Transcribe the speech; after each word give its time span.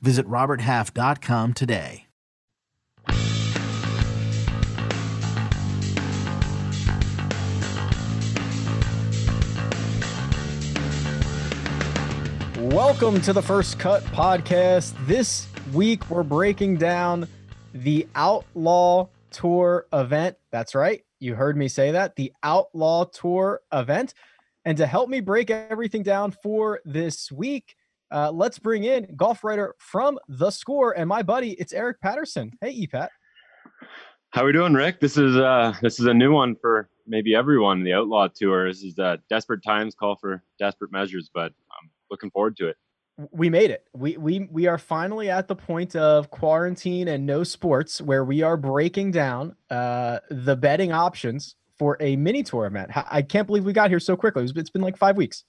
Visit 0.00 0.26
RobertHalf.com 0.26 1.54
today. 1.54 2.06
Welcome 12.58 13.20
to 13.22 13.32
the 13.32 13.42
First 13.42 13.78
Cut 13.78 14.02
podcast. 14.04 14.94
This 15.06 15.46
week 15.72 16.10
we're 16.10 16.22
breaking 16.22 16.76
down 16.76 17.28
the 17.72 18.06
Outlaw 18.14 19.08
Tour 19.30 19.86
event. 19.92 20.36
That's 20.50 20.74
right. 20.74 21.02
You 21.20 21.34
heard 21.34 21.56
me 21.56 21.68
say 21.68 21.92
that. 21.92 22.16
The 22.16 22.32
Outlaw 22.42 23.04
Tour 23.04 23.60
event. 23.72 24.14
And 24.64 24.76
to 24.78 24.86
help 24.86 25.08
me 25.08 25.20
break 25.20 25.50
everything 25.50 26.02
down 26.02 26.32
for 26.32 26.80
this 26.84 27.30
week, 27.30 27.76
uh, 28.10 28.30
let's 28.30 28.58
bring 28.58 28.84
in 28.84 29.14
golf 29.16 29.44
writer 29.44 29.74
from 29.78 30.18
The 30.28 30.50
Score 30.50 30.96
and 30.96 31.08
my 31.08 31.22
buddy, 31.22 31.52
it's 31.52 31.72
Eric 31.72 32.00
Patterson. 32.00 32.52
Hey, 32.60 32.86
EPAT. 32.86 33.08
How 34.30 34.42
are 34.42 34.46
we 34.46 34.52
doing, 34.52 34.74
Rick? 34.74 35.00
This 35.00 35.16
is 35.16 35.36
uh 35.36 35.72
this 35.80 35.98
is 35.98 36.06
a 36.06 36.12
new 36.12 36.32
one 36.32 36.56
for 36.56 36.90
maybe 37.06 37.34
everyone. 37.34 37.82
The 37.82 37.94
Outlaw 37.94 38.28
Tour. 38.28 38.68
This 38.68 38.82
is 38.82 38.98
uh, 38.98 39.16
desperate 39.30 39.62
times 39.62 39.94
call 39.94 40.16
for 40.16 40.42
desperate 40.58 40.92
measures, 40.92 41.30
but 41.32 41.52
I'm 41.70 41.90
looking 42.10 42.30
forward 42.30 42.56
to 42.58 42.68
it. 42.68 42.76
We 43.30 43.48
made 43.48 43.70
it. 43.70 43.86
We 43.94 44.18
we 44.18 44.46
we 44.50 44.66
are 44.66 44.76
finally 44.76 45.30
at 45.30 45.48
the 45.48 45.56
point 45.56 45.96
of 45.96 46.30
quarantine 46.30 47.08
and 47.08 47.24
no 47.24 47.44
sports, 47.44 48.02
where 48.02 48.24
we 48.24 48.42
are 48.42 48.58
breaking 48.58 49.12
down 49.12 49.56
uh, 49.70 50.18
the 50.30 50.54
betting 50.54 50.92
options 50.92 51.56
for 51.78 51.96
a 52.00 52.16
mini 52.16 52.42
tour 52.42 52.66
event. 52.66 52.90
I 52.94 53.22
can't 53.22 53.46
believe 53.46 53.64
we 53.64 53.72
got 53.72 53.88
here 53.88 54.00
so 54.00 54.16
quickly. 54.16 54.44
It's 54.44 54.70
been 54.70 54.82
like 54.82 54.98
five 54.98 55.16
weeks. 55.16 55.44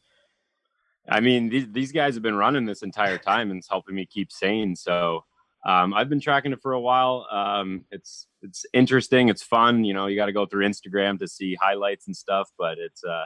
I 1.09 1.19
mean, 1.19 1.49
these 1.49 1.67
these 1.71 1.91
guys 1.91 2.15
have 2.15 2.23
been 2.23 2.35
running 2.35 2.65
this 2.65 2.83
entire 2.83 3.17
time, 3.17 3.49
and 3.49 3.59
it's 3.59 3.69
helping 3.69 3.95
me 3.95 4.05
keep 4.05 4.31
sane. 4.31 4.75
So 4.75 5.23
um, 5.65 5.93
I've 5.93 6.09
been 6.09 6.19
tracking 6.19 6.51
it 6.53 6.61
for 6.61 6.73
a 6.73 6.79
while. 6.79 7.27
Um, 7.31 7.85
it's 7.91 8.27
it's 8.41 8.65
interesting. 8.73 9.29
It's 9.29 9.43
fun. 9.43 9.83
You 9.83 9.93
know, 9.93 10.07
you 10.07 10.15
got 10.15 10.27
to 10.27 10.33
go 10.33 10.45
through 10.45 10.67
Instagram 10.67 11.19
to 11.19 11.27
see 11.27 11.55
highlights 11.61 12.07
and 12.07 12.15
stuff, 12.15 12.49
but 12.57 12.77
it's 12.77 13.03
uh, 13.03 13.25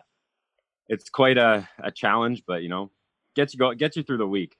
it's 0.87 1.09
quite 1.09 1.37
a, 1.37 1.67
a 1.83 1.91
challenge. 1.91 2.43
But 2.45 2.63
you 2.63 2.69
know, 2.69 2.91
gets 3.35 3.53
you 3.53 3.59
go 3.59 3.73
gets 3.73 3.97
you 3.97 4.03
through 4.03 4.17
the 4.17 4.27
week. 4.27 4.55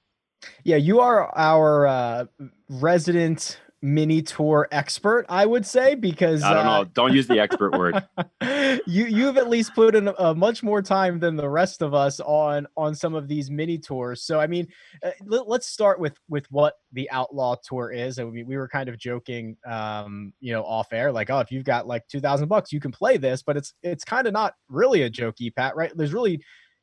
Yeah, 0.64 0.76
you 0.76 1.00
are 1.00 1.36
our 1.36 1.86
uh, 1.86 2.24
resident 2.68 3.60
mini 3.82 4.22
tour 4.22 4.68
expert, 4.70 5.26
I 5.28 5.44
would 5.44 5.66
say, 5.66 5.96
because 5.96 6.42
I 6.44 6.54
don't 6.54 6.66
uh, 6.66 6.78
know. 6.78 6.84
Don't 6.84 7.12
use 7.12 7.26
the 7.26 7.40
expert 7.40 7.76
word. 7.76 8.02
you 8.86 9.06
you've 9.06 9.36
at 9.36 9.50
least 9.50 9.74
put 9.74 9.96
in 9.96 10.08
a, 10.16 10.34
much 10.34 10.62
more 10.62 10.80
time 10.80 11.18
than 11.18 11.36
the 11.36 11.48
rest 11.48 11.82
of 11.82 11.92
us 11.92 12.20
on 12.20 12.66
on 12.76 12.94
some 12.94 13.14
of 13.14 13.26
these 13.26 13.50
mini 13.50 13.78
tours. 13.78 14.22
So 14.22 14.40
I 14.40 14.46
mean, 14.46 14.68
uh, 15.02 15.10
let, 15.26 15.46
us 15.48 15.66
start 15.66 15.98
with 15.98 16.16
with 16.28 16.50
what 16.50 16.74
the 16.92 17.10
Outlaw 17.10 17.56
Tour 17.56 17.90
is. 17.90 18.18
I 18.18 18.24
mean, 18.24 18.46
we 18.46 18.56
were 18.56 18.68
kind 18.68 18.88
of 18.88 18.96
joking, 18.98 19.56
um, 19.66 20.32
you 20.40 20.52
know, 20.52 20.62
off 20.62 20.92
air, 20.92 21.10
like, 21.10 21.28
oh, 21.30 21.40
if 21.40 21.50
you've 21.50 21.64
got 21.64 21.86
like 21.86 22.06
two 22.08 22.20
thousand 22.20 22.48
bucks, 22.48 22.72
you 22.72 22.80
can 22.80 22.92
play 22.92 23.16
this. 23.16 23.42
But 23.42 23.56
it's 23.56 23.74
it's 23.82 24.04
kind 24.04 24.26
of 24.26 24.32
not 24.32 24.54
really 24.68 25.02
a 25.02 25.10
jokey, 25.10 25.54
Pat. 25.54 25.76
Right? 25.76 25.92
There's 25.94 26.14
really 26.14 26.42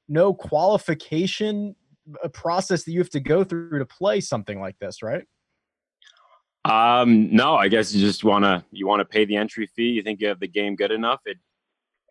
no 0.09 0.33
qualification 0.33 1.75
uh, 2.23 2.27
process 2.29 2.83
that 2.83 2.91
you 2.91 2.99
have 2.99 3.11
to 3.11 3.19
go 3.19 3.43
through 3.43 3.79
to 3.79 3.85
play 3.85 4.19
something 4.19 4.59
like 4.59 4.77
this, 4.79 5.01
right? 5.01 5.23
Um, 6.65 7.33
no, 7.33 7.55
I 7.55 7.67
guess 7.67 7.93
you 7.93 8.01
just 8.01 8.23
wanna 8.23 8.65
you 8.71 8.85
wanna 8.85 9.05
pay 9.05 9.25
the 9.25 9.37
entry 9.37 9.67
fee. 9.67 9.89
You 9.89 10.01
think 10.01 10.19
you 10.19 10.27
have 10.27 10.39
the 10.39 10.47
game 10.47 10.75
good 10.75 10.91
enough. 10.91 11.21
It 11.25 11.37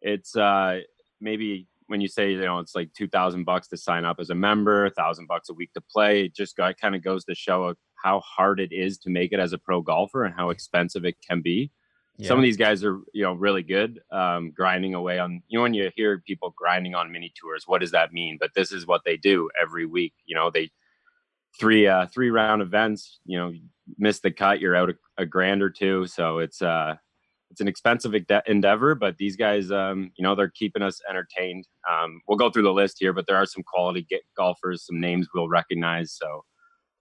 it's 0.01 0.37
uh 0.37 0.81
maybe 1.21 1.67
when 1.87 2.01
you 2.01 2.09
say 2.09 2.33
you 2.33 2.41
know 2.41 2.59
it's 2.59 2.75
like 2.75 2.93
two 2.95 3.09
thousand 3.09 3.45
bucks 3.45 3.69
to 3.69 3.77
sign 3.77 4.05
up 4.05 4.21
as 4.21 4.31
a 4.31 4.35
member, 4.35 4.87
a 4.87 4.91
thousand 4.91 5.27
bucks 5.27 5.51
a 5.51 5.55
week 5.55 5.73
to 5.75 5.81
play. 5.81 6.25
It 6.25 6.35
just 6.35 6.57
got, 6.57 6.79
kind 6.79 6.95
of 6.95 7.03
goes 7.03 7.25
to 7.27 7.35
show 7.35 7.75
how 8.03 8.21
hard 8.21 8.61
it 8.61 8.73
is 8.73 8.99
to 8.99 9.11
make 9.11 9.33
it 9.33 9.41
as 9.41 9.53
a 9.53 9.59
pro 9.59 9.81
golfer 9.83 10.25
and 10.25 10.35
how 10.35 10.51
expensive 10.51 11.05
it 11.05 11.17
can 11.27 11.43
be. 11.43 11.71
Yeah. 12.17 12.29
Some 12.29 12.39
of 12.39 12.43
these 12.43 12.57
guys 12.57 12.83
are 12.85 13.01
you 13.13 13.23
know 13.23 13.35
really 13.35 13.63
good, 13.63 14.01
um, 14.11 14.51
grinding 14.51 14.95
away 14.95 15.19
on. 15.19 15.43
You 15.49 15.59
know 15.59 15.63
when 15.63 15.75
you 15.75 15.91
hear 15.95 16.23
people 16.27 16.55
grinding 16.57 16.95
on 16.95 17.13
mini 17.13 17.33
tours, 17.39 17.65
what 17.67 17.81
does 17.81 17.93
that 17.93 18.13
mean? 18.13 18.39
But 18.41 18.55
this 18.55 18.73
is 18.73 18.87
what 18.87 19.03
they 19.05 19.17
do 19.17 19.51
every 19.61 19.87
week. 19.87 20.15
You 20.27 20.35
know 20.35 20.51
they 20.51 20.71
three 21.61 21.87
uh 21.87 22.07
three 22.07 22.31
round 22.31 22.63
events. 22.63 23.21
You 23.25 23.39
know 23.39 23.53
miss 23.97 24.21
the 24.21 24.31
cut, 24.31 24.60
you're 24.60 24.76
out 24.76 24.91
a, 24.91 24.94
a 25.16 25.26
grand 25.26 25.62
or 25.62 25.71
two. 25.71 26.06
So 26.06 26.38
it's 26.38 26.62
uh 26.62 26.97
it's 27.50 27.60
an 27.60 27.69
expensive 27.69 28.15
endeavor, 28.47 28.94
but 28.94 29.16
these 29.16 29.37
guys, 29.37 29.71
um, 29.71 30.10
you 30.16 30.22
know, 30.22 30.34
they're 30.34 30.53
keeping 30.54 30.82
us 30.82 31.00
entertained. 31.09 31.66
Um, 31.91 32.21
we'll 32.28 32.38
go 32.38 32.50
through 32.50 32.65
the 32.65 32.72
list 32.72 32.97
here, 32.99 33.12
but 33.12 33.26
there 33.26 33.37
are 33.37 33.47
some 33.47 33.62
quality 33.62 34.06
golfers, 34.37 34.84
some 34.84 35.00
names 35.00 35.28
we'll 35.34 35.49
recognize. 35.49 36.12
So, 36.12 36.44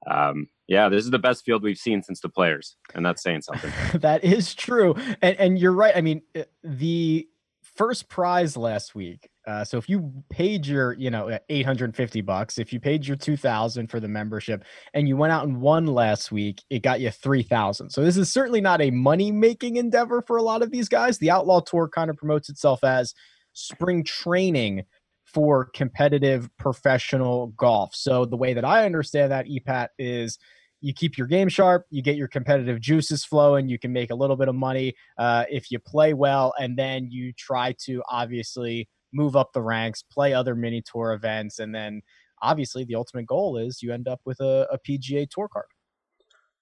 um, 0.09 0.47
yeah, 0.67 0.89
this 0.89 1.03
is 1.03 1.11
the 1.11 1.19
best 1.19 1.43
field 1.43 1.63
we've 1.63 1.77
seen 1.77 2.01
since 2.01 2.21
the 2.21 2.29
players, 2.29 2.77
and 2.93 3.05
that's 3.05 3.21
saying 3.21 3.41
something. 3.41 3.71
that 3.99 4.23
is 4.23 4.53
true, 4.53 4.95
and 5.21 5.37
and 5.37 5.59
you're 5.59 5.73
right. 5.73 5.95
I 5.95 6.01
mean, 6.01 6.21
uh, 6.35 6.43
the 6.63 7.27
first 7.61 8.07
prize 8.07 8.55
last 8.55 8.95
week 8.95 9.29
uh, 9.47 9.63
so 9.63 9.77
if 9.77 9.87
you 9.87 10.11
paid 10.29 10.67
your, 10.67 10.91
you 10.93 11.09
know, 11.09 11.39
850 11.47 12.19
bucks, 12.19 12.57
if 12.57 12.73
you 12.73 12.81
paid 12.81 13.07
your 13.07 13.15
2000 13.15 13.87
for 13.87 14.01
the 14.01 14.07
membership 14.07 14.65
and 14.93 15.07
you 15.07 15.15
went 15.15 15.31
out 15.31 15.47
and 15.47 15.61
won 15.61 15.87
last 15.87 16.33
week, 16.33 16.61
it 16.69 16.83
got 16.83 16.99
you 16.99 17.09
3000. 17.09 17.89
So 17.89 18.03
this 18.03 18.17
is 18.17 18.31
certainly 18.31 18.59
not 18.59 18.81
a 18.81 18.91
money 18.91 19.31
making 19.31 19.77
endeavor 19.77 20.21
for 20.21 20.35
a 20.35 20.41
lot 20.41 20.61
of 20.61 20.71
these 20.71 20.89
guys. 20.89 21.17
The 21.17 21.31
Outlaw 21.31 21.61
Tour 21.61 21.87
kind 21.87 22.09
of 22.09 22.17
promotes 22.17 22.49
itself 22.49 22.83
as 22.83 23.13
spring 23.53 24.03
training 24.03 24.83
for 25.23 25.69
competitive 25.73 26.49
professional 26.57 27.47
golf. 27.57 27.95
So 27.95 28.25
the 28.25 28.37
way 28.37 28.53
that 28.53 28.65
I 28.65 28.85
understand 28.85 29.31
that 29.31 29.47
EPAT 29.47 29.87
is 29.97 30.37
you 30.81 30.93
keep 30.93 31.17
your 31.17 31.27
game 31.27 31.47
sharp, 31.47 31.85
you 31.89 32.01
get 32.01 32.17
your 32.17 32.27
competitive 32.27 32.81
juices 32.81 33.23
flowing, 33.23 33.69
you 33.69 33.79
can 33.79 33.93
make 33.93 34.11
a 34.11 34.15
little 34.15 34.35
bit 34.35 34.49
of 34.49 34.55
money 34.55 34.93
uh, 35.17 35.45
if 35.49 35.71
you 35.71 35.79
play 35.79 36.13
well, 36.13 36.53
and 36.59 36.77
then 36.77 37.09
you 37.09 37.31
try 37.33 37.73
to 37.85 38.03
obviously 38.09 38.89
move 39.13 39.35
up 39.35 39.53
the 39.53 39.61
ranks, 39.61 40.03
play 40.03 40.33
other 40.33 40.55
mini 40.55 40.81
tour 40.81 41.13
events, 41.13 41.59
and 41.59 41.73
then 41.73 42.01
obviously 42.41 42.83
the 42.83 42.95
ultimate 42.95 43.25
goal 43.25 43.57
is 43.57 43.81
you 43.81 43.93
end 43.93 44.07
up 44.07 44.21
with 44.25 44.39
a, 44.39 44.67
a 44.71 44.77
PGA 44.79 45.29
Tour 45.29 45.47
card. 45.47 45.67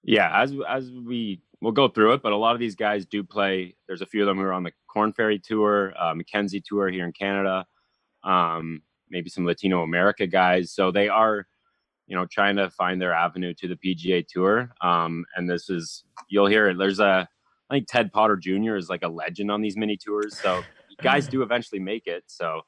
Yeah, 0.02 0.30
as 0.40 0.54
as 0.68 0.90
we 0.92 1.40
we'll 1.60 1.72
go 1.72 1.88
through 1.88 2.12
it, 2.12 2.22
but 2.22 2.32
a 2.32 2.36
lot 2.36 2.54
of 2.54 2.60
these 2.60 2.76
guys 2.76 3.06
do 3.06 3.24
play. 3.24 3.74
There's 3.88 4.02
a 4.02 4.06
few 4.06 4.22
of 4.22 4.26
them 4.26 4.38
who 4.38 4.44
are 4.44 4.52
on 4.52 4.62
the 4.62 4.72
Corn 4.86 5.12
Ferry 5.12 5.38
Tour, 5.38 5.94
uh, 5.98 6.14
Mackenzie 6.14 6.62
Tour 6.64 6.88
here 6.88 7.04
in 7.04 7.12
Canada, 7.12 7.66
um, 8.22 8.82
maybe 9.10 9.28
some 9.28 9.44
Latino 9.44 9.82
America 9.82 10.26
guys. 10.26 10.72
So 10.72 10.92
they 10.92 11.08
are, 11.08 11.46
you 12.06 12.14
know, 12.14 12.26
trying 12.30 12.56
to 12.56 12.70
find 12.70 13.02
their 13.02 13.12
avenue 13.12 13.52
to 13.54 13.68
the 13.68 13.76
PGA 13.76 14.24
Tour. 14.26 14.70
Um, 14.80 15.24
and 15.36 15.50
this 15.50 15.68
is 15.68 16.04
you'll 16.28 16.46
hear 16.46 16.68
it. 16.68 16.78
There's 16.78 17.00
a 17.00 17.28
I 17.68 17.74
think 17.74 17.88
Ted 17.88 18.12
Potter 18.12 18.36
Jr. 18.36 18.76
is 18.76 18.88
like 18.88 19.02
a 19.02 19.08
legend 19.08 19.50
on 19.50 19.60
these 19.60 19.76
mini 19.76 19.96
tours. 19.96 20.38
So 20.38 20.62
guys 21.02 21.28
do 21.28 21.42
eventually 21.42 21.80
make 21.80 22.06
it. 22.06 22.24
So 22.26 22.62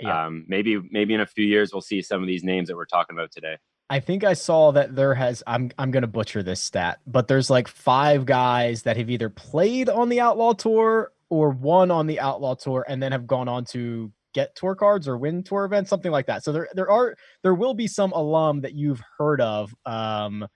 yeah. 0.00 0.26
um, 0.26 0.44
maybe 0.48 0.80
maybe 0.90 1.14
in 1.14 1.20
a 1.20 1.26
few 1.26 1.46
years 1.46 1.72
we'll 1.72 1.82
see 1.82 2.02
some 2.02 2.20
of 2.20 2.26
these 2.26 2.44
names 2.44 2.68
that 2.68 2.76
we're 2.76 2.86
talking 2.86 3.16
about 3.16 3.32
today. 3.32 3.56
I 3.90 4.00
think 4.00 4.24
I 4.24 4.32
saw 4.32 4.72
that 4.72 4.96
there 4.96 5.14
has 5.14 5.42
I'm 5.46 5.70
I'm 5.78 5.90
gonna 5.90 6.06
butcher 6.06 6.42
this 6.42 6.60
stat, 6.60 7.00
but 7.06 7.28
there's 7.28 7.50
like 7.50 7.68
five 7.68 8.24
guys 8.24 8.82
that 8.82 8.96
have 8.96 9.10
either 9.10 9.28
played 9.28 9.88
on 9.88 10.08
the 10.08 10.20
Outlaw 10.20 10.54
Tour 10.54 11.12
or 11.28 11.50
won 11.50 11.90
on 11.90 12.06
the 12.06 12.20
Outlaw 12.20 12.54
Tour 12.54 12.84
and 12.88 13.02
then 13.02 13.12
have 13.12 13.26
gone 13.26 13.48
on 13.48 13.64
to 13.66 14.10
get 14.32 14.56
tour 14.56 14.74
cards 14.74 15.06
or 15.06 15.16
win 15.16 15.42
tour 15.42 15.64
events, 15.64 15.88
something 15.88 16.10
like 16.10 16.26
that. 16.26 16.44
So 16.44 16.52
there 16.52 16.68
there 16.74 16.90
are 16.90 17.14
there 17.42 17.54
will 17.54 17.74
be 17.74 17.86
some 17.86 18.12
alum 18.12 18.62
that 18.62 18.74
you've 18.74 19.02
heard 19.18 19.40
of. 19.40 19.74
Um, 19.86 20.46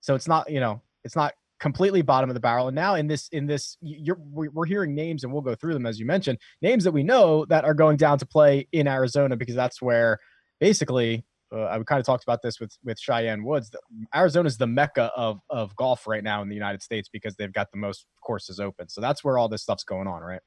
so 0.00 0.14
it's 0.14 0.28
not 0.28 0.50
you 0.50 0.60
know 0.60 0.82
it's 1.04 1.16
not 1.16 1.34
completely 1.58 2.02
bottom 2.02 2.30
of 2.30 2.34
the 2.34 2.40
barrel. 2.40 2.68
And 2.68 2.74
now 2.74 2.94
in 2.94 3.06
this, 3.06 3.28
in 3.28 3.46
this, 3.46 3.76
you're, 3.80 4.18
we're 4.20 4.66
hearing 4.66 4.94
names, 4.94 5.24
and 5.24 5.32
we'll 5.32 5.42
go 5.42 5.54
through 5.54 5.74
them 5.74 5.86
as 5.86 5.98
you 5.98 6.06
mentioned, 6.06 6.38
names 6.62 6.84
that 6.84 6.92
we 6.92 7.02
know 7.02 7.44
that 7.46 7.64
are 7.64 7.74
going 7.74 7.96
down 7.96 8.18
to 8.18 8.26
play 8.26 8.66
in 8.72 8.86
Arizona 8.86 9.36
because 9.36 9.54
that's 9.54 9.82
where 9.82 10.18
basically. 10.60 11.24
Uh, 11.50 11.64
I 11.64 11.82
kind 11.82 11.98
of 11.98 12.04
talked 12.04 12.24
about 12.24 12.42
this 12.42 12.60
with 12.60 12.76
with 12.84 13.00
Cheyenne 13.00 13.42
Woods. 13.42 13.70
Arizona 14.14 14.46
is 14.48 14.58
the 14.58 14.66
mecca 14.66 15.10
of 15.16 15.40
of 15.48 15.74
golf 15.76 16.06
right 16.06 16.22
now 16.22 16.42
in 16.42 16.50
the 16.50 16.54
United 16.54 16.82
States 16.82 17.08
because 17.08 17.36
they've 17.36 17.50
got 17.50 17.70
the 17.70 17.78
most 17.78 18.04
courses 18.22 18.60
open. 18.60 18.90
So 18.90 19.00
that's 19.00 19.24
where 19.24 19.38
all 19.38 19.48
this 19.48 19.62
stuff's 19.62 19.82
going 19.84 20.06
on, 20.06 20.20
right? 20.20 20.42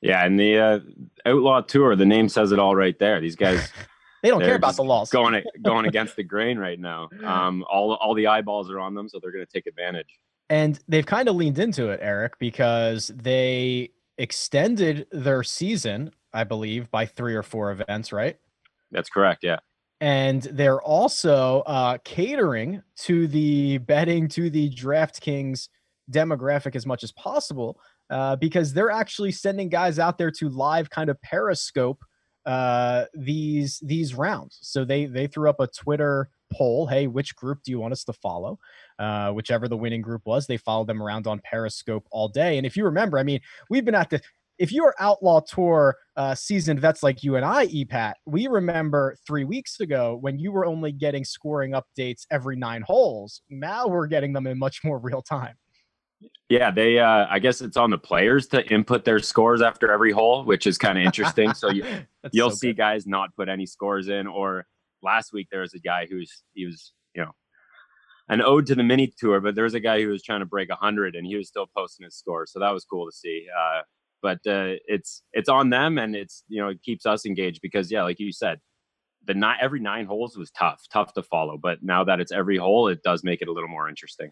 Yeah, 0.00 0.24
and 0.24 0.40
the 0.40 0.58
uh, 0.58 0.80
Outlaw 1.26 1.60
Tour, 1.60 1.94
the 1.94 2.06
name 2.06 2.30
says 2.30 2.52
it 2.52 2.58
all 2.58 2.74
right 2.74 2.98
there. 2.98 3.20
These 3.20 3.36
guys 3.36 3.70
they 4.24 4.30
don't 4.30 4.40
care 4.40 4.54
about 4.56 4.76
the 4.76 4.82
laws. 4.82 5.10
going 5.10 5.42
going 5.62 5.84
against 5.84 6.16
the 6.16 6.24
grain 6.24 6.58
right 6.58 6.80
now. 6.80 7.08
Um, 7.24 7.64
all 7.70 7.94
all 7.94 8.14
the 8.14 8.26
eyeballs 8.26 8.70
are 8.70 8.78
on 8.78 8.94
them, 8.94 9.08
so 9.08 9.18
they're 9.18 9.32
going 9.32 9.44
to 9.44 9.52
take 9.52 9.66
advantage. 9.66 10.18
And 10.50 10.78
they've 10.88 11.06
kind 11.06 11.28
of 11.28 11.36
leaned 11.36 11.58
into 11.58 11.88
it, 11.88 12.00
Eric, 12.02 12.38
because 12.38 13.10
they 13.14 13.90
extended 14.18 15.06
their 15.10 15.42
season, 15.42 16.10
I 16.32 16.44
believe, 16.44 16.90
by 16.90 17.06
three 17.06 17.34
or 17.34 17.42
four 17.42 17.70
events, 17.72 18.12
right? 18.12 18.36
That's 18.90 19.08
correct. 19.08 19.42
Yeah. 19.42 19.58
And 20.00 20.42
they're 20.42 20.82
also 20.82 21.62
uh, 21.66 21.98
catering 22.04 22.82
to 22.98 23.26
the 23.26 23.78
betting 23.78 24.28
to 24.28 24.50
the 24.50 24.70
DraftKings 24.70 25.68
demographic 26.10 26.76
as 26.76 26.84
much 26.84 27.02
as 27.02 27.12
possible 27.12 27.78
uh, 28.10 28.36
because 28.36 28.72
they're 28.72 28.90
actually 28.90 29.32
sending 29.32 29.68
guys 29.68 29.98
out 29.98 30.18
there 30.18 30.30
to 30.30 30.48
live 30.48 30.90
kind 30.90 31.08
of 31.08 31.20
periscope 31.22 32.04
uh, 32.46 33.06
these 33.14 33.78
these 33.82 34.14
rounds. 34.14 34.58
So 34.60 34.84
they 34.84 35.06
they 35.06 35.26
threw 35.26 35.48
up 35.48 35.60
a 35.60 35.66
Twitter 35.66 36.28
poll. 36.52 36.86
Hey, 36.86 37.06
which 37.06 37.34
group 37.34 37.60
do 37.64 37.70
you 37.70 37.80
want 37.80 37.92
us 37.92 38.04
to 38.04 38.12
follow? 38.12 38.58
Uh, 38.98 39.32
whichever 39.32 39.66
the 39.66 39.76
winning 39.76 40.02
group 40.02 40.22
was, 40.24 40.46
they 40.46 40.56
followed 40.56 40.86
them 40.86 41.02
around 41.02 41.26
on 41.26 41.40
Periscope 41.44 42.06
all 42.12 42.28
day. 42.28 42.58
And 42.58 42.66
if 42.66 42.76
you 42.76 42.84
remember, 42.84 43.18
I 43.18 43.24
mean, 43.24 43.40
we've 43.68 43.84
been 43.84 43.94
at 43.94 44.10
the 44.10 44.20
if 44.58 44.72
you're 44.72 44.94
outlaw 45.00 45.40
tour 45.40 45.96
uh, 46.16 46.34
seasoned 46.34 46.80
vets 46.80 47.02
like 47.02 47.22
you 47.22 47.36
and 47.36 47.44
I, 47.44 47.66
EPAT, 47.66 48.14
we 48.26 48.46
remember 48.46 49.16
three 49.26 49.44
weeks 49.44 49.80
ago 49.80 50.16
when 50.20 50.38
you 50.38 50.52
were 50.52 50.64
only 50.64 50.92
getting 50.92 51.24
scoring 51.24 51.72
updates 51.72 52.26
every 52.30 52.56
nine 52.56 52.82
holes. 52.82 53.42
Now 53.50 53.88
we're 53.88 54.06
getting 54.06 54.32
them 54.32 54.46
in 54.46 54.58
much 54.58 54.84
more 54.84 54.98
real 55.02 55.22
time. 55.22 55.54
Yeah, 56.48 56.70
they. 56.70 56.98
Uh, 56.98 57.26
I 57.28 57.38
guess 57.38 57.60
it's 57.60 57.76
on 57.76 57.90
the 57.90 57.98
players 57.98 58.46
to 58.48 58.64
input 58.72 59.04
their 59.04 59.18
scores 59.18 59.60
after 59.60 59.90
every 59.90 60.12
hole, 60.12 60.44
which 60.44 60.66
is 60.66 60.78
kind 60.78 60.98
of 60.98 61.04
interesting. 61.04 61.52
so 61.52 61.70
you, 61.70 61.84
you'll 62.32 62.50
so 62.50 62.56
see 62.56 62.68
good. 62.68 62.76
guys 62.76 63.06
not 63.06 63.34
put 63.36 63.48
any 63.48 63.66
scores 63.66 64.08
in. 64.08 64.26
Or 64.26 64.66
last 65.02 65.32
week 65.32 65.48
there 65.50 65.60
was 65.60 65.74
a 65.74 65.78
guy 65.78 66.06
who's 66.08 66.42
he 66.54 66.64
was 66.64 66.92
you 67.14 67.22
know 67.22 67.32
an 68.28 68.40
ode 68.42 68.66
to 68.66 68.74
the 68.74 68.82
mini 68.82 69.12
tour, 69.18 69.40
but 69.40 69.54
there 69.54 69.64
was 69.64 69.74
a 69.74 69.80
guy 69.80 70.02
who 70.02 70.08
was 70.08 70.22
trying 70.22 70.40
to 70.40 70.46
break 70.46 70.70
hundred 70.70 71.14
and 71.14 71.26
he 71.26 71.36
was 71.36 71.48
still 71.48 71.66
posting 71.76 72.04
his 72.04 72.16
score. 72.16 72.46
So 72.46 72.58
that 72.60 72.72
was 72.72 72.84
cool 72.84 73.06
to 73.06 73.12
see. 73.12 73.46
Uh, 73.56 73.82
but 74.22 74.38
uh, 74.46 74.80
it's 74.86 75.22
it's 75.32 75.48
on 75.48 75.70
them 75.70 75.98
and 75.98 76.16
it's 76.16 76.44
you 76.48 76.60
know 76.60 76.68
it 76.68 76.82
keeps 76.82 77.04
us 77.04 77.26
engaged 77.26 77.60
because 77.62 77.90
yeah, 77.92 78.02
like 78.02 78.18
you 78.18 78.32
said, 78.32 78.58
the 79.26 79.34
nine 79.34 79.58
every 79.60 79.80
nine 79.80 80.06
holes 80.06 80.36
was 80.36 80.50
tough, 80.50 80.82
tough 80.90 81.12
to 81.14 81.22
follow. 81.22 81.58
But 81.58 81.82
now 81.82 82.04
that 82.04 82.20
it's 82.20 82.32
every 82.32 82.56
hole, 82.56 82.88
it 82.88 83.02
does 83.02 83.22
make 83.22 83.42
it 83.42 83.48
a 83.48 83.52
little 83.52 83.68
more 83.68 83.88
interesting. 83.88 84.30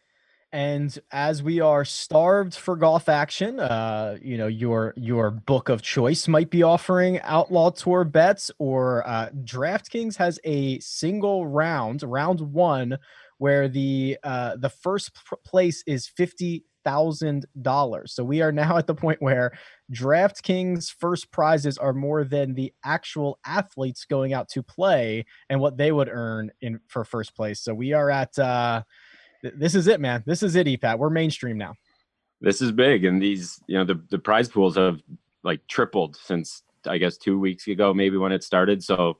And 0.55 0.99
as 1.11 1.43
we 1.43 1.61
are 1.61 1.83
starved 1.83 2.55
for 2.55 2.77
golf 2.77 3.09
action, 3.09 3.59
uh, 3.59 4.19
you 4.21 4.37
know, 4.37 4.49
your 4.49 4.93
your 4.99 5.31
book 5.31 5.71
of 5.71 5.81
choice 5.81 6.29
might 6.29 6.50
be 6.50 6.62
offering 6.62 7.21
Outlaw 7.23 7.71
Tour 7.71 8.05
bets, 8.05 8.50
or 8.59 9.06
uh, 9.09 9.31
DraftKings 9.44 10.17
has 10.17 10.39
a 10.44 10.79
single 10.81 11.47
round, 11.47 12.03
round 12.03 12.41
one, 12.53 12.99
where 13.43 13.67
the 13.67 14.17
uh, 14.23 14.55
the 14.55 14.69
first 14.69 15.11
place 15.44 15.83
is 15.85 16.06
fifty 16.06 16.65
thousand 16.85 17.44
dollars. 17.61 18.15
So 18.15 18.23
we 18.23 18.41
are 18.41 18.53
now 18.62 18.77
at 18.77 18.87
the 18.87 18.94
point 18.94 19.21
where 19.21 19.50
DraftKings 19.93 20.94
first 20.97 21.33
prizes 21.33 21.77
are 21.77 21.93
more 21.93 22.23
than 22.23 22.55
the 22.55 22.73
actual 22.85 23.41
athletes 23.44 24.05
going 24.05 24.33
out 24.33 24.49
to 24.50 24.62
play 24.62 25.27
and 25.50 25.61
what 25.61 25.77
they 25.77 25.91
would 25.91 26.09
earn 26.09 26.53
in 26.61 26.79
for 26.87 27.05
first 27.05 27.35
place. 27.35 27.61
So 27.61 27.75
we 27.75 27.93
are 27.93 28.11
at. 28.11 28.39
Uh, 28.39 28.85
this 29.43 29.75
is 29.75 29.89
it, 29.89 30.00
man. 30.00 30.23
This 30.25 30.44
is 30.44 30.55
it, 30.55 30.69
EPAT. 30.69 30.99
We're 31.00 31.11
mainstream 31.11 31.59
now. 31.59 31.75
This 32.41 32.62
is 32.62 32.71
big, 32.71 33.05
and 33.05 33.21
these, 33.21 33.61
you 33.67 33.77
know, 33.77 33.85
the 33.85 34.00
the 34.09 34.21
prize 34.21 34.49
pools 34.49 34.77
have 34.77 35.00
like 35.43 35.67
tripled 35.67 36.15
since 36.15 36.62
I 36.87 36.99
guess 36.99 37.17
two 37.17 37.41
weeks 37.41 37.67
ago, 37.67 37.93
maybe 37.93 38.19
when 38.19 38.31
it 38.31 38.44
started. 38.44 38.85
So 38.85 39.17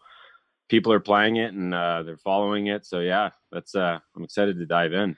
people 0.73 0.91
are 0.91 1.01
playing 1.01 1.37
it 1.37 1.53
and 1.53 1.75
uh, 1.75 2.03
they're 2.03 2.17
following 2.17 2.69
it. 2.69 2.87
So 2.87 3.01
yeah, 3.01 3.29
that's 3.53 3.75
uh, 3.75 3.99
I'm 4.17 4.25
excited 4.25 4.59
to 4.59 4.65
dive 4.65 4.95
in. 4.95 5.15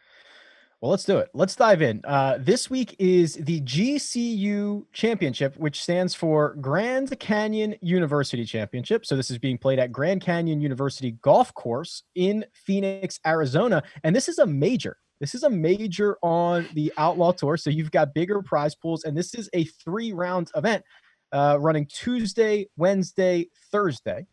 Well, 0.80 0.90
let's 0.90 1.04
do 1.04 1.18
it. 1.18 1.30
Let's 1.32 1.54
dive 1.54 1.80
in. 1.80 2.00
Uh, 2.02 2.38
this 2.40 2.68
week 2.68 2.96
is 2.98 3.34
the 3.36 3.60
GCU 3.60 4.84
Championship, 4.92 5.56
which 5.56 5.80
stands 5.80 6.12
for 6.12 6.56
Grand 6.56 7.16
Canyon 7.20 7.76
University 7.80 8.44
Championship. 8.44 9.06
So, 9.06 9.16
this 9.16 9.30
is 9.30 9.38
being 9.38 9.56
played 9.56 9.78
at 9.78 9.92
Grand 9.92 10.22
Canyon 10.22 10.60
University 10.60 11.12
Golf 11.22 11.54
Course 11.54 12.02
in 12.16 12.44
Phoenix, 12.52 13.20
Arizona. 13.24 13.84
And 14.02 14.14
this 14.14 14.28
is 14.28 14.40
a 14.40 14.46
major. 14.46 14.96
This 15.20 15.36
is 15.36 15.44
a 15.44 15.50
major 15.50 16.18
on 16.20 16.66
the 16.74 16.92
Outlaw 16.98 17.30
Tour. 17.30 17.56
So, 17.56 17.70
you've 17.70 17.92
got 17.92 18.12
bigger 18.12 18.42
prize 18.42 18.74
pools, 18.74 19.04
and 19.04 19.16
this 19.16 19.34
is 19.34 19.48
a 19.54 19.64
three 19.64 20.12
round 20.12 20.50
event 20.56 20.84
uh, 21.32 21.58
running 21.60 21.86
Tuesday, 21.86 22.66
Wednesday, 22.76 23.46
Thursday. 23.70 24.26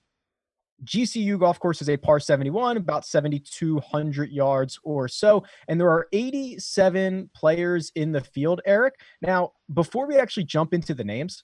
GCU 0.83 1.39
golf 1.39 1.59
course 1.59 1.81
is 1.81 1.89
a 1.89 1.97
par 1.97 2.19
71, 2.19 2.77
about 2.77 3.05
7,200 3.05 4.31
yards 4.31 4.79
or 4.83 5.07
so. 5.07 5.43
And 5.67 5.79
there 5.79 5.89
are 5.89 6.07
87 6.11 7.29
players 7.35 7.91
in 7.95 8.11
the 8.11 8.21
field, 8.21 8.61
Eric. 8.65 8.95
Now, 9.21 9.51
before 9.73 10.07
we 10.07 10.17
actually 10.17 10.45
jump 10.45 10.73
into 10.73 10.93
the 10.93 11.03
names, 11.03 11.43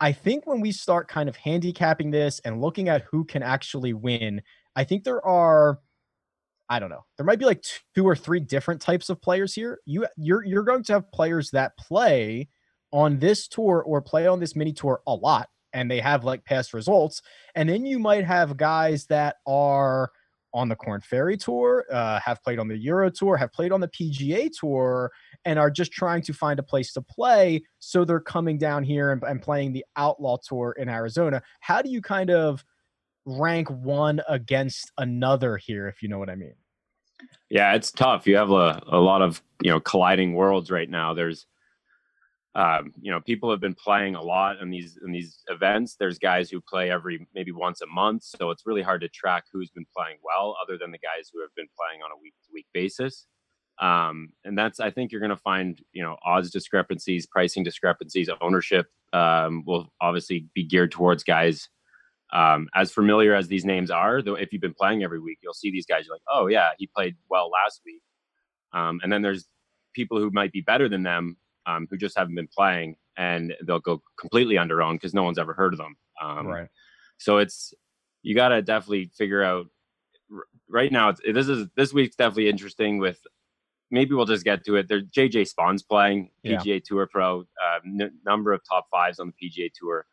I 0.00 0.12
think 0.12 0.46
when 0.46 0.60
we 0.60 0.72
start 0.72 1.08
kind 1.08 1.28
of 1.28 1.36
handicapping 1.36 2.10
this 2.10 2.40
and 2.40 2.60
looking 2.60 2.88
at 2.88 3.04
who 3.10 3.24
can 3.24 3.42
actually 3.42 3.92
win, 3.92 4.42
I 4.74 4.84
think 4.84 5.04
there 5.04 5.24
are. 5.24 5.78
I 6.68 6.78
don't 6.78 6.90
know. 6.90 7.04
There 7.16 7.26
might 7.26 7.40
be 7.40 7.46
like 7.46 7.64
two 7.96 8.06
or 8.06 8.14
three 8.14 8.38
different 8.38 8.80
types 8.80 9.10
of 9.10 9.20
players 9.20 9.52
here. 9.54 9.80
You 9.86 10.06
you're 10.16 10.44
you're 10.44 10.62
going 10.62 10.84
to 10.84 10.92
have 10.94 11.10
players 11.12 11.50
that 11.50 11.76
play 11.76 12.48
on 12.92 13.18
this 13.18 13.48
tour 13.48 13.82
or 13.84 14.00
play 14.00 14.28
on 14.28 14.38
this 14.38 14.54
mini 14.54 14.72
tour 14.72 15.00
a 15.06 15.14
lot 15.14 15.48
and 15.72 15.90
they 15.90 16.00
have 16.00 16.24
like 16.24 16.44
past 16.44 16.74
results. 16.74 17.22
And 17.54 17.68
then 17.68 17.84
you 17.84 17.98
might 17.98 18.24
have 18.24 18.56
guys 18.56 19.06
that 19.06 19.36
are 19.46 20.10
on 20.52 20.68
the 20.68 20.76
Corn 20.76 21.00
Ferry 21.00 21.36
Tour, 21.36 21.86
uh, 21.92 22.18
have 22.20 22.42
played 22.42 22.58
on 22.58 22.68
the 22.68 22.76
Euro 22.78 23.10
Tour, 23.10 23.36
have 23.36 23.52
played 23.52 23.72
on 23.72 23.80
the 23.80 23.88
PGA 23.88 24.50
Tour, 24.50 25.10
and 25.44 25.58
are 25.58 25.70
just 25.70 25.92
trying 25.92 26.22
to 26.22 26.32
find 26.32 26.58
a 26.58 26.62
place 26.62 26.92
to 26.94 27.02
play. 27.02 27.62
So 27.78 28.04
they're 28.04 28.20
coming 28.20 28.58
down 28.58 28.82
here 28.82 29.12
and, 29.12 29.22
and 29.22 29.40
playing 29.40 29.72
the 29.72 29.84
Outlaw 29.96 30.38
Tour 30.38 30.74
in 30.78 30.88
Arizona. 30.88 31.42
How 31.60 31.82
do 31.82 31.90
you 31.90 32.02
kind 32.02 32.30
of 32.30 32.64
rank 33.24 33.68
one 33.70 34.20
against 34.28 34.90
another 34.98 35.56
here, 35.56 35.88
if 35.88 36.02
you 36.02 36.08
know 36.08 36.18
what 36.18 36.30
I 36.30 36.34
mean? 36.34 36.54
Yeah, 37.48 37.74
it's 37.74 37.90
tough. 37.90 38.26
You 38.26 38.36
have 38.36 38.50
a, 38.50 38.82
a 38.86 38.98
lot 38.98 39.22
of 39.22 39.42
you 39.62 39.70
know 39.70 39.80
colliding 39.80 40.34
worlds 40.34 40.70
right 40.70 40.88
now. 40.88 41.14
There's 41.14 41.46
um, 42.54 42.92
you 43.00 43.12
know, 43.12 43.20
people 43.20 43.50
have 43.50 43.60
been 43.60 43.74
playing 43.74 44.16
a 44.16 44.22
lot 44.22 44.58
in 44.60 44.70
these 44.70 44.98
in 45.04 45.12
these 45.12 45.42
events. 45.48 45.94
There's 45.94 46.18
guys 46.18 46.50
who 46.50 46.60
play 46.60 46.90
every 46.90 47.26
maybe 47.32 47.52
once 47.52 47.80
a 47.80 47.86
month, 47.86 48.24
so 48.24 48.50
it's 48.50 48.66
really 48.66 48.82
hard 48.82 49.02
to 49.02 49.08
track 49.08 49.44
who's 49.52 49.70
been 49.70 49.86
playing 49.96 50.16
well, 50.24 50.56
other 50.60 50.76
than 50.76 50.90
the 50.90 50.98
guys 50.98 51.30
who 51.32 51.40
have 51.42 51.54
been 51.54 51.68
playing 51.78 52.02
on 52.02 52.10
a 52.10 52.20
week 52.20 52.34
to 52.44 52.50
week 52.52 52.66
basis. 52.74 53.26
Um, 53.78 54.30
and 54.44 54.58
that's 54.58 54.80
I 54.80 54.90
think 54.90 55.12
you're 55.12 55.20
going 55.20 55.30
to 55.30 55.36
find 55.36 55.80
you 55.92 56.02
know 56.02 56.16
odds 56.24 56.50
discrepancies, 56.50 57.24
pricing 57.24 57.62
discrepancies, 57.62 58.28
ownership 58.40 58.86
um, 59.12 59.62
will 59.64 59.92
obviously 60.00 60.46
be 60.52 60.64
geared 60.64 60.90
towards 60.90 61.22
guys 61.22 61.68
um, 62.32 62.68
as 62.74 62.90
familiar 62.90 63.32
as 63.32 63.46
these 63.46 63.64
names 63.64 63.92
are. 63.92 64.22
Though 64.22 64.34
if 64.34 64.52
you've 64.52 64.62
been 64.62 64.74
playing 64.74 65.04
every 65.04 65.20
week, 65.20 65.38
you'll 65.40 65.54
see 65.54 65.70
these 65.70 65.86
guys. 65.86 66.06
You're 66.06 66.16
like, 66.16 66.22
oh 66.28 66.48
yeah, 66.48 66.70
he 66.78 66.88
played 66.88 67.14
well 67.28 67.48
last 67.48 67.80
week. 67.86 68.02
Um, 68.72 68.98
and 69.04 69.12
then 69.12 69.22
there's 69.22 69.46
people 69.94 70.18
who 70.18 70.30
might 70.32 70.50
be 70.50 70.62
better 70.62 70.88
than 70.88 71.04
them 71.04 71.36
um, 71.66 71.86
who 71.90 71.96
just 71.96 72.16
haven't 72.16 72.34
been 72.34 72.48
playing, 72.48 72.96
and 73.16 73.54
they'll 73.66 73.80
go 73.80 74.02
completely 74.18 74.58
under 74.58 74.82
owned 74.82 75.00
because 75.00 75.14
no 75.14 75.22
one's 75.22 75.38
ever 75.38 75.54
heard 75.54 75.74
of 75.74 75.78
them. 75.78 75.96
Um, 76.20 76.46
right. 76.46 76.68
So 77.18 77.38
it's 77.38 77.74
you 78.22 78.34
got 78.34 78.48
to 78.48 78.62
definitely 78.62 79.10
figure 79.16 79.42
out. 79.42 79.66
Right 80.68 80.92
now, 80.92 81.08
it's, 81.08 81.20
this 81.26 81.48
is 81.48 81.66
this 81.76 81.92
week's 81.92 82.14
definitely 82.14 82.48
interesting. 82.48 82.98
With 82.98 83.18
maybe 83.90 84.14
we'll 84.14 84.26
just 84.26 84.44
get 84.44 84.64
to 84.64 84.76
it. 84.76 84.88
There, 84.88 85.02
JJ 85.02 85.48
Spaun's 85.48 85.82
playing 85.82 86.30
PGA 86.44 86.64
yeah. 86.64 86.78
Tour 86.84 87.08
Pro, 87.10 87.40
uh, 87.40 87.78
n- 87.84 88.12
number 88.24 88.52
of 88.52 88.60
top 88.68 88.86
fives 88.90 89.18
on 89.18 89.32
the 89.32 89.48
PGA 89.48 89.70
Tour. 89.72 90.06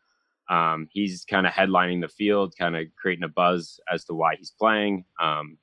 Um, 0.50 0.88
he's 0.90 1.24
kind 1.24 1.46
of 1.46 1.52
headlining 1.52 2.00
the 2.00 2.08
field, 2.08 2.54
kind 2.58 2.76
of 2.76 2.86
creating 2.96 3.24
a 3.24 3.28
buzz 3.28 3.78
as 3.92 4.04
to 4.06 4.14
why 4.14 4.36
he's 4.36 4.50
playing. 4.50 5.04
Um, 5.20 5.58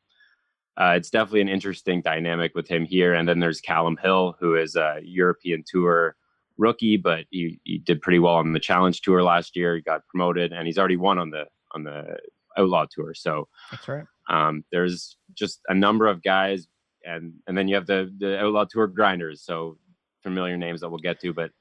uh, 0.77 0.93
it's 0.95 1.09
definitely 1.09 1.41
an 1.41 1.49
interesting 1.49 2.01
dynamic 2.01 2.53
with 2.55 2.67
him 2.67 2.85
here. 2.85 3.13
And 3.13 3.27
then 3.27 3.39
there's 3.39 3.61
Callum 3.61 3.97
Hill, 4.01 4.35
who 4.39 4.55
is 4.55 4.75
a 4.75 4.99
European 5.03 5.63
Tour 5.65 6.15
rookie, 6.57 6.97
but 6.97 7.25
he, 7.29 7.59
he 7.63 7.77
did 7.77 8.01
pretty 8.01 8.19
well 8.19 8.35
on 8.35 8.53
the 8.53 8.59
Challenge 8.59 8.99
Tour 9.01 9.23
last 9.23 9.55
year. 9.55 9.75
He 9.75 9.81
got 9.81 10.05
promoted, 10.07 10.51
and 10.51 10.65
he's 10.65 10.77
already 10.77 10.97
won 10.97 11.17
on 11.17 11.29
the 11.29 11.45
on 11.71 11.83
the 11.83 12.17
Outlaw 12.57 12.85
Tour. 12.89 13.13
So 13.13 13.47
that's 13.71 13.87
right. 13.87 14.05
Um, 14.29 14.63
there's 14.71 15.17
just 15.33 15.61
a 15.67 15.73
number 15.73 16.07
of 16.07 16.23
guys, 16.23 16.67
and 17.05 17.33
and 17.47 17.57
then 17.57 17.67
you 17.67 17.75
have 17.75 17.87
the 17.87 18.13
the 18.17 18.39
Outlaw 18.39 18.65
Tour 18.69 18.87
grinders. 18.87 19.43
So 19.43 19.77
familiar 20.23 20.57
names 20.57 20.81
that 20.81 20.89
we'll 20.89 20.99
get 20.99 21.21
to, 21.21 21.33
but 21.33 21.51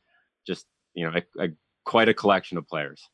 just 0.46 0.66
you 0.94 1.04
know, 1.04 1.18
a, 1.38 1.44
a, 1.44 1.48
quite 1.84 2.08
a 2.08 2.14
collection 2.14 2.58
of 2.58 2.66
players. 2.66 3.08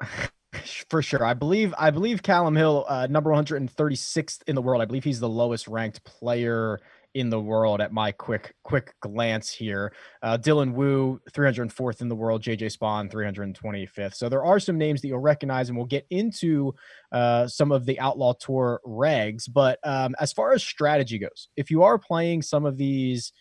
for 0.90 1.02
sure. 1.02 1.24
I 1.24 1.34
believe 1.34 1.74
I 1.78 1.90
believe 1.90 2.22
Callum 2.22 2.56
Hill, 2.56 2.84
uh, 2.88 3.06
number 3.08 3.30
136th 3.30 4.42
in 4.46 4.54
the 4.54 4.62
world. 4.62 4.82
I 4.82 4.84
believe 4.84 5.04
he's 5.04 5.20
the 5.20 5.28
lowest 5.28 5.68
ranked 5.68 6.04
player 6.04 6.80
in 7.14 7.30
the 7.30 7.40
world 7.40 7.80
at 7.80 7.92
my 7.92 8.10
quick 8.10 8.54
quick 8.64 8.92
glance 9.00 9.52
here. 9.52 9.92
Uh, 10.22 10.36
Dylan 10.36 10.72
Wu, 10.72 11.20
304th 11.30 12.00
in 12.00 12.08
the 12.08 12.16
world. 12.16 12.42
JJ 12.42 12.76
Spaun, 12.76 13.10
325th. 13.10 14.14
So 14.14 14.28
there 14.28 14.44
are 14.44 14.58
some 14.58 14.78
names 14.78 15.00
that 15.00 15.08
you'll 15.08 15.20
recognize, 15.20 15.68
and 15.68 15.78
we'll 15.78 15.86
get 15.86 16.06
into 16.10 16.74
uh, 17.12 17.46
some 17.46 17.70
of 17.70 17.86
the 17.86 18.00
Outlaw 18.00 18.34
Tour 18.34 18.80
regs. 18.84 19.48
But 19.50 19.78
um, 19.84 20.14
as 20.20 20.32
far 20.32 20.52
as 20.52 20.64
strategy 20.64 21.18
goes, 21.18 21.48
if 21.56 21.70
you 21.70 21.84
are 21.84 21.98
playing 21.98 22.42
some 22.42 22.66
of 22.66 22.76
these 22.76 23.32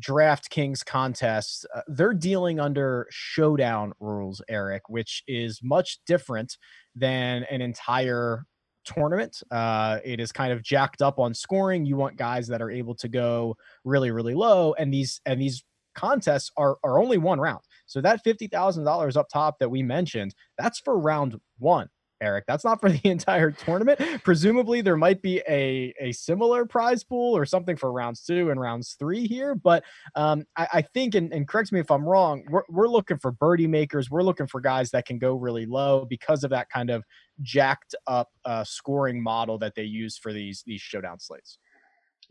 DraftKings 0.00 0.84
contests, 0.84 1.64
uh, 1.74 1.82
they're 1.88 2.14
dealing 2.14 2.60
under 2.60 3.06
showdown 3.10 3.92
rules, 4.00 4.42
Eric, 4.48 4.88
which 4.88 5.22
is 5.26 5.60
much 5.62 5.98
different 6.06 6.56
than 6.94 7.44
an 7.50 7.60
entire 7.60 8.44
tournament. 8.84 9.42
Uh, 9.50 9.98
it 10.04 10.20
is 10.20 10.32
kind 10.32 10.52
of 10.52 10.62
jacked 10.62 11.02
up 11.02 11.18
on 11.18 11.34
scoring. 11.34 11.84
You 11.84 11.96
want 11.96 12.16
guys 12.16 12.46
that 12.48 12.62
are 12.62 12.70
able 12.70 12.94
to 12.96 13.08
go 13.08 13.56
really, 13.84 14.10
really 14.10 14.34
low, 14.34 14.74
and 14.78 14.92
these 14.92 15.20
and 15.26 15.40
these 15.40 15.64
contests 15.94 16.50
are 16.56 16.76
are 16.84 16.98
only 16.98 17.18
one 17.18 17.40
round. 17.40 17.60
So 17.86 18.00
that 18.00 18.22
fifty 18.22 18.46
thousand 18.46 18.84
dollars 18.84 19.16
up 19.16 19.28
top 19.32 19.58
that 19.58 19.70
we 19.70 19.82
mentioned, 19.82 20.34
that's 20.56 20.80
for 20.80 20.98
round 20.98 21.36
one. 21.58 21.88
Eric. 22.20 22.44
That's 22.46 22.64
not 22.64 22.80
for 22.80 22.90
the 22.90 23.00
entire 23.04 23.50
tournament. 23.50 24.00
Presumably, 24.24 24.80
there 24.80 24.96
might 24.96 25.22
be 25.22 25.42
a, 25.48 25.94
a 26.00 26.12
similar 26.12 26.64
prize 26.64 27.04
pool 27.04 27.36
or 27.36 27.44
something 27.44 27.76
for 27.76 27.92
rounds 27.92 28.24
two 28.24 28.50
and 28.50 28.60
rounds 28.60 28.96
three 28.98 29.26
here. 29.26 29.54
But 29.54 29.84
um, 30.14 30.44
I, 30.56 30.68
I, 30.74 30.82
think, 30.82 31.14
and, 31.14 31.32
and, 31.32 31.46
correct 31.46 31.72
me 31.72 31.80
if 31.80 31.90
I'm 31.90 32.04
wrong, 32.04 32.44
we're, 32.48 32.64
we're 32.68 32.88
looking 32.88 33.18
for 33.18 33.32
birdie 33.32 33.66
makers. 33.66 34.10
We're 34.10 34.22
looking 34.22 34.46
for 34.46 34.60
guys 34.60 34.90
that 34.90 35.06
can 35.06 35.18
go 35.18 35.34
really 35.34 35.66
low 35.66 36.04
because 36.04 36.44
of 36.44 36.50
that 36.50 36.68
kind 36.70 36.90
of 36.90 37.04
jacked 37.42 37.94
up 38.06 38.30
uh, 38.44 38.64
scoring 38.64 39.22
model 39.22 39.58
that 39.58 39.74
they 39.74 39.84
use 39.84 40.18
for 40.18 40.32
these 40.32 40.62
these 40.66 40.80
showdown 40.80 41.20
slates. 41.20 41.58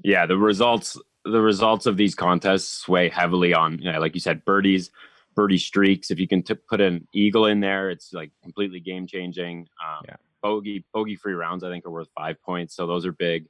Yeah, 0.03 0.25
the 0.25 0.38
results 0.38 0.98
the 1.25 1.41
results 1.41 1.86
of 1.86 1.98
these 1.98 2.15
contests 2.15 2.70
sway 2.70 3.10
heavily 3.10 3.53
on, 3.53 3.79
you 3.79 3.91
know, 3.91 4.00
like 4.00 4.13
you 4.13 4.22
said, 4.22 4.46
birdies 4.46 4.91
birdie 5.38 5.60
streaks. 5.60 6.10
If 6.10 6.20
you 6.20 6.27
can 6.27 6.41
t- 6.41 6.56
put 6.56 6.82
an 6.82 7.08
eagle 7.13 7.46
in 7.46 7.60
there, 7.60 7.91
it's 7.91 8.12
like 8.12 8.32
completely 8.41 8.79
game 8.79 9.06
changing. 9.06 9.67
Um, 9.88 10.03
yeah. 10.06 10.15
Bogey 10.41 10.84
bogey 10.94 11.15
free 11.15 11.34
rounds, 11.34 11.63
I 11.63 11.70
think, 11.70 11.86
are 11.86 11.91
worth 11.91 12.10
five 12.17 12.41
points, 12.41 12.75
so 12.75 12.88
those 12.88 13.06
are 13.06 13.12
big. 13.12 13.48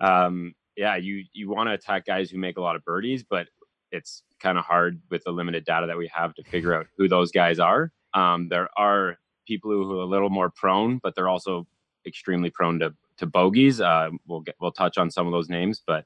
Um, 0.00 0.54
yeah, 0.76 0.96
you 0.96 1.24
you 1.32 1.48
want 1.48 1.68
to 1.68 1.74
attack 1.74 2.06
guys 2.06 2.30
who 2.30 2.38
make 2.38 2.58
a 2.58 2.60
lot 2.60 2.76
of 2.76 2.84
birdies, 2.84 3.22
but 3.22 3.48
it's 3.92 4.22
kind 4.40 4.58
of 4.58 4.64
hard 4.64 5.00
with 5.10 5.22
the 5.24 5.30
limited 5.30 5.64
data 5.64 5.86
that 5.86 5.96
we 5.96 6.10
have 6.12 6.34
to 6.34 6.42
figure 6.44 6.74
out 6.74 6.86
who 6.96 7.08
those 7.08 7.30
guys 7.30 7.58
are. 7.58 7.92
Um, 8.14 8.48
there 8.48 8.68
are 8.76 9.16
people 9.46 9.70
who 9.70 9.98
are 9.98 10.02
a 10.02 10.06
little 10.06 10.30
more 10.30 10.50
prone, 10.50 10.98
but 10.98 11.14
they're 11.14 11.28
also 11.28 11.66
extremely 12.06 12.50
prone 12.50 12.80
to 12.80 12.94
to 13.18 13.26
bogeys. 13.26 13.80
Uh, 13.80 14.10
we'll 14.26 14.40
get 14.40 14.56
we'll 14.60 14.72
touch 14.72 14.98
on 14.98 15.10
some 15.10 15.26
of 15.26 15.32
those 15.32 15.48
names, 15.48 15.82
but 15.86 16.04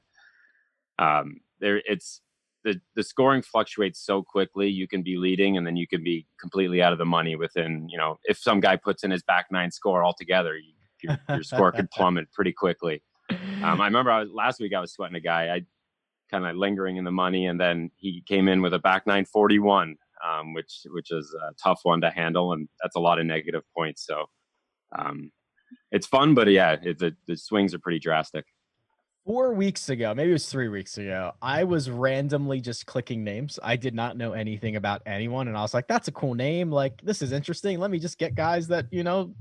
um, 0.99 1.41
there 1.59 1.81
it's 1.85 2.21
the 2.65 2.81
the 2.95 3.03
scoring 3.03 3.41
fluctuates 3.41 4.03
so 4.03 4.23
quickly. 4.23 4.67
You 4.67 4.87
can 4.87 5.03
be 5.03 5.15
leading, 5.17 5.55
and 5.55 5.65
then 5.65 5.77
you 5.77 5.87
can 5.87 6.03
be 6.03 6.27
completely 6.41 6.81
out 6.81 6.91
of 6.91 6.97
the 6.97 7.05
money 7.05 7.37
within. 7.37 7.87
You 7.87 7.97
know, 7.97 8.17
if 8.25 8.37
some 8.37 8.59
guy 8.59 8.75
puts 8.75 9.03
in 9.03 9.11
his 9.11 9.23
back 9.23 9.45
nine 9.51 9.71
score 9.71 10.03
altogether, 10.03 10.57
you, 10.57 10.73
your, 11.01 11.17
your 11.29 11.43
score 11.43 11.71
could 11.71 11.89
plummet 11.95 12.29
pretty 12.33 12.51
quickly. 12.51 13.01
Um, 13.63 13.79
I 13.79 13.85
remember 13.85 14.11
I 14.11 14.21
was, 14.21 14.29
last 14.33 14.59
week 14.59 14.73
I 14.73 14.81
was 14.81 14.91
sweating 14.91 15.15
a 15.15 15.21
guy. 15.21 15.55
I 15.55 15.61
kind 16.29 16.45
of 16.45 16.57
lingering 16.57 16.97
in 16.97 17.05
the 17.05 17.11
money, 17.11 17.45
and 17.45 17.59
then 17.59 17.91
he 17.95 18.23
came 18.27 18.49
in 18.49 18.61
with 18.61 18.73
a 18.73 18.79
back 18.79 19.07
nine 19.07 19.25
forty 19.25 19.59
one, 19.59 19.95
um, 20.27 20.53
which 20.53 20.81
which 20.87 21.11
is 21.11 21.33
a 21.47 21.53
tough 21.63 21.79
one 21.83 22.01
to 22.01 22.09
handle, 22.09 22.51
and 22.51 22.67
that's 22.81 22.95
a 22.95 22.99
lot 22.99 23.19
of 23.19 23.27
negative 23.27 23.63
points. 23.77 24.05
So 24.05 24.25
um, 24.97 25.31
it's 25.91 26.07
fun, 26.07 26.33
but 26.33 26.49
yeah, 26.49 26.77
it, 26.81 26.97
the 26.97 27.15
the 27.27 27.37
swings 27.37 27.75
are 27.75 27.79
pretty 27.79 27.99
drastic 27.99 28.45
four 29.25 29.53
weeks 29.53 29.89
ago, 29.89 30.13
maybe 30.13 30.29
it 30.29 30.33
was 30.33 30.49
three 30.49 30.67
weeks 30.67 30.97
ago, 30.97 31.31
I 31.41 31.63
was 31.63 31.89
randomly 31.89 32.61
just 32.61 32.85
clicking 32.85 33.23
names. 33.23 33.59
I 33.63 33.75
did 33.75 33.95
not 33.95 34.17
know 34.17 34.33
anything 34.33 34.75
about 34.75 35.01
anyone. 35.05 35.47
And 35.47 35.57
I 35.57 35.61
was 35.61 35.73
like, 35.73 35.87
that's 35.87 36.07
a 36.07 36.11
cool 36.11 36.35
name. 36.35 36.71
Like, 36.71 37.01
this 37.01 37.21
is 37.21 37.31
interesting. 37.31 37.79
Let 37.79 37.89
me 37.89 37.99
just 37.99 38.17
get 38.19 38.35
guys 38.35 38.67
that, 38.67 38.85
you 38.91 39.03
know, 39.03 39.33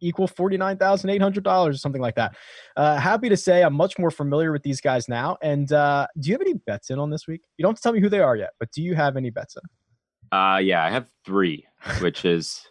equal 0.00 0.28
$49,800 0.28 1.46
or 1.46 1.72
something 1.74 2.00
like 2.00 2.14
that. 2.16 2.36
Uh, 2.76 2.96
happy 2.96 3.28
to 3.28 3.36
say 3.36 3.62
I'm 3.62 3.74
much 3.74 3.98
more 3.98 4.10
familiar 4.10 4.52
with 4.52 4.62
these 4.62 4.80
guys 4.80 5.08
now. 5.08 5.36
And 5.42 5.72
uh, 5.72 6.06
do 6.18 6.28
you 6.28 6.34
have 6.34 6.42
any 6.42 6.54
bets 6.54 6.90
in 6.90 6.98
on 6.98 7.10
this 7.10 7.26
week? 7.26 7.42
You 7.56 7.62
don't 7.62 7.70
have 7.70 7.76
to 7.76 7.82
tell 7.82 7.92
me 7.92 8.00
who 8.00 8.08
they 8.08 8.20
are 8.20 8.36
yet, 8.36 8.50
but 8.58 8.70
do 8.72 8.82
you 8.82 8.94
have 8.94 9.16
any 9.16 9.30
bets 9.30 9.56
in? 9.56 10.38
Uh, 10.38 10.58
yeah, 10.58 10.84
I 10.84 10.90
have 10.90 11.08
three, 11.24 11.66
which 12.00 12.24
is. 12.24 12.68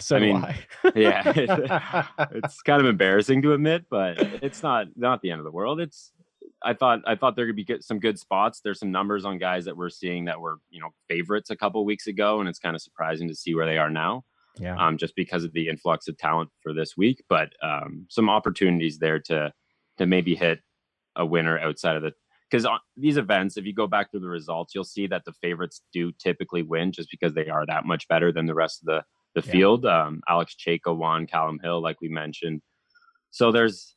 So 0.00 0.16
I 0.16 0.18
mean, 0.18 0.44
yeah, 0.96 1.22
it's 2.32 2.62
kind 2.62 2.80
of 2.80 2.88
embarrassing 2.88 3.42
to 3.42 3.52
admit, 3.52 3.84
but 3.88 4.18
it's 4.42 4.60
not 4.60 4.88
not 4.96 5.22
the 5.22 5.30
end 5.30 5.38
of 5.38 5.44
the 5.44 5.52
world. 5.52 5.80
It's 5.80 6.10
I 6.64 6.74
thought 6.74 7.00
I 7.06 7.14
thought 7.14 7.36
there 7.36 7.46
could 7.46 7.56
be 7.56 7.66
some 7.80 8.00
good 8.00 8.18
spots. 8.18 8.60
There's 8.62 8.80
some 8.80 8.90
numbers 8.90 9.24
on 9.24 9.38
guys 9.38 9.64
that 9.66 9.76
we're 9.76 9.90
seeing 9.90 10.24
that 10.24 10.40
were 10.40 10.56
you 10.70 10.80
know 10.80 10.90
favorites 11.08 11.50
a 11.50 11.56
couple 11.56 11.84
weeks 11.84 12.06
ago, 12.06 12.40
and 12.40 12.48
it's 12.48 12.58
kind 12.58 12.74
of 12.74 12.82
surprising 12.82 13.28
to 13.28 13.34
see 13.34 13.54
where 13.54 13.66
they 13.66 13.78
are 13.78 13.90
now. 13.90 14.24
Yeah. 14.56 14.76
Um, 14.76 14.98
just 14.98 15.16
because 15.16 15.42
of 15.42 15.52
the 15.52 15.68
influx 15.68 16.06
of 16.06 16.16
talent 16.16 16.48
for 16.62 16.72
this 16.72 16.96
week, 16.96 17.24
but 17.28 17.50
um, 17.60 18.06
some 18.08 18.30
opportunities 18.30 18.98
there 18.98 19.18
to 19.20 19.52
to 19.98 20.06
maybe 20.06 20.34
hit 20.34 20.60
a 21.16 21.26
winner 21.26 21.58
outside 21.58 21.96
of 21.96 22.02
the 22.02 22.12
because 22.50 22.66
these 22.96 23.16
events, 23.16 23.56
if 23.56 23.64
you 23.64 23.74
go 23.74 23.86
back 23.86 24.12
to 24.12 24.20
the 24.20 24.28
results, 24.28 24.74
you'll 24.74 24.84
see 24.84 25.08
that 25.08 25.24
the 25.24 25.32
favorites 25.32 25.82
do 25.92 26.12
typically 26.12 26.62
win 26.62 26.92
just 26.92 27.10
because 27.10 27.34
they 27.34 27.48
are 27.48 27.66
that 27.66 27.84
much 27.84 28.06
better 28.06 28.30
than 28.30 28.46
the 28.46 28.54
rest 28.54 28.82
of 28.82 28.86
the 28.86 29.04
the 29.40 29.46
yeah. 29.46 29.52
field. 29.52 29.86
Um, 29.86 30.22
Alex 30.28 30.54
Cejka 30.64 30.96
won, 30.96 31.26
Callum 31.26 31.58
Hill, 31.62 31.82
like 31.82 32.00
we 32.00 32.08
mentioned. 32.08 32.62
So 33.30 33.50
there's 33.50 33.96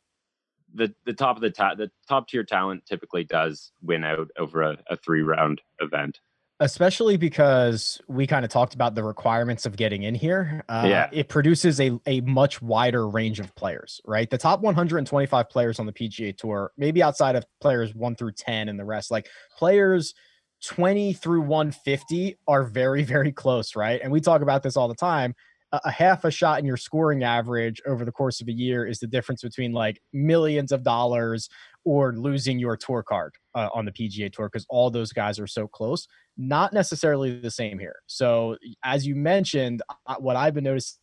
the 0.73 0.93
the 1.05 1.13
top 1.13 1.35
of 1.35 1.41
the 1.41 1.49
ta- 1.49 1.75
the 1.75 1.91
top 2.07 2.27
tier 2.27 2.43
talent 2.43 2.85
typically 2.85 3.23
does 3.23 3.71
win 3.81 4.03
out 4.03 4.29
over 4.37 4.61
a, 4.61 4.77
a 4.89 4.97
three 4.97 5.21
round 5.21 5.61
event 5.79 6.19
especially 6.59 7.17
because 7.17 8.01
we 8.07 8.25
kind 8.25 8.43
of 8.43 8.49
talked 8.49 8.73
about 8.73 8.95
the 8.95 9.03
requirements 9.03 9.65
of 9.65 9.75
getting 9.75 10.03
in 10.03 10.15
here. 10.15 10.63
Uh, 10.67 10.85
yeah. 10.87 11.09
It 11.11 11.29
produces 11.29 11.79
a, 11.79 11.99
a 12.07 12.21
much 12.21 12.61
wider 12.61 13.07
range 13.07 13.39
of 13.39 13.53
players, 13.55 14.01
right? 14.05 14.29
The 14.29 14.39
top 14.39 14.61
125 14.61 15.49
players 15.49 15.79
on 15.79 15.85
the 15.85 15.93
PGA 15.93 16.35
Tour, 16.35 16.71
maybe 16.77 17.03
outside 17.03 17.35
of 17.35 17.45
players 17.61 17.93
one 17.93 18.15
through 18.15 18.31
10 18.31 18.69
and 18.69 18.79
the 18.79 18.85
rest, 18.85 19.11
like 19.11 19.29
players 19.55 20.15
20 20.63 21.13
through 21.13 21.41
150 21.41 22.39
are 22.47 22.63
very, 22.63 23.03
very 23.03 23.31
close, 23.31 23.75
right? 23.75 24.01
And 24.01 24.11
we 24.11 24.19
talk 24.19 24.41
about 24.41 24.63
this 24.63 24.75
all 24.75 24.87
the 24.87 24.95
time 24.95 25.35
a 25.73 25.91
half 25.91 26.23
a 26.23 26.31
shot 26.31 26.59
in 26.59 26.65
your 26.65 26.77
scoring 26.77 27.23
average 27.23 27.81
over 27.85 28.05
the 28.05 28.11
course 28.11 28.39
of 28.39 28.47
a 28.47 28.53
year 28.53 28.85
is 28.85 28.99
the 28.99 29.07
difference 29.07 29.41
between 29.41 29.73
like 29.73 29.99
millions 30.13 30.71
of 30.71 30.83
dollars 30.83 31.49
or 31.83 32.13
losing 32.13 32.57
your 32.57 32.77
tour 32.77 33.03
card 33.03 33.33
uh, 33.55 33.69
on 33.73 33.85
the 33.85 33.91
PGA 33.91 34.31
Tour 34.31 34.49
because 34.51 34.65
all 34.69 34.89
those 34.89 35.11
guys 35.11 35.39
are 35.39 35.47
so 35.47 35.67
close. 35.67 36.07
Not 36.37 36.73
necessarily 36.73 37.39
the 37.39 37.51
same 37.51 37.79
here. 37.79 37.95
So, 38.07 38.57
as 38.83 39.05
you 39.05 39.15
mentioned, 39.15 39.81
what 40.19 40.35
I've 40.35 40.53
been 40.53 40.65
noticing 40.65 40.99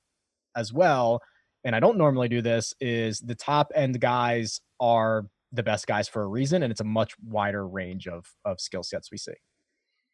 as 0.56 0.72
well, 0.72 1.20
and 1.64 1.74
I 1.74 1.80
don't 1.80 1.98
normally 1.98 2.28
do 2.28 2.40
this, 2.40 2.72
is 2.80 3.20
the 3.20 3.34
top 3.34 3.70
end 3.74 4.00
guys 4.00 4.60
are 4.80 5.26
the 5.52 5.62
best 5.62 5.86
guys 5.86 6.08
for 6.08 6.22
a 6.22 6.26
reason, 6.26 6.62
and 6.62 6.70
it's 6.70 6.80
a 6.80 6.84
much 6.84 7.14
wider 7.22 7.66
range 7.66 8.06
of 8.06 8.26
of 8.44 8.60
skill 8.60 8.82
sets 8.82 9.10
we 9.10 9.18
see. 9.18 9.32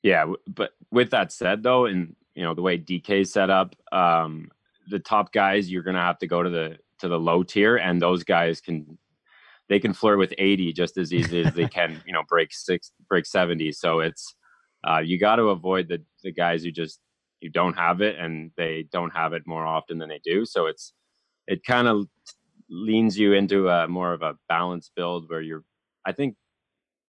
Yeah, 0.03 0.33
but 0.47 0.71
with 0.91 1.11
that 1.11 1.33
said, 1.33 1.63
though, 1.63 1.87
and 1.87 2.17
you 2.35 2.43
know 2.43 2.55
the 2.55 2.63
way 2.63 2.79
DK 2.79 3.27
set 3.27 3.51
up, 3.51 3.75
um, 3.93 4.51
the 4.89 4.99
top 4.99 5.33
guys 5.33 5.71
you're 5.71 5.83
gonna 5.83 6.01
have 6.01 6.19
to 6.19 6.27
go 6.27 6.43
to 6.43 6.51
the 6.51 6.79
to 7.01 7.09
the 7.09 7.19
low 7.19 7.43
tier, 7.43 7.77
and 7.77 8.01
those 8.01 8.25
guys 8.25 8.61
can 8.61 8.99
they 9.69 9.79
can 9.79 9.93
flirt 9.93 10.19
with 10.19 10.35
80 10.37 10.73
just 10.73 10.99
as 10.99 11.15
easy 11.15 11.43
as 11.43 11.55
they 11.55 11.69
can, 11.79 12.03
you 12.05 12.13
know, 12.13 12.25
break 12.29 12.53
six, 12.53 12.91
break 13.09 13.25
70. 13.25 13.71
So 13.73 14.01
it's 14.01 14.35
uh, 14.87 14.99
you 14.99 15.19
got 15.19 15.37
to 15.37 15.45
avoid 15.45 15.89
the 15.89 16.03
the 16.23 16.33
guys 16.33 16.65
who 16.65 16.71
just 16.71 17.01
you 17.41 17.51
don't 17.51 17.75
have 17.75 18.01
it, 18.01 18.19
and 18.19 18.51
they 18.57 18.87
don't 18.93 19.15
have 19.15 19.33
it 19.33 19.47
more 19.47 19.65
often 19.65 19.99
than 19.99 20.09
they 20.09 20.21
do. 20.23 20.45
So 20.45 20.67
it's 20.67 20.93
it 21.47 21.65
kind 21.65 21.89
of 21.89 22.07
leans 22.69 23.19
you 23.19 23.33
into 23.33 23.69
a 23.69 23.89
more 23.89 24.13
of 24.13 24.23
a 24.23 24.37
balanced 24.49 24.93
build 24.95 25.29
where 25.29 25.41
you're. 25.41 25.65
I 26.07 26.13
think 26.13 26.37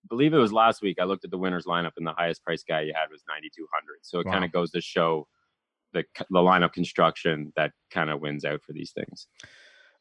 believe 0.10 0.34
it 0.34 0.38
was 0.38 0.54
last 0.54 0.82
week. 0.82 0.98
I 1.00 1.06
looked 1.06 1.26
at 1.26 1.32
the 1.32 1.38
winners 1.38 1.66
lineup, 1.66 1.92
and 1.98 2.06
the 2.06 2.14
highest 2.14 2.44
price 2.44 2.64
guy 2.64 2.82
you 2.82 2.94
had 2.96 3.10
was 3.12 3.24
ninety 3.28 3.50
two 3.56 3.68
hundred. 3.74 4.00
So 4.02 4.20
it 4.20 4.26
wow. 4.26 4.34
kind 4.34 4.46
of 4.46 4.52
goes 4.52 4.72
to 4.72 4.82
show 4.82 5.28
the 5.94 6.04
the 6.30 6.40
lineup 6.40 6.74
construction 6.74 7.54
that 7.56 7.72
kind 7.92 8.10
of 8.10 8.22
wins 8.22 8.46
out 8.46 8.62
for 8.64 8.74
these 8.74 8.92
things. 8.92 9.28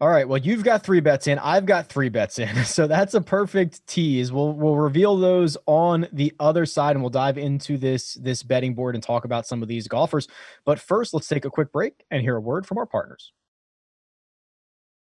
All 0.00 0.08
right. 0.08 0.26
Well, 0.26 0.38
you've 0.38 0.64
got 0.64 0.82
three 0.82 1.00
bets 1.00 1.26
in. 1.26 1.38
I've 1.38 1.66
got 1.66 1.88
three 1.88 2.08
bets 2.08 2.38
in. 2.38 2.48
So 2.64 2.86
that's 2.86 3.12
a 3.12 3.20
perfect 3.20 3.86
tease. 3.86 4.32
We'll 4.32 4.52
we'll 4.52 4.76
reveal 4.76 5.16
those 5.16 5.56
on 5.66 6.08
the 6.12 6.32
other 6.40 6.64
side, 6.64 6.96
and 6.96 7.02
we'll 7.02 7.10
dive 7.10 7.36
into 7.36 7.76
this 7.76 8.14
this 8.14 8.42
betting 8.42 8.74
board 8.74 8.94
and 8.94 9.04
talk 9.04 9.24
about 9.24 9.46
some 9.46 9.62
of 9.62 9.68
these 9.68 9.88
golfers. 9.88 10.28
But 10.64 10.80
first, 10.80 11.12
let's 11.12 11.28
take 11.28 11.44
a 11.44 11.50
quick 11.50 11.72
break 11.72 12.04
and 12.10 12.22
hear 12.22 12.36
a 12.36 12.40
word 12.40 12.66
from 12.66 12.78
our 12.78 12.86
partners. 12.86 13.32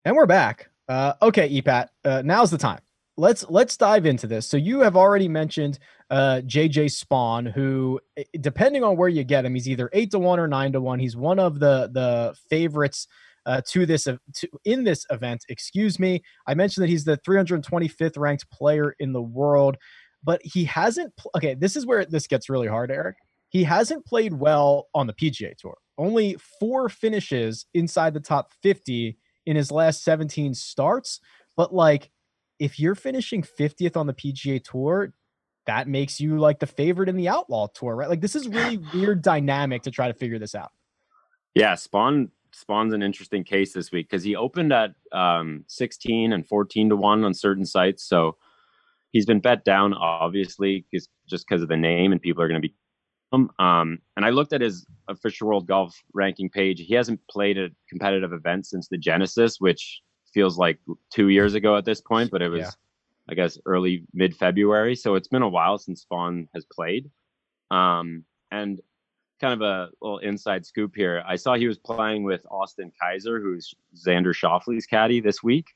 And 0.05 0.17
we're 0.17 0.27
back. 0.27 0.69
Uh, 0.89 1.15
okay, 1.23 1.49
EPAT. 1.49 1.89
Uh, 2.05 2.23
now's 2.25 2.51
the 2.51 2.59
time 2.59 2.81
let's 3.23 3.49
let's 3.49 3.77
dive 3.77 4.05
into 4.05 4.27
this. 4.27 4.49
So 4.49 4.57
you 4.57 4.81
have 4.81 4.97
already 4.97 5.29
mentioned 5.29 5.79
uh, 6.11 6.43
JJ 6.45 6.87
Spaun, 6.91 7.51
who, 7.53 8.01
eh, 8.17 8.25
depending 8.41 8.83
on 8.83 8.97
where 8.97 9.09
you 9.09 9.23
get 9.23 9.45
him, 9.45 9.55
he's 9.55 9.69
either 9.69 9.89
eight 9.93 10.11
to 10.11 10.19
one 10.19 10.41
or 10.41 10.49
nine 10.49 10.73
to 10.73 10.81
one. 10.81 10.99
He's 10.99 11.17
one 11.17 11.39
of 11.39 11.61
the 11.61 11.89
the 11.93 12.35
favorites 12.51 13.07
uh, 13.47 13.63
to 13.69 13.87
this 13.87 14.05
to, 14.05 14.49
in 14.65 14.83
this 14.83 15.07
event. 15.09 15.45
Excuse 15.49 16.01
me. 16.01 16.21
I 16.49 16.55
mentioned 16.55 16.83
that 16.83 16.91
he's 16.91 17.05
the 17.05 17.17
325th 17.19 18.19
ranked 18.19 18.51
player 18.51 18.97
in 18.99 19.13
the 19.13 19.23
world, 19.23 19.77
but 20.25 20.41
he 20.43 20.65
hasn't. 20.65 21.17
Pl- 21.17 21.31
okay, 21.37 21.55
this 21.55 21.77
is 21.77 21.87
where 21.87 22.05
this 22.05 22.27
gets 22.27 22.51
really 22.51 22.69
hard, 22.69 22.91
Eric. 22.91 23.17
He 23.51 23.63
hasn't 23.63 24.05
played 24.05 24.33
well 24.33 24.89
on 24.95 25.07
the 25.07 25.13
PGA 25.13 25.57
Tour. 25.57 25.77
Only 25.97 26.37
four 26.59 26.89
finishes 26.89 27.67
inside 27.73 28.15
the 28.15 28.21
top 28.21 28.53
50 28.65 29.17
in 29.47 29.57
his 29.57 29.71
last 29.71 30.03
17 30.03 30.55
starts, 30.55 31.21
but 31.57 31.73
like 31.73 32.11
if 32.63 32.79
you're 32.79 32.95
finishing 32.95 33.43
50th 33.43 33.97
on 33.97 34.07
the 34.07 34.15
PGA 34.15 34.63
Tour, 34.63 35.13
that 35.67 35.89
makes 35.89 36.21
you 36.21 36.39
like 36.39 36.61
the 36.61 36.67
favorite 36.67 37.09
in 37.09 37.17
the 37.17 37.29
outlaw 37.29 37.67
tour, 37.67 37.97
right? 37.97 38.09
Like 38.09 38.21
this 38.21 38.37
is 38.37 38.47
really 38.47 38.79
weird 38.95 39.21
dynamic 39.21 39.83
to 39.83 39.91
try 39.91 40.07
to 40.07 40.15
figure 40.15 40.39
this 40.39 40.55
out. 40.55 40.71
Yeah, 41.57 41.75
Spaun 41.75 42.31
Spaun's 42.55 42.95
an 42.95 43.03
interesting 43.03 43.43
case 43.43 43.73
this 43.73 43.91
week 43.91 44.09
because 44.09 44.23
he 44.23 44.37
opened 44.37 44.73
at 44.73 44.95
um, 45.11 45.65
16 45.67 46.33
and 46.33 46.47
14 46.47 46.91
to 46.91 46.97
1 46.97 47.25
on 47.25 47.35
certain 47.35 47.67
sites. 47.67 48.05
So 48.05 48.37
he's 49.11 49.27
been 49.27 49.41
bet 49.41 49.65
down, 49.65 49.93
obviously, 49.93 50.87
just 50.93 51.49
because 51.49 51.63
of 51.63 51.69
the 51.69 51.77
name 51.77 52.13
and 52.13 52.23
people 52.23 52.45
are 52.45 52.49
going 52.49 52.63
to 52.63 52.69
be. 52.69 52.75
Um, 53.33 53.99
and 54.17 54.25
I 54.25 54.31
looked 54.31 54.53
at 54.53 54.61
his 54.61 54.87
official 55.09 55.49
world 55.49 55.67
golf 55.67 56.01
ranking 56.15 56.49
page. 56.49 56.81
He 56.81 56.95
hasn't 56.95 57.21
played 57.29 57.59
a 57.59 57.71
competitive 57.89 58.33
event 58.33 58.67
since 58.67 58.87
the 58.87 58.99
Genesis, 58.99 59.57
which 59.59 60.03
feels 60.33 60.59
like 60.59 60.79
two 61.11 61.29
years 61.29 61.55
ago 61.55 61.77
at 61.77 61.85
this 61.85 62.01
point, 62.01 62.31
but 62.31 62.43
it 62.43 62.49
was, 62.49 62.61
yeah. 62.61 62.71
I 63.29 63.35
guess, 63.35 63.59
early 63.67 64.05
mid 64.13 64.37
February. 64.37 64.97
So 64.97 65.15
it's 65.15 65.29
been 65.29 65.43
a 65.43 65.49
while 65.49 65.79
since 65.79 66.05
Spaun 66.05 66.49
has 66.55 66.65
played. 66.65 67.11
Um, 67.71 68.25
and 68.51 68.81
kind 69.41 69.55
of 69.55 69.61
a 69.61 69.91
little 70.01 70.19
inside 70.19 70.65
scoop 70.65 70.93
here. 70.95 71.23
I 71.27 71.37
saw 71.37 71.55
he 71.55 71.67
was 71.67 71.79
playing 71.79 72.23
with 72.23 72.47
Austin 72.51 72.93
Kaiser, 73.01 73.41
who's 73.41 73.75
Xander 73.97 74.35
Schauffele's 74.35 74.87
caddy 74.87 75.21
this 75.21 75.43
week. 75.43 75.67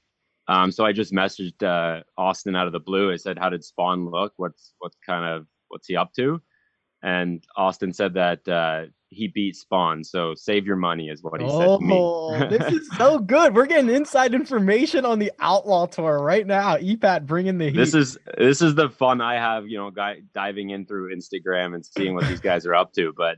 Um, 0.49 0.71
so 0.71 0.85
I 0.85 0.93
just 0.93 1.13
messaged 1.13 1.63
uh, 1.63 2.05
Austin 2.17 2.55
out 2.55 2.69
of 2.69 2.73
the 2.73 2.81
blue. 2.81 3.13
I 3.13 3.17
said, 3.17 3.39
"How 3.39 3.49
did 3.49 3.63
Spaun 3.63 4.11
look? 4.11 4.33
What's 4.37 4.75
what's 4.79 4.97
kind 5.05 5.25
of 5.25 5.47
what's 5.69 5.89
he 5.89 5.97
up 5.97 6.13
to?" 6.15 6.41
And 7.03 7.45
Austin 7.57 7.93
said 7.93 8.15
that 8.15 8.47
uh, 8.47 8.87
he 9.09 9.29
beat 9.29 9.57
Spaun, 9.57 10.05
So 10.05 10.35
save 10.35 10.67
your 10.67 10.77
money 10.77 11.09
is 11.09 11.23
what 11.23 11.41
he 11.41 11.47
oh, 11.47 11.59
said 11.59 11.81
to 11.81 11.87
me. 11.87 11.95
Oh, 11.95 12.49
this 12.49 12.73
is 12.81 12.89
so 12.97 13.19
good. 13.19 13.55
We're 13.55 13.67
getting 13.67 13.91
inside 13.91 14.35
information 14.35 15.05
on 15.05 15.19
the 15.19 15.33
Outlaw 15.39 15.87
Tour 15.87 16.19
right 16.19 16.47
now. 16.47 16.77
EPAT 16.77 17.27
bringing 17.27 17.59
the 17.59 17.67
heat. 17.67 17.77
This 17.77 17.95
is 17.95 18.19
this 18.37 18.63
is 18.63 18.75
the 18.75 18.91
fun 18.91 19.21
I 19.21 19.35
have, 19.35 19.69
you 19.69 19.79
know, 19.79 19.91
guy 19.91 20.23
diving 20.35 20.71
in 20.71 20.87
through 20.87 21.15
Instagram 21.15 21.75
and 21.75 21.85
seeing 21.85 22.15
what 22.15 22.27
these 22.27 22.41
guys 22.41 22.67
are 22.67 22.75
up 22.75 22.93
to. 22.95 23.13
But 23.17 23.37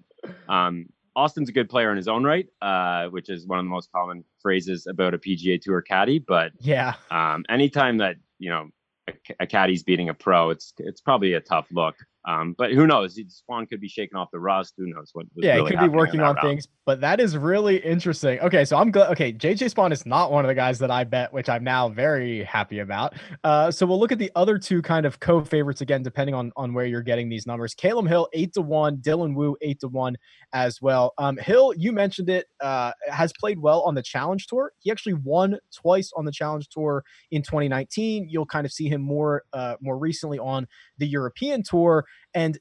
um, 0.49 0.87
Austin's 1.15 1.49
a 1.49 1.53
good 1.53 1.69
player 1.69 1.91
in 1.91 1.97
his 1.97 2.09
own 2.09 2.25
right, 2.25 2.47
uh, 2.63 3.07
which 3.09 3.29
is 3.29 3.47
one 3.47 3.59
of 3.59 3.65
the 3.65 3.71
most 3.71 3.91
common 3.93 4.25
phrases 4.41 4.87
about 4.87 5.15
a 5.15 5.19
PGA 5.19 5.61
Tour 5.61 5.83
caddy. 5.83 6.19
But 6.19 6.53
yeah, 6.61 6.95
um, 7.11 7.45
anytime 7.49 7.99
that 7.99 8.17
you 8.39 8.51
know 8.51 8.71
a, 9.09 9.13
a 9.41 9.47
caddy's 9.47 9.83
beating 9.83 10.09
a 10.09 10.15
pro, 10.15 10.51
it's 10.51 10.73
it's 10.79 11.01
probably 11.01 11.35
a 11.35 11.41
tough 11.41 11.67
look. 11.73 11.97
Um, 12.27 12.55
but 12.59 12.73
who 12.73 12.87
knows? 12.87 13.19
Spaun 13.19 13.69
could 13.69 13.81
be 13.81 13.89
shaking 13.89 14.17
off 14.17 14.29
the 14.33 14.41
rust. 14.41 14.75
Who 14.77 14.87
knows 14.87 15.11
what? 15.13 15.27
yeah, 15.37 15.55
really 15.55 15.71
he 15.71 15.77
could 15.77 15.93
be 15.93 15.97
working 15.97 16.21
on 16.21 16.35
round. 16.35 16.47
things. 16.47 16.69
But 16.85 17.01
that 17.01 17.21
is 17.21 17.37
really 17.37 17.77
interesting. 17.79 18.41
Okay, 18.41 18.65
so 18.65 18.77
I'm 18.77 18.91
glad. 18.91 19.11
Okay, 19.13 19.33
JJ 19.33 19.73
Spaun 19.73 19.93
is 19.93 20.05
not 20.05 20.33
one 20.33 20.45
of 20.45 20.49
the 20.49 20.55
guys 20.55 20.79
that 20.81 20.91
I 20.91 21.05
bet, 21.05 21.33
which 21.33 21.49
I'm 21.49 21.65
now 21.65 21.89
very 21.89 22.45
happy 22.45 22.81
about. 22.81 23.15
Uh, 23.45 23.71
so 23.71 23.87
we'll 23.87 24.01
look 24.01 24.13
at 24.13 24.19
the 24.19 24.31
other 24.37 24.59
two 24.59 24.83
kind 24.83 25.07
of 25.07 25.21
co-favorites 25.21 25.81
again, 25.81 26.03
depending 26.03 26.35
on 26.35 26.53
on 26.57 26.75
where 26.75 26.87
you're 26.87 27.03
getting 27.03 27.29
these 27.29 27.47
numbers. 27.47 27.75
Callum 27.75 28.07
Hill 28.07 28.29
eight 28.33 28.53
to 28.55 28.63
one, 28.63 28.99
Dylan 28.99 29.35
Wu 29.35 29.57
eight 29.63 29.81
to 29.81 29.89
one 29.89 30.17
as 30.53 30.83
well. 30.83 31.13
Um, 31.19 31.37
Hill, 31.37 31.73
you 31.77 31.93
mentioned 31.93 32.29
it, 32.31 32.47
uh, 32.61 32.93
has 33.09 33.33
played 33.39 33.59
well 33.59 33.83
on 33.83 33.95
the 33.95 34.03
Challenge 34.03 34.47
Tour. 34.47 34.73
He 34.81 34.91
actually 34.91 35.15
won 35.15 35.59
twice 35.75 36.11
on 36.17 36.25
the 36.25 36.33
Challenge 36.33 36.69
Tour 36.69 37.05
in 37.31 37.43
2019. 37.43 38.29
You'll 38.29 38.47
kind 38.47 38.67
of 38.67 38.73
see 38.73 38.89
him 38.89 39.01
more 39.01 39.45
uh, 39.53 39.77
more 39.81 39.99
recently 39.99 40.39
on 40.39 40.67
the 40.99 41.07
European 41.07 41.63
Tour. 41.63 42.05
And 42.35 42.59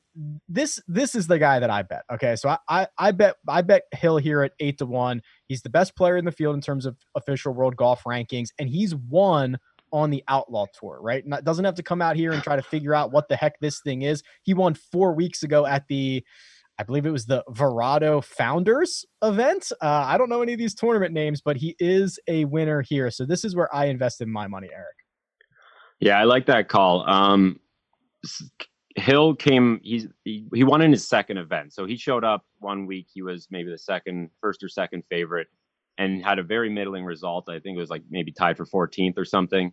this 0.48 0.80
this 0.88 1.13
is 1.13 1.27
the 1.27 1.39
guy 1.39 1.60
that 1.60 1.70
I 1.70 1.82
bet. 1.82 2.04
Okay, 2.12 2.36
so 2.36 2.50
I, 2.50 2.58
I 2.70 2.88
I, 2.98 3.12
bet 3.12 3.36
I 3.48 3.62
bet 3.62 3.84
Hill 3.94 4.18
here 4.18 4.42
at 4.42 4.54
eight 4.60 4.77
to 4.77 4.86
one. 4.86 5.22
He's 5.48 5.62
the 5.62 5.70
best 5.70 5.96
player 5.96 6.18
in 6.18 6.25
the 6.25 6.32
field 6.32 6.56
in 6.56 6.62
terms 6.62 6.86
of 6.86 6.96
official 7.16 7.54
world 7.54 7.75
golf 7.75 8.04
rankings, 8.04 8.50
and 8.58 8.70
he's 8.70 8.96
won 8.96 9.58
on 9.92 10.10
the 10.10 10.24
Outlaw 10.27 10.66
Tour. 10.80 11.00
Right, 11.01 11.25
Not, 11.25 11.44
doesn't 11.44 11.66
have 11.66 11.75
to 11.75 11.84
come 11.84 12.01
out 12.01 12.16
here 12.16 12.32
and 12.32 12.42
try 12.42 12.56
to 12.56 12.62
figure 12.62 12.96
out 12.96 13.12
what 13.12 13.27
the 13.27 13.36
heck 13.36 13.60
this 13.60 13.82
thing 13.82 14.04
is. 14.04 14.24
He 14.44 14.54
won 14.54 14.74
four 14.74 15.13
weeks 15.13 15.44
ago 15.44 15.66
at 15.66 15.88
the. 15.88 16.24
I 16.80 16.84
believe 16.84 17.08
it 17.08 17.12
was 17.12 17.25
the 17.25 17.44
Verrado 17.50 18.24
Founders 18.24 19.04
event. 19.24 19.72
Uh, 19.81 20.03
I 20.05 20.16
don't 20.18 20.29
know 20.29 20.44
any 20.44 20.53
of 20.53 20.60
these 20.60 20.75
tournament 20.75 21.12
names, 21.12 21.42
but 21.42 21.57
he 21.57 21.75
is 21.79 22.20
a 22.27 22.46
winner 22.46 22.83
here. 22.83 23.10
So 23.10 23.25
this 23.25 23.44
is 23.44 23.55
where 23.55 23.74
I 23.74 23.86
invested 23.86 24.27
my 24.27 24.46
money, 24.46 24.70
Eric. 24.72 24.96
Yeah, 26.00 26.20
I 26.20 26.25
like 26.25 26.46
that 26.46 26.70
call. 26.70 27.10
Um, 27.10 27.60
Hill 28.98 29.36
came. 29.36 29.79
He's 29.83 30.07
he, 30.24 30.48
he 30.53 30.64
won 30.64 30.81
in 30.81 30.92
his 30.92 31.07
second 31.07 31.38
event, 31.38 31.74
so 31.74 31.86
he 31.86 31.96
showed 31.96 32.24
up 32.24 32.46
one 32.60 32.88
week. 32.88 33.07
He 33.14 33.22
was 33.22 33.48
maybe 33.51 33.70
the 33.70 33.77
second, 33.77 34.31
first 34.42 34.64
or 34.64 34.70
second 34.70 35.03
favorite, 35.10 35.48
and 35.98 36.24
had 36.25 36.40
a 36.40 36.44
very 36.44 36.70
middling 36.70 37.05
result. 37.05 37.48
I 37.48 37.60
think 37.60 37.77
it 37.77 37.79
was 37.79 37.92
like 37.92 38.03
maybe 38.10 38.31
tied 38.31 38.57
for 38.57 38.66
14th 38.66 39.18
or 39.18 39.25
something. 39.25 39.72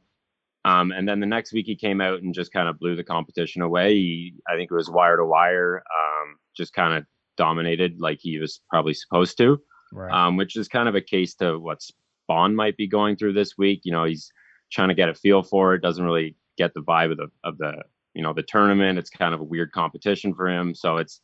Um, 0.67 0.93
and 0.93 1.09
then 1.09 1.21
the 1.21 1.27
next 1.27 1.53
week 1.53 1.67
he 1.67 1.77
came 1.77 2.01
out 2.01 2.23
and 2.23 2.35
just 2.35 2.53
kind 2.53 2.69
of 2.69 2.79
blew 2.79 2.97
the 2.97 3.05
competition 3.05 3.61
away. 3.61 3.95
He, 3.95 4.35
I 4.49 4.57
think 4.57 4.71
it 4.71 4.75
was 4.75 4.91
wire 4.91 5.17
to 5.17 5.25
wire, 5.25 5.77
um, 5.79 6.37
just 6.57 6.73
kind 6.73 6.95
of 6.95 7.05
dominated 7.37 8.01
like 8.01 8.19
he 8.21 8.39
was 8.39 8.61
probably 8.71 8.95
supposed 8.95 9.37
to, 9.39 9.59
right. 9.93 10.13
um, 10.13 10.37
which 10.37 10.57
is 10.57 10.69
kind 10.69 10.89
of 10.89 10.95
a 10.95 11.03
case 11.03 11.35
to 11.37 11.59
what 11.59 11.83
Spaun 12.31 12.55
might 12.55 12.77
be 12.77 12.87
going 12.87 13.17
through 13.17 13.35
this 13.35 13.59
week. 13.59 13.81
You 13.85 13.93
know, 13.93 14.05
he's 14.05 14.31
trying 14.73 14.89
to 14.89 14.95
get 14.95 15.09
a 15.09 15.15
feel 15.15 15.43
for 15.43 15.75
it. 15.75 15.83
Doesn't 15.83 16.05
really 16.05 16.37
get 16.57 16.73
the 16.75 16.81
vibe 16.81 17.13
of 17.13 17.19
the 17.19 17.29
of 17.43 17.59
the 17.59 17.83
you 18.15 18.23
know 18.23 18.33
the 18.33 18.43
tournament. 18.43 18.99
It's 18.99 19.11
kind 19.11 19.35
of 19.35 19.41
a 19.41 19.45
weird 19.45 19.73
competition 19.73 20.35
for 20.35 20.49
him. 20.49 20.75
So 20.75 20.99
it's 20.99 21.21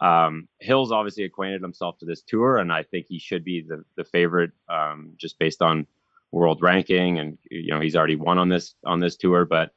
um, 0.00 0.48
Hill's 0.60 0.92
obviously 0.92 1.24
acquainted 1.24 1.62
himself 1.62 1.98
to 1.98 2.06
this 2.06 2.22
tour, 2.22 2.58
and 2.58 2.72
I 2.72 2.82
think 2.82 3.06
he 3.08 3.18
should 3.18 3.44
be 3.44 3.62
the 3.62 3.84
the 3.96 4.04
favorite 4.04 4.52
um, 4.68 5.12
just 5.16 5.38
based 5.38 5.62
on 5.62 5.86
world 6.32 6.62
ranking, 6.62 7.18
and 7.18 7.38
you 7.50 7.68
know 7.68 7.80
he's 7.80 7.96
already 7.96 8.16
won 8.16 8.38
on 8.38 8.48
this 8.48 8.74
on 8.84 9.00
this 9.00 9.16
tour. 9.16 9.44
But 9.44 9.72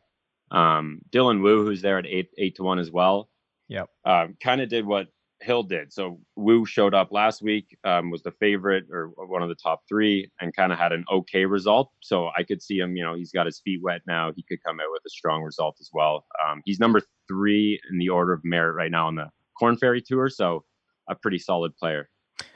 um, 0.51 1.01
Dylan 1.11 1.41
Wu, 1.41 1.63
who's 1.63 1.81
there 1.81 1.97
at 1.97 2.05
eight 2.05 2.29
eight 2.37 2.55
to 2.55 2.63
one 2.63 2.79
as 2.79 2.91
well, 2.91 3.29
yep, 3.67 3.89
um, 4.05 4.35
kind 4.41 4.61
of 4.61 4.69
did 4.69 4.85
what 4.85 5.07
Hill 5.41 5.63
did. 5.63 5.93
So 5.93 6.19
Wu 6.35 6.65
showed 6.65 6.93
up 6.93 7.11
last 7.11 7.41
week, 7.41 7.77
um, 7.83 8.09
was 8.09 8.23
the 8.23 8.31
favorite 8.31 8.85
or 8.91 9.11
one 9.15 9.43
of 9.43 9.49
the 9.49 9.55
top 9.55 9.81
three, 9.87 10.29
and 10.39 10.55
kind 10.55 10.71
of 10.71 10.79
had 10.79 10.91
an 10.91 11.05
okay 11.11 11.45
result. 11.45 11.91
So 12.01 12.29
I 12.37 12.43
could 12.43 12.61
see 12.61 12.77
him. 12.79 12.95
You 12.95 13.03
know, 13.03 13.15
he's 13.15 13.31
got 13.31 13.45
his 13.45 13.61
feet 13.63 13.79
wet 13.83 14.01
now. 14.07 14.31
He 14.35 14.43
could 14.43 14.63
come 14.65 14.79
out 14.79 14.87
with 14.91 15.03
a 15.05 15.09
strong 15.09 15.43
result 15.43 15.77
as 15.79 15.89
well. 15.93 16.25
Um, 16.45 16.61
he's 16.65 16.79
number 16.79 17.01
three 17.27 17.79
in 17.91 17.97
the 17.97 18.09
order 18.09 18.33
of 18.33 18.41
merit 18.43 18.73
right 18.73 18.91
now 18.91 19.07
on 19.07 19.15
the 19.15 19.29
Corn 19.59 19.77
Ferry 19.77 20.01
Tour, 20.01 20.29
so 20.29 20.63
a 21.09 21.15
pretty 21.15 21.39
solid 21.39 21.75
player. 21.77 22.09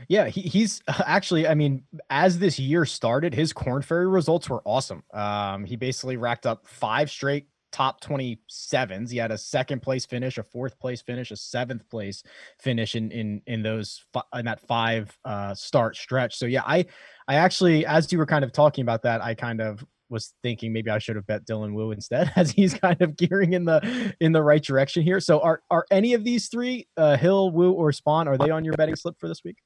Yeah, 0.08 0.28
he, 0.28 0.42
he's 0.42 0.82
actually, 1.06 1.48
I 1.48 1.54
mean, 1.54 1.84
as 2.10 2.40
this 2.40 2.60
year 2.60 2.86
started, 2.86 3.34
his 3.34 3.54
Corn 3.54 3.82
Ferry 3.82 4.08
results 4.08 4.50
were 4.50 4.62
awesome. 4.66 5.04
Um, 5.14 5.66
he 5.66 5.76
basically 5.76 6.18
racked 6.18 6.46
up 6.46 6.68
five 6.68 7.10
straight 7.10 7.48
top 7.72 8.02
27s. 8.02 9.10
He 9.10 9.18
had 9.18 9.32
a 9.32 9.38
second 9.38 9.82
place 9.82 10.06
finish, 10.06 10.38
a 10.38 10.44
fourth 10.44 10.80
place 10.80 11.02
finish, 11.02 11.32
a 11.32 11.36
seventh 11.36 11.90
place 11.90 12.24
finish 12.60 12.96
in 12.96 13.12
in 13.12 13.42
in 13.48 13.64
those 13.64 14.04
in 14.36 14.46
that 14.46 14.60
five 14.62 15.18
uh 15.26 15.54
start 15.56 15.96
stretch. 15.96 16.38
So 16.38 16.46
yeah, 16.46 16.64
I 16.66 16.86
I 17.28 17.36
actually 17.36 17.86
as 17.86 18.12
you 18.12 18.18
were 18.18 18.26
kind 18.26 18.44
of 18.44 18.52
talking 18.52 18.84
about 18.84 19.04
that, 19.04 19.22
I 19.22 19.34
kind 19.34 19.62
of 19.62 19.84
was 20.10 20.34
thinking 20.44 20.74
maybe 20.74 20.92
I 20.92 21.00
should 21.00 21.16
have 21.16 21.26
bet 21.26 21.46
Dylan 21.46 21.74
Wu 21.74 21.92
instead 21.92 22.32
as 22.36 22.52
he's 22.52 22.74
kind 22.74 23.02
of 23.02 23.16
gearing 23.16 23.54
in 23.54 23.66
the 23.66 24.14
in 24.20 24.34
the 24.34 24.44
right 24.44 24.64
direction 24.64 25.04
here. 25.04 25.20
So 25.20 25.40
are 25.40 25.64
are 25.72 25.86
any 25.90 26.14
of 26.14 26.24
these 26.24 26.48
three 26.48 26.88
uh 26.98 27.18
Hill, 27.18 27.52
Wu 27.52 27.72
or 27.72 27.92
Spaun 27.92 28.28
are 28.28 28.38
they 28.38 28.50
on 28.50 28.66
your 28.66 28.74
betting 28.74 28.96
slip 28.96 29.18
for 29.20 29.28
this 29.28 29.44
week? 29.44 29.58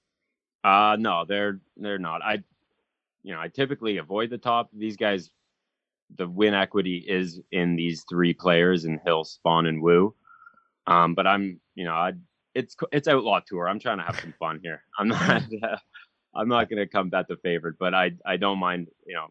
Uh 0.63 0.95
no, 0.99 1.25
they're 1.27 1.59
they're 1.77 1.99
not. 1.99 2.21
I 2.23 2.43
you 3.23 3.33
know, 3.33 3.41
I 3.41 3.47
typically 3.47 3.97
avoid 3.97 4.29
the 4.29 4.37
top. 4.37 4.69
These 4.71 4.97
guys 4.97 5.31
the 6.15 6.27
win 6.27 6.53
equity 6.53 7.03
is 7.07 7.39
in 7.51 7.75
these 7.75 8.05
three 8.09 8.33
players 8.33 8.85
in 8.85 8.99
Hill, 9.05 9.25
Spaun, 9.25 9.67
and 9.67 9.81
Wu. 9.81 10.13
Um, 10.87 11.15
but 11.15 11.25
I'm, 11.27 11.59
you 11.73 11.85
know, 11.85 11.93
I, 11.93 12.13
it's 12.53 12.75
it's 12.91 13.07
outlaw 13.07 13.39
tour. 13.45 13.67
I'm 13.67 13.79
trying 13.79 13.97
to 13.97 14.03
have 14.03 14.19
some 14.19 14.33
fun 14.39 14.59
here. 14.63 14.83
I'm 14.99 15.09
not, 15.09 15.43
uh, 15.63 15.77
I'm 16.35 16.47
not 16.47 16.69
going 16.69 16.79
to 16.79 16.87
come 16.87 17.09
bet 17.09 17.27
the 17.27 17.37
favorite, 17.37 17.75
but 17.79 17.93
I 17.93 18.11
I 18.25 18.37
don't 18.37 18.59
mind. 18.59 18.87
You 19.05 19.15
know, 19.15 19.27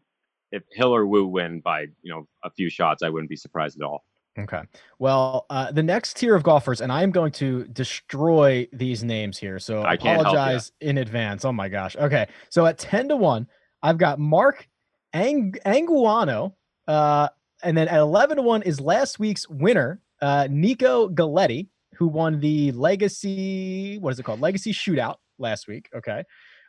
if 0.51 0.63
Hill 0.71 0.95
or 0.95 1.07
Wu 1.07 1.25
win 1.27 1.59
by 1.61 1.81
you 2.01 2.13
know 2.13 2.27
a 2.43 2.51
few 2.51 2.69
shots, 2.69 3.03
I 3.03 3.09
wouldn't 3.09 3.29
be 3.29 3.35
surprised 3.35 3.79
at 3.79 3.85
all. 3.85 4.03
Okay. 4.37 4.61
Well, 4.99 5.45
uh, 5.49 5.71
the 5.71 5.83
next 5.83 6.17
tier 6.17 6.35
of 6.35 6.43
golfers, 6.43 6.81
and 6.81 6.91
I 6.91 7.03
am 7.03 7.11
going 7.11 7.31
to 7.33 7.63
destroy 7.65 8.67
these 8.73 9.01
names 9.01 9.37
here. 9.37 9.59
So 9.59 9.83
I 9.83 9.93
apologize 9.93 10.73
in 10.81 10.97
advance. 10.97 11.45
Oh 11.45 11.53
my 11.53 11.69
gosh. 11.69 11.95
Okay. 11.95 12.27
So 12.49 12.65
at 12.65 12.77
10 12.77 13.09
to 13.09 13.15
1, 13.15 13.47
I've 13.81 13.97
got 13.97 14.19
Mark 14.19 14.67
Ang- 15.13 15.55
Anguano 15.65 16.53
uh, 16.87 17.29
and 17.63 17.77
then 17.77 17.87
at 17.87 17.99
11 17.99 18.37
to 18.37 18.43
1 18.43 18.61
is 18.63 18.79
last 18.79 19.19
week's 19.19 19.47
winner, 19.49 20.01
uh, 20.21 20.47
Nico 20.49 21.09
Galetti, 21.09 21.67
who 21.97 22.07
won 22.07 22.39
the 22.39 22.71
Legacy, 22.73 23.97
what 23.99 24.11
is 24.11 24.19
it 24.19 24.23
called? 24.23 24.41
Legacy 24.41 24.73
Shootout 24.73 25.15
last 25.39 25.67
week. 25.67 25.89
Okay. 25.95 26.23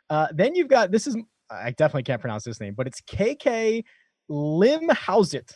Uh, 0.09 0.27
then 0.33 0.55
you've 0.55 0.69
got, 0.69 0.91
this 0.91 1.05
is, 1.07 1.17
I 1.49 1.71
definitely 1.71 2.03
can't 2.03 2.21
pronounce 2.21 2.43
this 2.43 2.59
name, 2.59 2.73
but 2.75 2.87
it's 2.87 3.01
KK 3.01 3.83
Limhausit. 4.29 5.53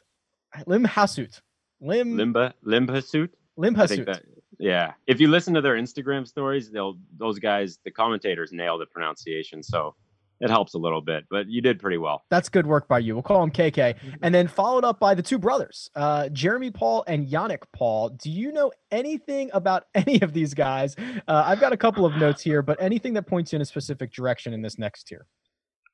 Limhasut. 0.67 1.39
Lim 1.81 2.15
Limba 2.15 2.53
Limhasut. 2.65 3.29
Limhasut. 3.57 4.21
yeah. 4.59 4.93
If 5.07 5.19
you 5.19 5.27
listen 5.27 5.53
to 5.55 5.61
their 5.61 5.75
Instagram 5.75 6.27
stories, 6.27 6.69
they'll 6.69 6.97
those 7.17 7.39
guys, 7.39 7.79
the 7.83 7.91
commentators 7.91 8.51
nail 8.51 8.77
the 8.77 8.85
pronunciation. 8.85 9.63
So 9.63 9.95
it 10.41 10.49
helps 10.49 10.73
a 10.73 10.77
little 10.77 11.01
bit, 11.01 11.25
but 11.29 11.47
you 11.47 11.61
did 11.61 11.79
pretty 11.79 11.97
well. 11.97 12.23
That's 12.29 12.49
good 12.49 12.65
work 12.65 12.87
by 12.87 12.99
you. 12.99 13.13
We'll 13.13 13.21
call 13.23 13.43
him 13.43 13.51
KK. 13.51 13.95
And 14.23 14.33
then 14.35 14.47
followed 14.47 14.83
up 14.83 14.99
by 14.99 15.13
the 15.13 15.21
two 15.21 15.37
brothers, 15.37 15.89
uh, 15.95 16.29
Jeremy 16.29 16.71
Paul 16.71 17.03
and 17.07 17.27
Yannick 17.27 17.61
Paul. 17.73 18.09
Do 18.09 18.29
you 18.31 18.51
know 18.51 18.71
anything 18.91 19.51
about 19.53 19.85
any 19.95 20.19
of 20.21 20.33
these 20.33 20.53
guys? 20.53 20.95
Uh, 21.27 21.43
I've 21.45 21.59
got 21.61 21.71
a 21.73 21.77
couple 21.77 22.05
of 22.05 22.15
notes 22.17 22.41
here, 22.41 22.61
but 22.61 22.81
anything 22.81 23.13
that 23.13 23.27
points 23.27 23.53
you 23.53 23.57
in 23.57 23.61
a 23.61 23.65
specific 23.65 24.11
direction 24.11 24.53
in 24.53 24.61
this 24.61 24.77
next 24.79 25.03
tier? 25.03 25.27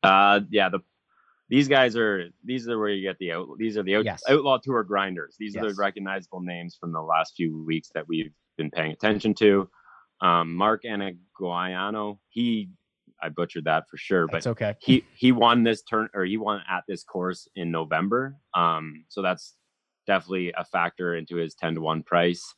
Uh, 0.01 0.39
yeah, 0.49 0.69
the 0.69 0.79
these 1.49 1.67
guys 1.69 1.95
are 1.95 2.25
these 2.43 2.67
are 2.67 2.77
where 2.77 2.89
you 2.89 3.01
get 3.07 3.17
the 3.19 3.31
out 3.31 3.47
these 3.57 3.77
are 3.77 3.83
the 3.83 3.95
out, 3.95 4.05
Yes. 4.05 4.21
outlaw 4.29 4.57
tour 4.57 4.83
grinders. 4.83 5.35
These 5.39 5.55
are 5.55 5.67
the 5.69 5.75
recognizable 5.75 6.41
names 6.41 6.75
from 6.79 6.91
the 6.91 7.01
last 7.01 7.35
few 7.35 7.63
weeks 7.65 7.89
that 7.95 8.07
we've 8.07 8.31
been 8.57 8.69
paying 8.71 8.91
attention 8.91 9.33
to. 9.35 9.69
Um, 10.21 10.55
Mark 10.55 10.83
Anaguayano, 10.83 12.19
he 12.29 12.69
I 13.21 13.29
butchered 13.29 13.65
that 13.65 13.89
for 13.89 13.97
sure, 13.97 14.27
but 14.27 14.45
okay. 14.45 14.75
he 14.79 15.03
he 15.15 15.31
won 15.31 15.63
this 15.63 15.81
turn 15.81 16.09
or 16.13 16.25
he 16.25 16.37
won 16.37 16.61
at 16.69 16.83
this 16.87 17.03
course 17.03 17.47
in 17.55 17.71
November. 17.71 18.35
Um, 18.53 19.05
so 19.09 19.21
that's 19.21 19.55
definitely 20.05 20.53
a 20.57 20.65
factor 20.65 21.15
into 21.15 21.35
his 21.35 21.55
ten 21.55 21.75
to 21.75 21.81
one 21.81 22.03
price. 22.03 22.53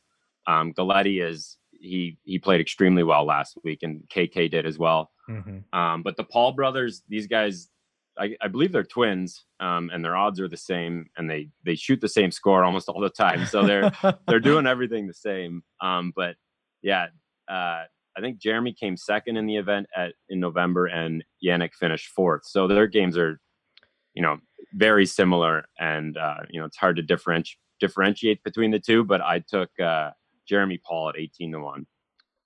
Um, 0.46 0.72
Galletti 0.72 1.22
is 1.26 1.56
he 1.72 2.18
he 2.24 2.38
played 2.38 2.60
extremely 2.60 3.02
well 3.02 3.24
last 3.24 3.58
week, 3.64 3.80
and 3.82 4.02
KK 4.08 4.50
did 4.50 4.66
as 4.66 4.78
well. 4.78 5.10
Mhm. 5.28 5.64
Um, 5.72 6.02
but 6.02 6.16
the 6.16 6.24
Paul 6.24 6.52
brothers, 6.52 7.02
these 7.08 7.26
guys, 7.26 7.68
I, 8.18 8.36
I 8.40 8.48
believe 8.48 8.72
they're 8.72 8.84
twins, 8.84 9.44
um, 9.60 9.90
and 9.92 10.04
their 10.04 10.16
odds 10.16 10.40
are 10.40 10.48
the 10.48 10.56
same, 10.56 11.06
and 11.16 11.30
they 11.30 11.48
they 11.64 11.74
shoot 11.74 12.00
the 12.00 12.08
same 12.08 12.30
score 12.30 12.64
almost 12.64 12.88
all 12.88 13.00
the 13.00 13.10
time. 13.10 13.46
So 13.46 13.64
they're 13.64 13.92
they're 14.26 14.40
doing 14.40 14.66
everything 14.66 15.06
the 15.06 15.14
same. 15.14 15.62
Um, 15.80 16.12
but 16.14 16.36
yeah, 16.82 17.06
uh, 17.48 17.84
I 18.16 18.20
think 18.20 18.38
Jeremy 18.38 18.72
came 18.72 18.96
second 18.96 19.36
in 19.36 19.46
the 19.46 19.56
event 19.56 19.86
at 19.96 20.14
in 20.28 20.40
November, 20.40 20.86
and 20.86 21.24
Yannick 21.44 21.74
finished 21.74 22.08
fourth. 22.08 22.42
So 22.44 22.66
their 22.66 22.86
games 22.86 23.16
are, 23.16 23.40
you 24.14 24.22
know, 24.22 24.38
very 24.74 25.06
similar, 25.06 25.64
and 25.78 26.16
uh, 26.16 26.38
you 26.50 26.60
know 26.60 26.66
it's 26.66 26.76
hard 26.76 26.96
to 26.96 27.02
differentiate 27.02 27.58
differentiate 27.78 28.42
between 28.44 28.70
the 28.70 28.80
two. 28.80 29.04
But 29.04 29.20
I 29.20 29.40
took 29.40 29.70
uh, 29.80 30.10
Jeremy 30.46 30.80
Paul 30.84 31.10
at 31.10 31.18
eighteen 31.18 31.52
to 31.52 31.60
one. 31.60 31.86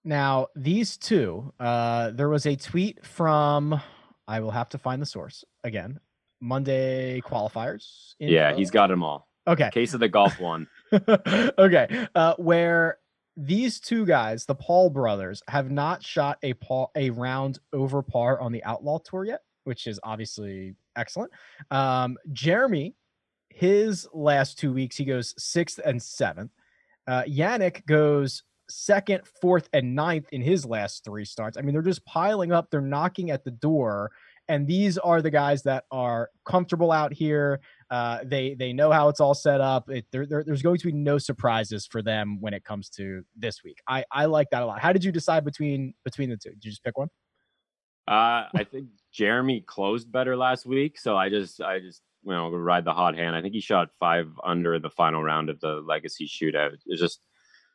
Now, 0.04 0.48
these 0.54 0.98
two, 0.98 1.52
uh, 1.58 2.10
there 2.10 2.28
was 2.28 2.44
a 2.44 2.56
tweet 2.56 3.04
from, 3.06 3.80
I 4.28 4.40
will 4.40 4.50
have 4.50 4.68
to 4.70 4.78
find 4.78 5.00
the 5.00 5.06
source 5.06 5.46
again, 5.64 5.98
Monday 6.42 7.22
qualifiers. 7.22 8.14
Yeah, 8.18 8.54
he's 8.54 8.70
got 8.70 8.88
them 8.88 9.02
all. 9.02 9.26
Okay. 9.46 9.70
Case 9.72 9.94
of 9.94 10.00
the 10.00 10.08
golf 10.08 10.38
one. 10.38 10.66
okay. 11.58 12.06
Uh, 12.14 12.34
where 12.36 12.98
these 13.36 13.80
two 13.80 14.06
guys, 14.06 14.46
the 14.46 14.54
Paul 14.54 14.90
brothers, 14.90 15.42
have 15.48 15.70
not 15.70 16.02
shot 16.02 16.38
a 16.42 16.54
Paul 16.54 16.90
a 16.94 17.10
round 17.10 17.58
over 17.72 18.02
par 18.02 18.40
on 18.40 18.52
the 18.52 18.62
Outlaw 18.64 18.98
Tour 18.98 19.24
yet, 19.24 19.42
which 19.64 19.86
is 19.86 19.98
obviously 20.02 20.74
excellent. 20.96 21.32
Um, 21.70 22.16
Jeremy, 22.32 22.94
his 23.48 24.06
last 24.12 24.58
two 24.58 24.72
weeks, 24.72 24.96
he 24.96 25.04
goes 25.04 25.34
sixth 25.36 25.80
and 25.84 26.02
seventh. 26.02 26.52
Uh, 27.06 27.22
Yannick 27.24 27.84
goes 27.86 28.44
second, 28.68 29.22
fourth, 29.40 29.68
and 29.72 29.94
ninth 29.94 30.26
in 30.32 30.40
his 30.40 30.64
last 30.64 31.04
three 31.04 31.24
starts. 31.24 31.56
I 31.56 31.60
mean, 31.62 31.74
they're 31.74 31.82
just 31.82 32.04
piling 32.04 32.52
up. 32.52 32.70
They're 32.70 32.80
knocking 32.80 33.30
at 33.30 33.44
the 33.44 33.50
door. 33.50 34.10
And 34.48 34.66
these 34.66 34.98
are 34.98 35.22
the 35.22 35.30
guys 35.30 35.62
that 35.62 35.84
are 35.90 36.28
comfortable 36.44 36.92
out 36.92 37.12
here. 37.12 37.60
Uh, 37.90 38.18
they 38.24 38.54
they 38.54 38.72
know 38.72 38.90
how 38.92 39.08
it's 39.08 39.20
all 39.20 39.34
set 39.34 39.60
up. 39.60 39.88
It, 39.88 40.04
there, 40.12 40.26
there- 40.26 40.44
there's 40.44 40.62
going 40.62 40.78
to 40.78 40.86
be 40.86 40.92
no 40.92 41.16
surprises 41.18 41.86
for 41.86 42.02
them 42.02 42.40
when 42.40 42.52
it 42.54 42.64
comes 42.64 42.88
to 42.90 43.22
this 43.36 43.64
week. 43.64 43.78
I, 43.88 44.04
I 44.12 44.26
like 44.26 44.50
that 44.50 44.62
a 44.62 44.66
lot. 44.66 44.80
How 44.80 44.92
did 44.92 45.02
you 45.04 45.12
decide 45.12 45.44
between 45.44 45.94
between 46.04 46.28
the 46.30 46.36
two? 46.36 46.50
Did 46.50 46.64
you 46.64 46.70
just 46.70 46.84
pick 46.84 46.98
one? 46.98 47.08
Uh, 48.06 48.48
I 48.54 48.66
think 48.70 48.88
Jeremy 49.12 49.62
closed 49.62 50.12
better 50.12 50.36
last 50.36 50.66
week, 50.66 50.98
so 50.98 51.16
I 51.16 51.30
just 51.30 51.60
I 51.62 51.78
just 51.80 52.02
you 52.22 52.32
know 52.32 52.50
ride 52.50 52.84
the 52.84 52.92
hot 52.92 53.16
hand. 53.16 53.34
I 53.34 53.40
think 53.40 53.54
he 53.54 53.60
shot 53.60 53.88
five 53.98 54.28
under 54.44 54.78
the 54.78 54.90
final 54.90 55.22
round 55.22 55.48
of 55.48 55.58
the 55.60 55.76
Legacy 55.86 56.26
Shootout. 56.28 56.72
It's 56.86 57.00
just 57.00 57.20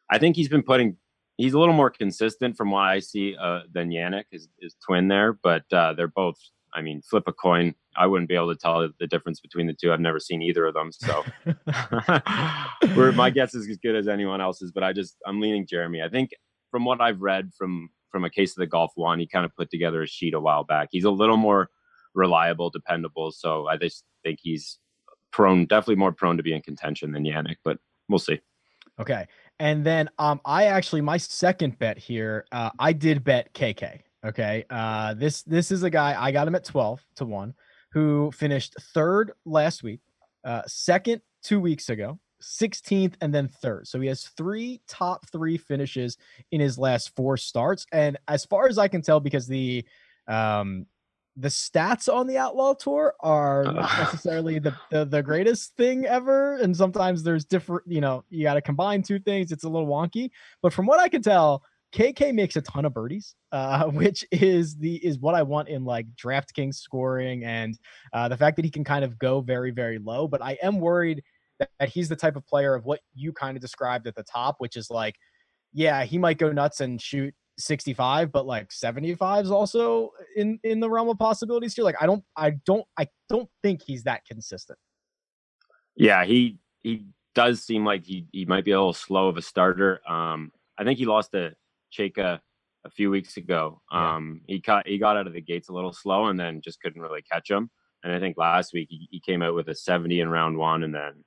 I 0.09 0.19
think 0.19 0.35
he's 0.35 0.49
been 0.49 0.61
putting 0.63 0.97
he's 1.37 1.53
a 1.53 1.59
little 1.59 1.73
more 1.73 1.89
consistent 1.89 2.57
from 2.57 2.69
what 2.69 2.81
I 2.81 2.99
see 2.99 3.35
uh, 3.41 3.61
than 3.71 3.89
Yannick, 3.89 4.25
his, 4.29 4.49
his 4.61 4.75
twin 4.85 5.07
there, 5.07 5.33
but 5.33 5.63
uh, 5.71 5.93
they're 5.93 6.07
both. 6.09 6.37
I 6.73 6.81
mean, 6.81 7.01
flip 7.01 7.23
a 7.27 7.33
coin. 7.33 7.75
I 7.95 8.05
wouldn't 8.07 8.29
be 8.29 8.35
able 8.35 8.53
to 8.53 8.59
tell 8.59 8.87
the 8.99 9.07
difference 9.07 9.39
between 9.39 9.67
the 9.67 9.73
two. 9.73 9.91
I've 9.91 9.99
never 9.99 10.19
seen 10.19 10.41
either 10.41 10.65
of 10.65 10.73
them, 10.73 10.91
so 10.91 11.23
We're, 12.95 13.11
my 13.11 13.29
guess 13.29 13.55
is 13.55 13.67
as 13.67 13.77
good 13.77 13.95
as 13.95 14.07
anyone 14.07 14.41
else's. 14.41 14.71
But 14.71 14.83
I 14.83 14.93
just 14.93 15.17
I'm 15.25 15.41
leaning 15.41 15.67
Jeremy. 15.67 16.01
I 16.01 16.09
think 16.09 16.31
from 16.71 16.85
what 16.85 17.01
I've 17.01 17.21
read 17.21 17.51
from 17.57 17.89
from 18.11 18.25
a 18.25 18.29
case 18.29 18.51
of 18.51 18.61
the 18.61 18.67
golf 18.67 18.91
one, 18.95 19.19
he 19.19 19.27
kind 19.27 19.45
of 19.45 19.55
put 19.55 19.69
together 19.69 20.01
a 20.01 20.07
sheet 20.07 20.33
a 20.33 20.39
while 20.39 20.63
back. 20.63 20.89
He's 20.91 21.03
a 21.03 21.11
little 21.11 21.37
more 21.37 21.69
reliable, 22.13 22.69
dependable. 22.69 23.31
So 23.31 23.67
I 23.67 23.77
just 23.77 24.03
think 24.23 24.39
he's 24.41 24.79
prone, 25.31 25.65
definitely 25.65 25.95
more 25.95 26.11
prone 26.11 26.37
to 26.37 26.43
be 26.43 26.53
in 26.53 26.61
contention 26.61 27.11
than 27.11 27.23
Yannick. 27.23 27.57
But 27.63 27.77
we'll 28.07 28.19
see. 28.19 28.39
Okay. 28.99 29.27
And 29.59 29.85
then 29.85 30.09
um 30.19 30.41
I 30.45 30.65
actually 30.65 31.01
my 31.01 31.17
second 31.17 31.79
bet 31.79 31.97
here, 31.97 32.45
uh 32.51 32.71
I 32.79 32.93
did 32.93 33.23
bet 33.23 33.53
KK. 33.53 34.01
Okay. 34.25 34.65
Uh 34.69 35.13
this 35.13 35.43
this 35.43 35.71
is 35.71 35.83
a 35.83 35.89
guy 35.89 36.15
I 36.19 36.31
got 36.31 36.47
him 36.47 36.55
at 36.55 36.65
12 36.65 37.03
to 37.17 37.25
1 37.25 37.53
who 37.91 38.31
finished 38.31 38.75
third 38.93 39.31
last 39.45 39.81
week, 39.83 40.01
uh 40.43 40.61
second 40.67 41.21
2 41.43 41.59
weeks 41.59 41.89
ago, 41.89 42.19
16th 42.41 43.13
and 43.21 43.33
then 43.33 43.47
third. 43.47 43.87
So 43.87 43.99
he 43.99 44.07
has 44.07 44.25
three 44.37 44.81
top 44.87 45.25
3 45.31 45.57
finishes 45.57 46.17
in 46.51 46.59
his 46.59 46.77
last 46.77 47.15
4 47.15 47.37
starts 47.37 47.85
and 47.91 48.17
as 48.27 48.45
far 48.45 48.67
as 48.67 48.77
I 48.77 48.87
can 48.87 49.01
tell 49.01 49.19
because 49.19 49.47
the 49.47 49.85
um 50.27 50.85
the 51.39 51.47
stats 51.47 52.13
on 52.13 52.27
the 52.27 52.37
outlaw 52.37 52.73
tour 52.73 53.13
are 53.21 53.63
not 53.63 53.75
necessarily 53.99 54.59
the, 54.59 54.75
the 54.91 55.05
the 55.05 55.23
greatest 55.23 55.75
thing 55.77 56.05
ever 56.05 56.57
and 56.57 56.75
sometimes 56.75 57.23
there's 57.23 57.45
different 57.45 57.83
you 57.87 58.01
know 58.01 58.23
you 58.29 58.43
got 58.43 58.55
to 58.55 58.61
combine 58.61 59.01
two 59.01 59.19
things 59.19 59.51
it's 59.51 59.63
a 59.63 59.69
little 59.69 59.87
wonky 59.87 60.29
but 60.61 60.73
from 60.73 60.85
what 60.85 60.99
i 60.99 61.07
can 61.07 61.21
tell 61.21 61.63
kk 61.93 62.33
makes 62.33 62.55
a 62.55 62.61
ton 62.61 62.85
of 62.85 62.93
birdies 62.93 63.35
uh 63.51 63.85
which 63.89 64.25
is 64.31 64.75
the 64.77 64.95
is 65.05 65.19
what 65.19 65.35
i 65.35 65.41
want 65.41 65.67
in 65.67 65.83
like 65.83 66.05
draftkings 66.15 66.75
scoring 66.75 67.43
and 67.43 67.77
uh 68.13 68.27
the 68.27 68.37
fact 68.37 68.55
that 68.55 68.65
he 68.65 68.71
can 68.71 68.83
kind 68.83 69.03
of 69.03 69.17
go 69.19 69.41
very 69.41 69.71
very 69.71 69.99
low 69.99 70.27
but 70.27 70.41
i 70.41 70.57
am 70.61 70.79
worried 70.79 71.23
that, 71.59 71.89
he's 71.89 72.07
the 72.07 72.15
type 72.15 72.37
of 72.37 72.47
player 72.47 72.73
of 72.73 72.85
what 72.85 73.01
you 73.13 73.33
kind 73.33 73.57
of 73.57 73.61
described 73.61 74.07
at 74.07 74.15
the 74.15 74.23
top 74.23 74.55
which 74.59 74.77
is 74.77 74.89
like 74.89 75.15
yeah 75.73 76.03
he 76.03 76.17
might 76.17 76.37
go 76.37 76.51
nuts 76.51 76.79
and 76.79 77.01
shoot 77.01 77.33
65 77.57 78.31
but 78.31 78.45
like 78.45 78.71
75 78.71 79.45
is 79.45 79.51
also 79.51 80.11
in 80.37 80.59
in 80.63 80.79
the 80.79 80.89
realm 80.89 81.09
of 81.09 81.17
possibilities 81.17 81.75
here 81.75 81.83
like 81.83 82.01
i 82.01 82.05
don't 82.05 82.23
i 82.37 82.51
don't 82.65 82.85
i 82.97 83.05
don't 83.27 83.49
think 83.61 83.81
he's 83.85 84.03
that 84.03 84.23
consistent 84.25 84.79
Yeah, 85.99 86.23
he 86.23 86.57
he 86.79 87.05
does 87.35 87.61
seem 87.61 87.85
like 87.85 88.05
he 88.05 88.25
he 88.31 88.45
might 88.45 88.65
be 88.65 88.71
a 88.71 88.77
little 88.77 88.93
slow 88.93 89.27
of 89.27 89.37
a 89.37 89.41
starter. 89.41 90.01
Um, 90.09 90.51
I 90.77 90.85
think 90.85 90.97
he 90.97 91.05
lost 91.05 91.33
to 91.33 91.53
Cejka 91.97 92.39
a 92.85 92.89
few 92.89 93.11
weeks 93.11 93.37
ago. 93.37 93.81
Yeah. 93.91 94.15
Um, 94.15 94.41
he 94.47 94.59
got 94.59 94.87
he 94.87 94.97
got 94.97 95.17
out 95.17 95.27
of 95.27 95.33
the 95.33 95.41
gates 95.41 95.69
a 95.69 95.73
little 95.73 95.93
slow 95.93 96.25
and 96.25 96.39
then 96.39 96.61
just 96.61 96.81
couldn't 96.81 97.01
really 97.01 97.21
catch 97.21 97.49
him. 97.49 97.69
And 98.03 98.13
I 98.13 98.19
think 98.19 98.37
last 98.37 98.73
week 98.73 98.87
he, 98.89 99.07
he 99.11 99.19
came 99.19 99.41
out 99.41 99.55
with 99.55 99.67
a 99.67 99.75
70 99.75 100.21
in 100.21 100.29
round 100.29 100.57
one 100.57 100.83
and 100.83 100.95
then 100.95 101.23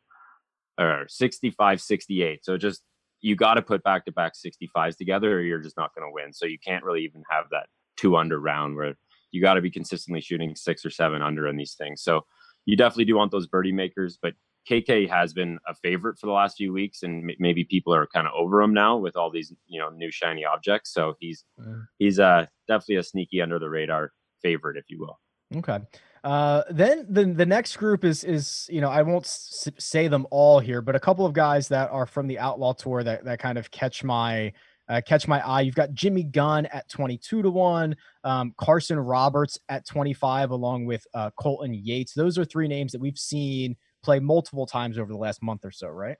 or 0.78 1.06
65 1.08 1.80
68. 1.80 2.44
So 2.44 2.56
just 2.56 2.82
you 3.20 3.36
got 3.36 3.54
to 3.54 3.62
put 3.62 3.82
back 3.84 4.04
to 4.06 4.12
back 4.12 4.32
65s 4.34 4.96
together 4.96 5.38
or 5.38 5.42
you're 5.42 5.60
just 5.60 5.76
not 5.76 5.94
going 5.94 6.08
to 6.08 6.12
win. 6.12 6.32
So 6.32 6.46
you 6.46 6.58
can't 6.58 6.84
really 6.84 7.04
even 7.04 7.22
have 7.30 7.46
that 7.50 7.66
two 7.96 8.16
under 8.16 8.38
round 8.38 8.76
where 8.76 8.96
you 9.30 9.40
got 9.40 9.54
to 9.54 9.60
be 9.60 9.70
consistently 9.70 10.20
shooting 10.20 10.56
six 10.56 10.84
or 10.84 10.90
seven 10.90 11.22
under 11.22 11.46
in 11.46 11.56
these 11.56 11.74
things. 11.74 12.02
So 12.02 12.26
you 12.66 12.76
definitely 12.76 13.04
do 13.04 13.16
want 13.16 13.30
those 13.30 13.46
birdie 13.46 13.72
makers, 13.72 14.18
but 14.20 14.34
KK 14.70 15.08
has 15.08 15.32
been 15.32 15.58
a 15.66 15.74
favorite 15.74 16.18
for 16.18 16.26
the 16.26 16.32
last 16.32 16.56
few 16.56 16.72
weeks, 16.72 17.02
and 17.02 17.30
m- 17.30 17.36
maybe 17.38 17.64
people 17.64 17.94
are 17.94 18.06
kind 18.06 18.26
of 18.26 18.32
over 18.36 18.62
him 18.62 18.72
now 18.72 18.96
with 18.96 19.16
all 19.16 19.30
these 19.30 19.52
you 19.66 19.80
know 19.80 19.88
new 19.90 20.10
shiny 20.10 20.44
objects. 20.44 20.92
So 20.92 21.14
he's 21.20 21.44
Mm. 21.60 21.86
he's 21.98 22.18
uh, 22.18 22.46
definitely 22.68 22.96
a 22.96 23.02
sneaky 23.02 23.40
under 23.42 23.58
the 23.58 23.68
radar 23.70 24.12
favorite, 24.42 24.76
if 24.76 24.84
you 24.88 24.98
will. 25.00 25.18
Okay. 25.56 25.78
Uh, 26.24 26.62
then 26.70 27.04
the 27.10 27.24
the 27.24 27.46
next 27.46 27.76
group 27.76 28.04
is 28.04 28.22
is 28.24 28.66
you 28.70 28.80
know 28.80 28.88
I 28.88 29.02
won't 29.02 29.24
s- 29.24 29.68
say 29.78 30.06
them 30.08 30.26
all 30.30 30.60
here, 30.60 30.80
but 30.80 30.94
a 30.94 31.00
couple 31.00 31.26
of 31.26 31.32
guys 31.32 31.68
that 31.68 31.90
are 31.90 32.06
from 32.06 32.28
the 32.28 32.38
Outlaw 32.38 32.72
Tour 32.72 33.02
that 33.02 33.24
that 33.24 33.38
kind 33.40 33.58
of 33.58 33.70
catch 33.72 34.04
my 34.04 34.52
uh, 34.88 35.00
catch 35.04 35.26
my 35.26 35.44
eye. 35.46 35.62
You've 35.62 35.74
got 35.74 35.94
Jimmy 35.94 36.22
Gunn 36.22 36.66
at 36.66 36.88
twenty 36.88 37.18
two 37.18 37.42
to 37.42 37.50
one, 37.50 37.96
um, 38.24 38.54
Carson 38.56 38.98
Roberts 39.00 39.58
at 39.68 39.84
twenty 39.86 40.12
five, 40.14 40.50
along 40.50 40.86
with 40.86 41.04
uh, 41.12 41.30
Colton 41.38 41.74
Yates. 41.74 42.14
Those 42.14 42.38
are 42.38 42.44
three 42.44 42.68
names 42.68 42.92
that 42.92 43.00
we've 43.00 43.18
seen 43.18 43.76
play 44.02 44.20
multiple 44.20 44.66
times 44.66 44.98
over 44.98 45.12
the 45.12 45.18
last 45.18 45.42
month 45.42 45.64
or 45.64 45.70
so, 45.70 45.88
right? 45.88 46.16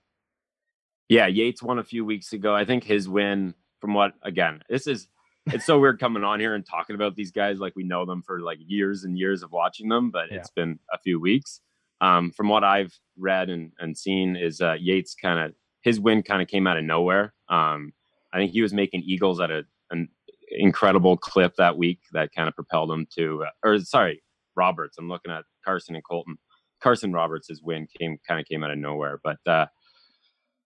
Yeah, 1.08 1.26
Yates 1.26 1.62
won 1.62 1.78
a 1.78 1.84
few 1.84 2.04
weeks 2.04 2.32
ago. 2.32 2.54
I 2.54 2.64
think 2.64 2.84
his 2.84 3.08
win, 3.08 3.54
from 3.80 3.94
what 3.94 4.12
again, 4.22 4.62
this 4.68 4.86
is 4.86 5.08
it's 5.46 5.66
so 5.66 5.78
weird 5.80 5.98
coming 5.98 6.22
on 6.22 6.38
here 6.38 6.54
and 6.54 6.64
talking 6.64 6.94
about 6.94 7.16
these 7.16 7.32
guys 7.32 7.58
like 7.58 7.74
we 7.74 7.82
know 7.82 8.06
them 8.06 8.22
for 8.22 8.40
like 8.40 8.58
years 8.64 9.02
and 9.04 9.18
years 9.18 9.42
of 9.42 9.50
watching 9.50 9.88
them, 9.88 10.10
but 10.10 10.30
Yeah. 10.30 10.38
it's 10.38 10.50
been 10.50 10.78
a 10.92 10.98
few 10.98 11.20
weeks. 11.20 11.60
Um, 12.00 12.30
from 12.30 12.48
what 12.48 12.64
I've 12.64 12.96
read 13.16 13.50
and, 13.50 13.72
and 13.78 13.96
seen, 13.96 14.36
is 14.36 14.60
uh, 14.60 14.76
Yates 14.78 15.14
kind 15.14 15.38
of 15.40 15.54
his 15.82 15.98
win 16.00 16.22
kind 16.22 16.40
of 16.40 16.48
came 16.48 16.66
out 16.66 16.76
of 16.76 16.84
nowhere. 16.84 17.34
Um, 17.48 17.92
I 18.32 18.38
think 18.38 18.52
he 18.52 18.62
was 18.62 18.72
making 18.72 19.02
eagles 19.02 19.40
at 19.40 19.50
a 19.50 19.64
an 19.90 20.08
incredible 20.50 21.16
clip 21.16 21.56
that 21.56 21.76
week 21.76 22.00
that 22.12 22.32
kind 22.34 22.48
of 22.48 22.54
propelled 22.54 22.90
him 22.90 23.06
to, 23.16 23.44
uh, 23.44 23.50
or 23.68 23.78
sorry, 23.80 24.22
Roberts. 24.56 24.96
I'm 24.98 25.08
looking 25.08 25.32
at 25.32 25.44
Carson 25.64 25.94
and 25.96 26.04
Colton. 26.04 26.38
Carson 26.82 27.12
Roberts' 27.12 27.60
win 27.62 27.86
came 27.98 28.18
kind 28.26 28.40
of 28.40 28.46
came 28.46 28.64
out 28.64 28.70
of 28.70 28.78
nowhere, 28.78 29.20
but 29.22 29.38
uh, 29.46 29.66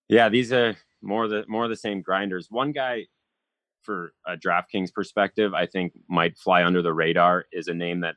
yeah, 0.09 0.29
these 0.29 0.53
are 0.53 0.77
more 1.03 1.29
the 1.29 1.45
more 1.49 1.69
the 1.69 1.77
same 1.77 2.01
grinders. 2.03 2.49
One 2.51 2.73
guy 2.73 3.07
for 3.83 4.13
a 4.27 4.37
DraftKings 4.37 4.93
perspective, 4.93 5.55
I 5.55 5.67
think 5.67 5.93
might 6.09 6.37
fly 6.37 6.65
under 6.65 6.83
the 6.83 6.93
radar 6.93 7.47
is 7.53 7.69
a 7.69 7.75
name 7.75 8.01
that 8.01 8.17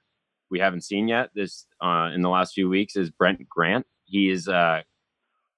we 0.50 0.60
haven't 0.60 0.84
seen 0.84 1.08
yet 1.08 1.30
this 1.36 1.68
uh, 1.82 2.10
in 2.14 2.22
the 2.22 2.30
last 2.30 2.54
few 2.54 2.70
weeks 2.70 2.96
is 2.96 3.12
Brent 3.12 3.48
Grant. 3.48 3.86
He 4.06 4.30
is 4.30 4.48
uh, 4.48 4.82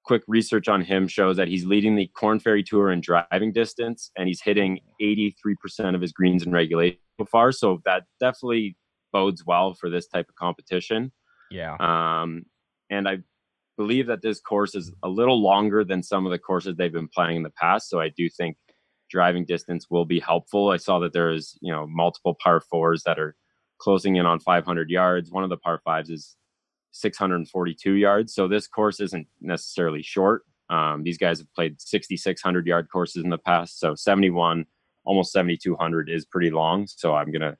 quick 0.03 0.23
research 0.27 0.67
on 0.67 0.81
him 0.81 1.07
shows 1.07 1.37
that 1.37 1.47
he's 1.47 1.65
leading 1.65 1.95
the 1.95 2.07
Corn 2.07 2.39
Ferry 2.39 2.63
Tour 2.63 2.91
in 2.91 3.01
driving 3.01 3.53
distance, 3.53 4.11
and 4.17 4.27
he's 4.27 4.41
hitting 4.41 4.79
83% 5.01 5.95
of 5.95 6.01
his 6.01 6.11
greens 6.11 6.43
in 6.43 6.51
regulation 6.51 6.99
so 7.19 7.25
far. 7.25 7.51
So 7.51 7.81
that 7.85 8.03
definitely 8.19 8.75
bodes 9.13 9.45
well 9.45 9.73
for 9.73 9.89
this 9.89 10.07
type 10.07 10.27
of 10.27 10.35
competition. 10.35 11.11
Yeah. 11.51 11.75
Um, 11.79 12.45
and 12.89 13.07
I 13.07 13.19
believe 13.77 14.07
that 14.07 14.21
this 14.21 14.39
course 14.39 14.75
is 14.75 14.91
a 15.03 15.09
little 15.09 15.41
longer 15.41 15.83
than 15.83 16.03
some 16.03 16.25
of 16.25 16.31
the 16.31 16.39
courses 16.39 16.75
they've 16.75 16.91
been 16.91 17.07
playing 17.07 17.37
in 17.37 17.43
the 17.43 17.51
past. 17.51 17.89
So 17.89 17.99
I 17.99 18.09
do 18.09 18.29
think 18.29 18.57
driving 19.09 19.45
distance 19.45 19.87
will 19.89 20.05
be 20.05 20.19
helpful. 20.19 20.69
I 20.69 20.77
saw 20.77 20.99
that 20.99 21.13
there 21.13 21.31
is, 21.31 21.57
you 21.61 21.71
know, 21.71 21.85
multiple 21.87 22.35
par 22.41 22.61
fours 22.61 23.03
that 23.03 23.19
are 23.19 23.35
closing 23.77 24.15
in 24.15 24.25
on 24.25 24.39
500 24.39 24.89
yards. 24.89 25.31
One 25.31 25.43
of 25.43 25.49
the 25.49 25.57
par 25.57 25.81
fives 25.83 26.09
is 26.09 26.35
642 26.91 27.93
yards. 27.93 28.33
So 28.33 28.47
this 28.47 28.67
course 28.67 28.99
isn't 28.99 29.27
necessarily 29.41 30.01
short. 30.01 30.43
Um, 30.69 31.03
these 31.03 31.17
guys 31.17 31.39
have 31.39 31.53
played 31.53 31.81
6,600 31.81 32.65
yard 32.65 32.87
courses 32.91 33.23
in 33.23 33.29
the 33.29 33.37
past. 33.37 33.79
So 33.79 33.95
71, 33.95 34.65
almost 35.03 35.33
7,200 35.33 36.09
is 36.09 36.25
pretty 36.25 36.49
long. 36.49 36.87
So 36.87 37.13
I'm 37.15 37.31
going 37.31 37.41
to, 37.41 37.57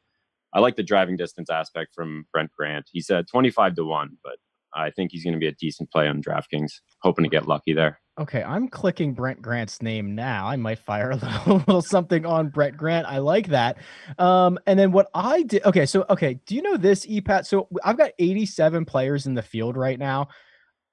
I 0.53 0.59
like 0.59 0.75
the 0.75 0.83
driving 0.83 1.17
distance 1.17 1.49
aspect 1.49 1.93
from 1.93 2.25
Brent 2.31 2.51
Grant. 2.57 2.89
He 2.91 3.01
said 3.01 3.27
25 3.27 3.75
to 3.75 3.85
1, 3.85 4.17
but 4.23 4.37
I 4.73 4.89
think 4.89 5.11
he's 5.11 5.23
going 5.23 5.33
to 5.33 5.39
be 5.39 5.47
a 5.47 5.53
decent 5.53 5.91
play 5.91 6.07
on 6.07 6.21
DraftKings. 6.21 6.71
Hoping 7.01 7.23
to 7.23 7.29
get 7.29 7.47
lucky 7.47 7.73
there. 7.73 7.99
Okay, 8.19 8.43
I'm 8.43 8.67
clicking 8.67 9.13
Brent 9.13 9.41
Grant's 9.41 9.81
name 9.81 10.15
now. 10.15 10.47
I 10.47 10.55
might 10.55 10.79
fire 10.79 11.11
a 11.11 11.15
little, 11.47 11.57
little 11.57 11.81
something 11.81 12.25
on 12.25 12.49
Brent 12.49 12.77
Grant. 12.77 13.07
I 13.07 13.19
like 13.19 13.47
that. 13.47 13.77
Um, 14.17 14.59
and 14.65 14.77
then 14.77 14.91
what 14.91 15.09
I 15.13 15.43
did. 15.43 15.65
Okay, 15.65 15.85
so 15.85 16.05
okay, 16.09 16.39
do 16.45 16.55
you 16.55 16.61
know 16.61 16.77
this 16.77 17.05
EPAT? 17.05 17.45
So 17.45 17.67
I've 17.83 17.97
got 17.97 18.11
87 18.19 18.85
players 18.85 19.25
in 19.25 19.33
the 19.33 19.41
field 19.41 19.77
right 19.77 19.97
now. 19.97 20.27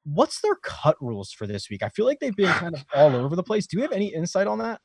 What's 0.05 0.41
their 0.41 0.55
cut 0.63 0.97
rules 1.01 1.33
for 1.33 1.47
this 1.47 1.69
week? 1.69 1.83
I 1.83 1.89
feel 1.91 2.07
like 2.07 2.19
they've 2.21 2.35
been 2.35 2.53
kind 2.53 2.75
of 2.75 2.85
all 2.95 3.15
over 3.15 3.37
the 3.37 3.43
place. 3.43 3.67
Do 3.67 3.77
you 3.77 3.83
have 3.83 3.93
any 3.93 4.15
insight 4.15 4.47
on 4.47 4.59
that? 4.59 4.81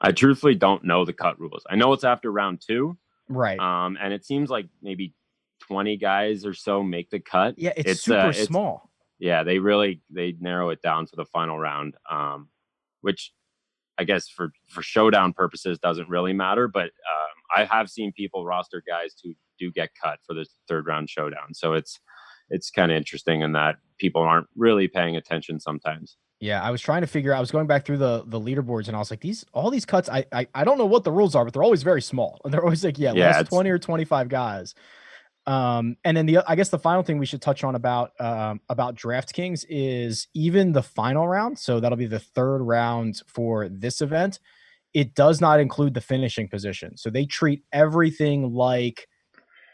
I 0.00 0.12
truthfully 0.12 0.54
don't 0.54 0.84
know 0.84 1.04
the 1.04 1.12
cut 1.12 1.38
rules. 1.40 1.64
I 1.68 1.76
know 1.76 1.92
it's 1.92 2.04
after 2.04 2.30
round 2.30 2.62
two, 2.66 2.96
right? 3.30 3.58
Um, 3.58 3.96
and 4.00 4.12
it 4.12 4.24
seems 4.24 4.50
like 4.50 4.66
maybe 4.82 5.14
20 5.60 5.96
guys 5.96 6.44
or 6.44 6.54
so 6.54 6.82
make 6.82 7.10
the 7.10 7.20
cut. 7.20 7.54
Yeah, 7.58 7.72
it's, 7.76 7.90
it's 7.90 8.02
super 8.02 8.18
uh, 8.18 8.28
it's, 8.30 8.42
small. 8.42 8.90
Yeah, 9.18 9.42
they 9.42 9.58
really 9.58 10.02
they 10.10 10.34
narrow 10.40 10.70
it 10.70 10.82
down 10.82 11.06
for 11.06 11.16
the 11.16 11.26
final 11.26 11.58
round, 11.58 11.94
um, 12.10 12.48
which 13.02 13.32
I 13.98 14.04
guess 14.04 14.28
for 14.28 14.50
for 14.68 14.82
showdown 14.82 15.32
purposes 15.32 15.78
doesn't 15.78 16.08
really 16.08 16.32
matter. 16.32 16.68
But 16.68 16.84
um, 16.84 17.36
I 17.54 17.64
have 17.64 17.90
seen 17.90 18.12
people 18.12 18.46
roster 18.46 18.82
guys 18.86 19.14
who 19.22 19.34
do 19.58 19.70
get 19.70 19.90
cut 20.02 20.20
for 20.26 20.34
the 20.34 20.46
third 20.68 20.86
round 20.86 21.10
showdown. 21.10 21.52
So 21.52 21.74
it's 21.74 22.00
it's 22.48 22.70
kind 22.70 22.90
of 22.90 22.96
interesting 22.96 23.42
in 23.42 23.52
that 23.52 23.76
people 23.98 24.22
aren't 24.22 24.48
really 24.56 24.88
paying 24.88 25.16
attention 25.16 25.60
sometimes. 25.60 26.16
Yeah, 26.40 26.62
I 26.62 26.70
was 26.70 26.80
trying 26.80 27.02
to 27.02 27.06
figure. 27.06 27.34
I 27.34 27.40
was 27.40 27.50
going 27.50 27.66
back 27.66 27.84
through 27.84 27.98
the 27.98 28.24
the 28.26 28.40
leaderboards, 28.40 28.88
and 28.88 28.96
I 28.96 28.98
was 28.98 29.10
like, 29.10 29.20
these 29.20 29.44
all 29.52 29.70
these 29.70 29.84
cuts. 29.84 30.08
I 30.08 30.24
I, 30.32 30.46
I 30.54 30.64
don't 30.64 30.78
know 30.78 30.86
what 30.86 31.04
the 31.04 31.12
rules 31.12 31.34
are, 31.34 31.44
but 31.44 31.52
they're 31.52 31.62
always 31.62 31.82
very 31.82 32.02
small. 32.02 32.40
And 32.44 32.52
they're 32.52 32.64
always 32.64 32.82
like, 32.82 32.98
yeah, 32.98 33.12
yeah 33.12 33.36
last 33.36 33.48
twenty 33.48 33.70
or 33.70 33.78
twenty 33.78 34.04
five 34.06 34.28
guys. 34.28 34.74
Um, 35.46 35.96
and 36.04 36.16
then 36.16 36.26
the 36.26 36.38
I 36.46 36.54
guess 36.54 36.70
the 36.70 36.78
final 36.78 37.02
thing 37.02 37.18
we 37.18 37.26
should 37.26 37.42
touch 37.42 37.62
on 37.62 37.74
about 37.74 38.12
um, 38.20 38.60
about 38.70 38.94
DraftKings 38.94 39.66
is 39.68 40.28
even 40.34 40.72
the 40.72 40.82
final 40.82 41.28
round. 41.28 41.58
So 41.58 41.78
that'll 41.78 41.98
be 41.98 42.06
the 42.06 42.20
third 42.20 42.62
round 42.62 43.22
for 43.26 43.68
this 43.68 44.00
event. 44.00 44.40
It 44.94 45.14
does 45.14 45.40
not 45.40 45.60
include 45.60 45.94
the 45.94 46.00
finishing 46.00 46.48
position. 46.48 46.96
So 46.96 47.10
they 47.10 47.26
treat 47.26 47.62
everything 47.72 48.54
like, 48.54 49.06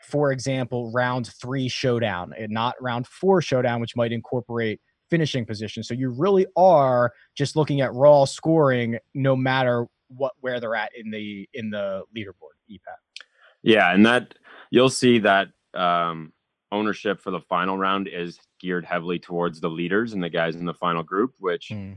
for 0.03 0.33
example, 0.33 0.93
round 0.93 1.29
three 1.41 1.69
showdown 1.69 2.33
and 2.37 2.51
not 2.51 2.75
round 2.81 3.07
four 3.07 3.41
showdown, 3.41 3.81
which 3.81 3.97
might 3.97 4.13
incorporate 4.13 4.81
finishing 5.11 5.45
position. 5.45 5.83
So 5.83 5.95
you 5.95 6.11
really 6.11 6.47
are 6.57 7.13
just 7.35 7.57
looking 7.57 7.81
at 7.81 7.93
raw 7.95 8.25
scoring, 8.25 8.99
no 9.15 9.37
matter 9.37 9.87
what 10.09 10.33
where 10.41 10.61
they're 10.61 10.75
at 10.75 10.93
in 10.97 11.11
the 11.11 11.49
in 11.55 11.71
the 11.71 12.03
leaderboard. 12.17 12.57
EPAT. 12.71 13.25
Yeah, 13.63 13.93
and 13.93 14.05
that 14.07 14.35
you'll 14.71 14.91
see 14.91 15.19
that 15.21 15.49
um, 15.75 16.33
ownership 16.73 17.21
for 17.21 17.31
the 17.31 17.41
final 17.41 17.77
round 17.77 18.09
is 18.09 18.39
geared 18.61 18.85
heavily 18.85 19.19
towards 19.19 19.61
the 19.61 19.69
leaders 19.69 20.13
and 20.13 20.23
the 20.23 20.31
guys 20.31 20.57
in 20.57 20.65
the 20.65 20.75
final 20.75 21.03
group, 21.03 21.35
which 21.39 21.71
mm. 21.71 21.97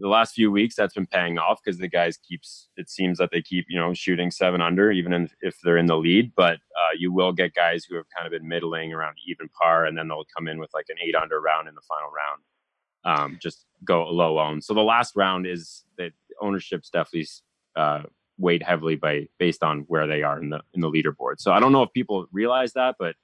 The 0.00 0.08
last 0.08 0.34
few 0.34 0.50
weeks 0.50 0.74
that's 0.74 0.94
been 0.94 1.06
paying 1.06 1.38
off 1.38 1.60
because 1.62 1.78
the 1.78 1.88
guys 1.88 2.16
keeps 2.16 2.68
it 2.76 2.88
seems 2.88 3.18
that 3.18 3.30
they 3.30 3.42
keep 3.42 3.66
you 3.68 3.78
know 3.78 3.92
shooting 3.94 4.30
seven 4.30 4.60
under 4.60 4.90
even 4.90 5.12
in, 5.12 5.30
if 5.40 5.56
they're 5.62 5.76
in 5.76 5.86
the 5.86 5.96
lead. 5.96 6.32
But 6.36 6.54
uh, 6.54 6.94
you 6.96 7.12
will 7.12 7.32
get 7.32 7.54
guys 7.54 7.84
who 7.84 7.96
have 7.96 8.06
kind 8.14 8.26
of 8.26 8.32
been 8.32 8.48
middling 8.48 8.92
around 8.92 9.16
even 9.26 9.48
par, 9.48 9.84
and 9.84 9.96
then 9.96 10.08
they'll 10.08 10.26
come 10.36 10.48
in 10.48 10.58
with 10.58 10.70
like 10.74 10.86
an 10.88 10.96
eight 11.02 11.14
under 11.14 11.40
round 11.40 11.68
in 11.68 11.74
the 11.74 11.80
final 11.88 12.10
round. 12.10 12.42
Um, 13.04 13.38
just 13.40 13.64
go 13.84 14.04
low 14.08 14.38
own. 14.38 14.60
So 14.60 14.74
the 14.74 14.80
last 14.80 15.16
round 15.16 15.46
is 15.46 15.84
that 15.96 16.12
ownership's 16.40 16.90
definitely 16.90 17.28
uh, 17.76 18.02
weighed 18.38 18.62
heavily 18.62 18.96
by 18.96 19.28
based 19.38 19.62
on 19.62 19.80
where 19.88 20.06
they 20.06 20.22
are 20.22 20.40
in 20.40 20.50
the 20.50 20.60
in 20.74 20.80
the 20.80 20.90
leaderboard. 20.90 21.38
So 21.38 21.52
I 21.52 21.60
don't 21.60 21.72
know 21.72 21.82
if 21.82 21.92
people 21.92 22.26
realize 22.32 22.72
that, 22.74 22.96
but 22.98 23.14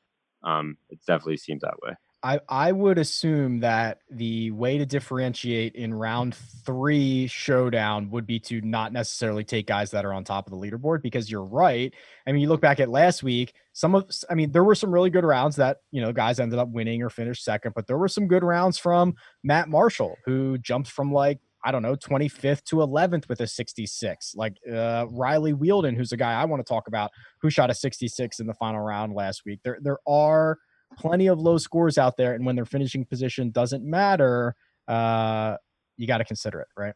um, 0.42 0.76
it 0.90 0.98
definitely 1.06 1.38
seems 1.38 1.62
that 1.62 1.80
way. 1.82 1.94
I, 2.24 2.40
I 2.48 2.72
would 2.72 2.96
assume 2.96 3.60
that 3.60 3.98
the 4.10 4.50
way 4.52 4.78
to 4.78 4.86
differentiate 4.86 5.74
in 5.74 5.92
round 5.92 6.34
three 6.34 7.26
showdown 7.26 8.10
would 8.12 8.26
be 8.26 8.40
to 8.40 8.62
not 8.62 8.94
necessarily 8.94 9.44
take 9.44 9.66
guys 9.66 9.90
that 9.90 10.06
are 10.06 10.12
on 10.14 10.24
top 10.24 10.46
of 10.46 10.50
the 10.50 10.56
leaderboard 10.56 11.02
because 11.02 11.30
you're 11.30 11.44
right. 11.44 11.92
I 12.26 12.32
mean, 12.32 12.40
you 12.40 12.48
look 12.48 12.62
back 12.62 12.80
at 12.80 12.88
last 12.88 13.22
week, 13.22 13.52
some 13.74 13.94
of, 13.94 14.10
I 14.30 14.34
mean, 14.34 14.52
there 14.52 14.64
were 14.64 14.74
some 14.74 14.90
really 14.90 15.10
good 15.10 15.24
rounds 15.24 15.56
that, 15.56 15.80
you 15.90 16.00
know, 16.00 16.14
guys 16.14 16.40
ended 16.40 16.58
up 16.58 16.70
winning 16.70 17.02
or 17.02 17.10
finished 17.10 17.44
second, 17.44 17.74
but 17.74 17.86
there 17.86 17.98
were 17.98 18.08
some 18.08 18.26
good 18.26 18.42
rounds 18.42 18.78
from 18.78 19.16
Matt 19.42 19.68
Marshall, 19.68 20.16
who 20.24 20.56
jumped 20.56 20.90
from 20.90 21.12
like 21.12 21.40
I 21.66 21.72
don't 21.72 21.80
know, 21.80 21.96
25th 21.96 22.62
to 22.64 22.76
11th 22.76 23.26
with 23.26 23.40
a 23.40 23.46
66. 23.46 24.34
Like 24.36 24.58
uh, 24.70 25.06
Riley 25.08 25.54
Wheeldon, 25.54 25.96
who's 25.96 26.12
a 26.12 26.16
guy 26.16 26.34
I 26.34 26.44
want 26.44 26.60
to 26.60 26.70
talk 26.70 26.88
about, 26.88 27.10
who 27.40 27.48
shot 27.48 27.70
a 27.70 27.74
66 27.74 28.38
in 28.38 28.46
the 28.46 28.52
final 28.52 28.80
round 28.80 29.14
last 29.14 29.46
week. 29.46 29.60
There, 29.64 29.78
there 29.80 29.96
are 30.06 30.58
plenty 30.98 31.26
of 31.26 31.40
low 31.40 31.58
scores 31.58 31.98
out 31.98 32.16
there, 32.16 32.34
and 32.34 32.44
when 32.44 32.56
their 32.56 32.64
finishing 32.64 33.04
position 33.04 33.50
doesn't 33.50 33.84
matter, 33.84 34.54
uh, 34.88 35.56
you 35.96 36.06
got 36.06 36.18
to 36.18 36.24
consider 36.24 36.60
it, 36.60 36.68
right? 36.76 36.94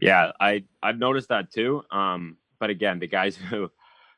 Yeah, 0.00 0.32
I 0.40 0.64
I've 0.82 0.98
noticed 0.98 1.28
that 1.28 1.52
too. 1.52 1.82
Um, 1.90 2.36
but 2.60 2.70
again, 2.70 2.98
the 2.98 3.06
guys 3.06 3.36
who 3.50 3.70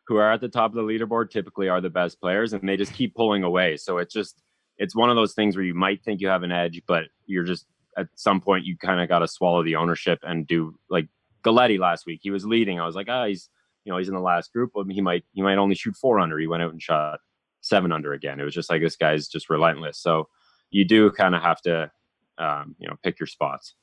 who 0.06 0.16
are 0.16 0.32
at 0.32 0.40
the 0.40 0.48
top 0.48 0.72
of 0.72 0.74
the 0.74 0.82
leaderboard 0.82 1.30
typically 1.30 1.68
are 1.68 1.80
the 1.80 1.90
best 1.90 2.20
players, 2.20 2.52
and 2.52 2.68
they 2.68 2.76
just 2.76 2.92
keep 2.92 3.14
pulling 3.14 3.44
away. 3.44 3.76
So 3.76 3.98
it's 3.98 4.12
just 4.12 4.42
it's 4.78 4.96
one 4.96 5.10
of 5.10 5.16
those 5.16 5.34
things 5.34 5.56
where 5.56 5.64
you 5.64 5.74
might 5.74 6.02
think 6.02 6.20
you 6.20 6.28
have 6.28 6.42
an 6.42 6.52
edge, 6.52 6.82
but 6.86 7.04
you're 7.26 7.44
just 7.44 7.66
at 7.96 8.06
some 8.14 8.40
point 8.40 8.64
you 8.64 8.76
kind 8.76 9.00
of 9.00 9.08
got 9.08 9.20
to 9.20 9.28
swallow 9.28 9.62
the 9.62 9.76
ownership 9.76 10.18
and 10.22 10.46
do 10.46 10.74
like 10.88 11.06
Galetti 11.44 11.78
last 11.78 12.06
week. 12.06 12.20
He 12.22 12.30
was 12.30 12.44
leading. 12.44 12.80
I 12.80 12.86
was 12.86 12.94
like, 12.94 13.06
ah, 13.08 13.22
oh, 13.22 13.28
he's 13.28 13.48
you 13.84 13.92
know 13.92 13.98
he's 13.98 14.08
in 14.08 14.14
the 14.14 14.20
last 14.20 14.52
group. 14.52 14.72
But 14.74 14.86
he 14.90 15.00
might 15.00 15.24
he 15.32 15.42
might 15.42 15.58
only 15.58 15.74
shoot 15.74 15.96
four 15.96 16.20
under. 16.20 16.38
He 16.38 16.46
went 16.46 16.62
out 16.62 16.72
and 16.72 16.82
shot 16.82 17.20
seven 17.60 17.92
under 17.92 18.12
again. 18.12 18.40
It 18.40 18.44
was 18.44 18.54
just 18.54 18.70
like 18.70 18.82
this 18.82 18.96
guy's 18.96 19.28
just 19.28 19.50
relentless. 19.50 19.98
So 19.98 20.28
you 20.70 20.84
do 20.84 21.10
kind 21.10 21.34
of 21.34 21.42
have 21.42 21.60
to 21.62 21.90
um, 22.38 22.74
you 22.78 22.88
know 22.88 22.96
pick 23.02 23.18
your 23.20 23.26
spots. 23.26 23.74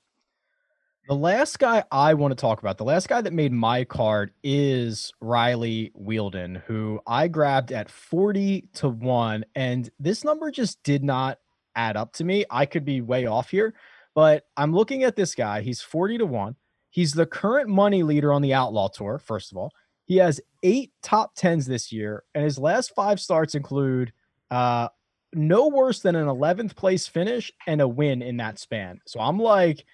The 1.08 1.16
last 1.16 1.58
guy 1.60 1.86
I 1.90 2.16
want 2.16 2.34
to 2.34 2.36
talk 2.36 2.60
about, 2.60 2.78
the 2.78 2.84
last 2.84 3.08
guy 3.08 3.22
that 3.22 3.32
made 3.32 3.54
my 3.54 3.86
card 3.86 4.34
is 4.44 5.14
Riley 5.22 5.94
Wheeldon, 5.96 6.62
who 6.66 7.00
I 7.08 7.30
grabbed 7.30 7.72
at 7.72 7.90
40 7.90 8.68
to 8.74 8.90
1. 8.90 9.46
And 9.56 9.90
this 10.02 10.26
number 10.26 10.52
just 10.52 10.84
did 10.84 11.06
not 11.06 11.40
add 11.78 11.96
up 11.96 12.12
to 12.16 12.26
me. 12.26 12.44
I 12.50 12.66
could 12.66 12.84
be 12.84 13.00
way 13.00 13.26
off 13.26 13.50
here, 13.50 13.74
but 14.16 14.48
I'm 14.58 14.74
looking 14.74 15.04
at 15.04 15.16
this 15.16 15.34
guy. 15.34 15.62
He's 15.62 15.82
40 15.82 16.18
to 16.18 16.26
1. 16.26 16.58
He's 16.90 17.14
the 17.14 17.26
current 17.26 17.70
money 17.70 18.04
leader 18.04 18.34
on 18.34 18.42
the 18.42 18.54
Outlaw 18.54 18.90
Tour, 18.90 19.18
first 19.18 19.54
of 19.54 19.58
all. 19.58 19.72
He 20.08 20.18
has 20.18 20.42
eight 20.64 20.92
top 21.04 21.36
tens 21.36 21.66
this 21.66 21.92
year, 21.92 22.24
and 22.34 22.44
his 22.44 22.58
last 22.58 22.96
five 22.96 23.20
starts 23.20 23.56
include 23.56 24.14
uh, 24.50 24.88
no 25.34 25.68
worse 25.68 26.00
than 26.00 26.16
an 26.16 26.28
11th 26.28 26.76
place 26.76 27.08
finish 27.08 27.52
and 27.68 27.82
a 27.82 27.88
win 27.88 28.22
in 28.22 28.38
that 28.38 28.58
span. 28.58 29.02
So 29.06 29.20
I'm 29.20 29.38
like, 29.38 29.86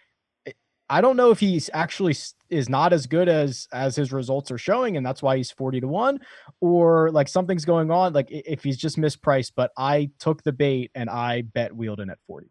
I 0.90 1.02
don't 1.02 1.18
know 1.18 1.32
if 1.32 1.40
he's 1.40 1.70
actually 1.74 2.16
is 2.50 2.70
not 2.70 2.94
as 2.94 3.08
good 3.08 3.28
as 3.28 3.68
as 3.74 3.96
his 3.96 4.12
results 4.12 4.52
are 4.52 4.60
showing, 4.60 4.98
and 4.98 5.06
that's 5.06 5.24
why 5.24 5.38
he's 5.38 5.50
40 5.50 5.82
to 5.82 5.88
1, 5.88 6.20
or 6.62 7.10
like 7.10 7.28
something's 7.28 7.66
going 7.66 7.90
on, 7.90 8.14
like 8.14 8.28
if 8.30 8.64
he's 8.64 8.78
just 8.78 8.98
mispriced. 8.98 9.54
But 9.56 9.72
I 9.76 10.12
took 10.20 10.44
the 10.44 10.52
bait 10.52 10.92
and 10.94 11.10
I 11.10 11.42
bet 11.42 11.72
Wheeldon 11.72 12.12
at 12.12 12.20
40. 12.28 12.48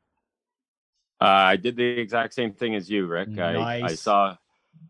Uh, 1.20 1.24
I 1.24 1.56
did 1.56 1.76
the 1.76 1.84
exact 1.84 2.34
same 2.34 2.52
thing 2.52 2.74
as 2.74 2.90
you, 2.90 3.06
Rick. 3.06 3.28
Nice. 3.28 3.82
I, 3.82 3.86
I 3.86 3.94
saw 3.94 4.36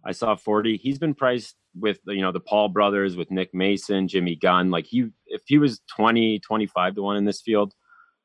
I 0.04 0.12
saw 0.12 0.34
40. 0.34 0.76
He's 0.76 0.98
been 0.98 1.14
priced 1.14 1.56
with 1.78 2.00
you 2.06 2.20
know 2.20 2.32
the 2.32 2.40
Paul 2.40 2.68
brothers, 2.68 3.16
with 3.16 3.30
Nick 3.30 3.54
Mason, 3.54 4.08
Jimmy 4.08 4.36
Gunn. 4.36 4.70
Like 4.70 4.86
he, 4.86 5.06
if 5.26 5.42
he 5.46 5.58
was 5.58 5.80
20, 5.96 6.40
25 6.40 6.94
to 6.96 7.02
one 7.02 7.16
in 7.16 7.24
this 7.24 7.40
field, 7.40 7.74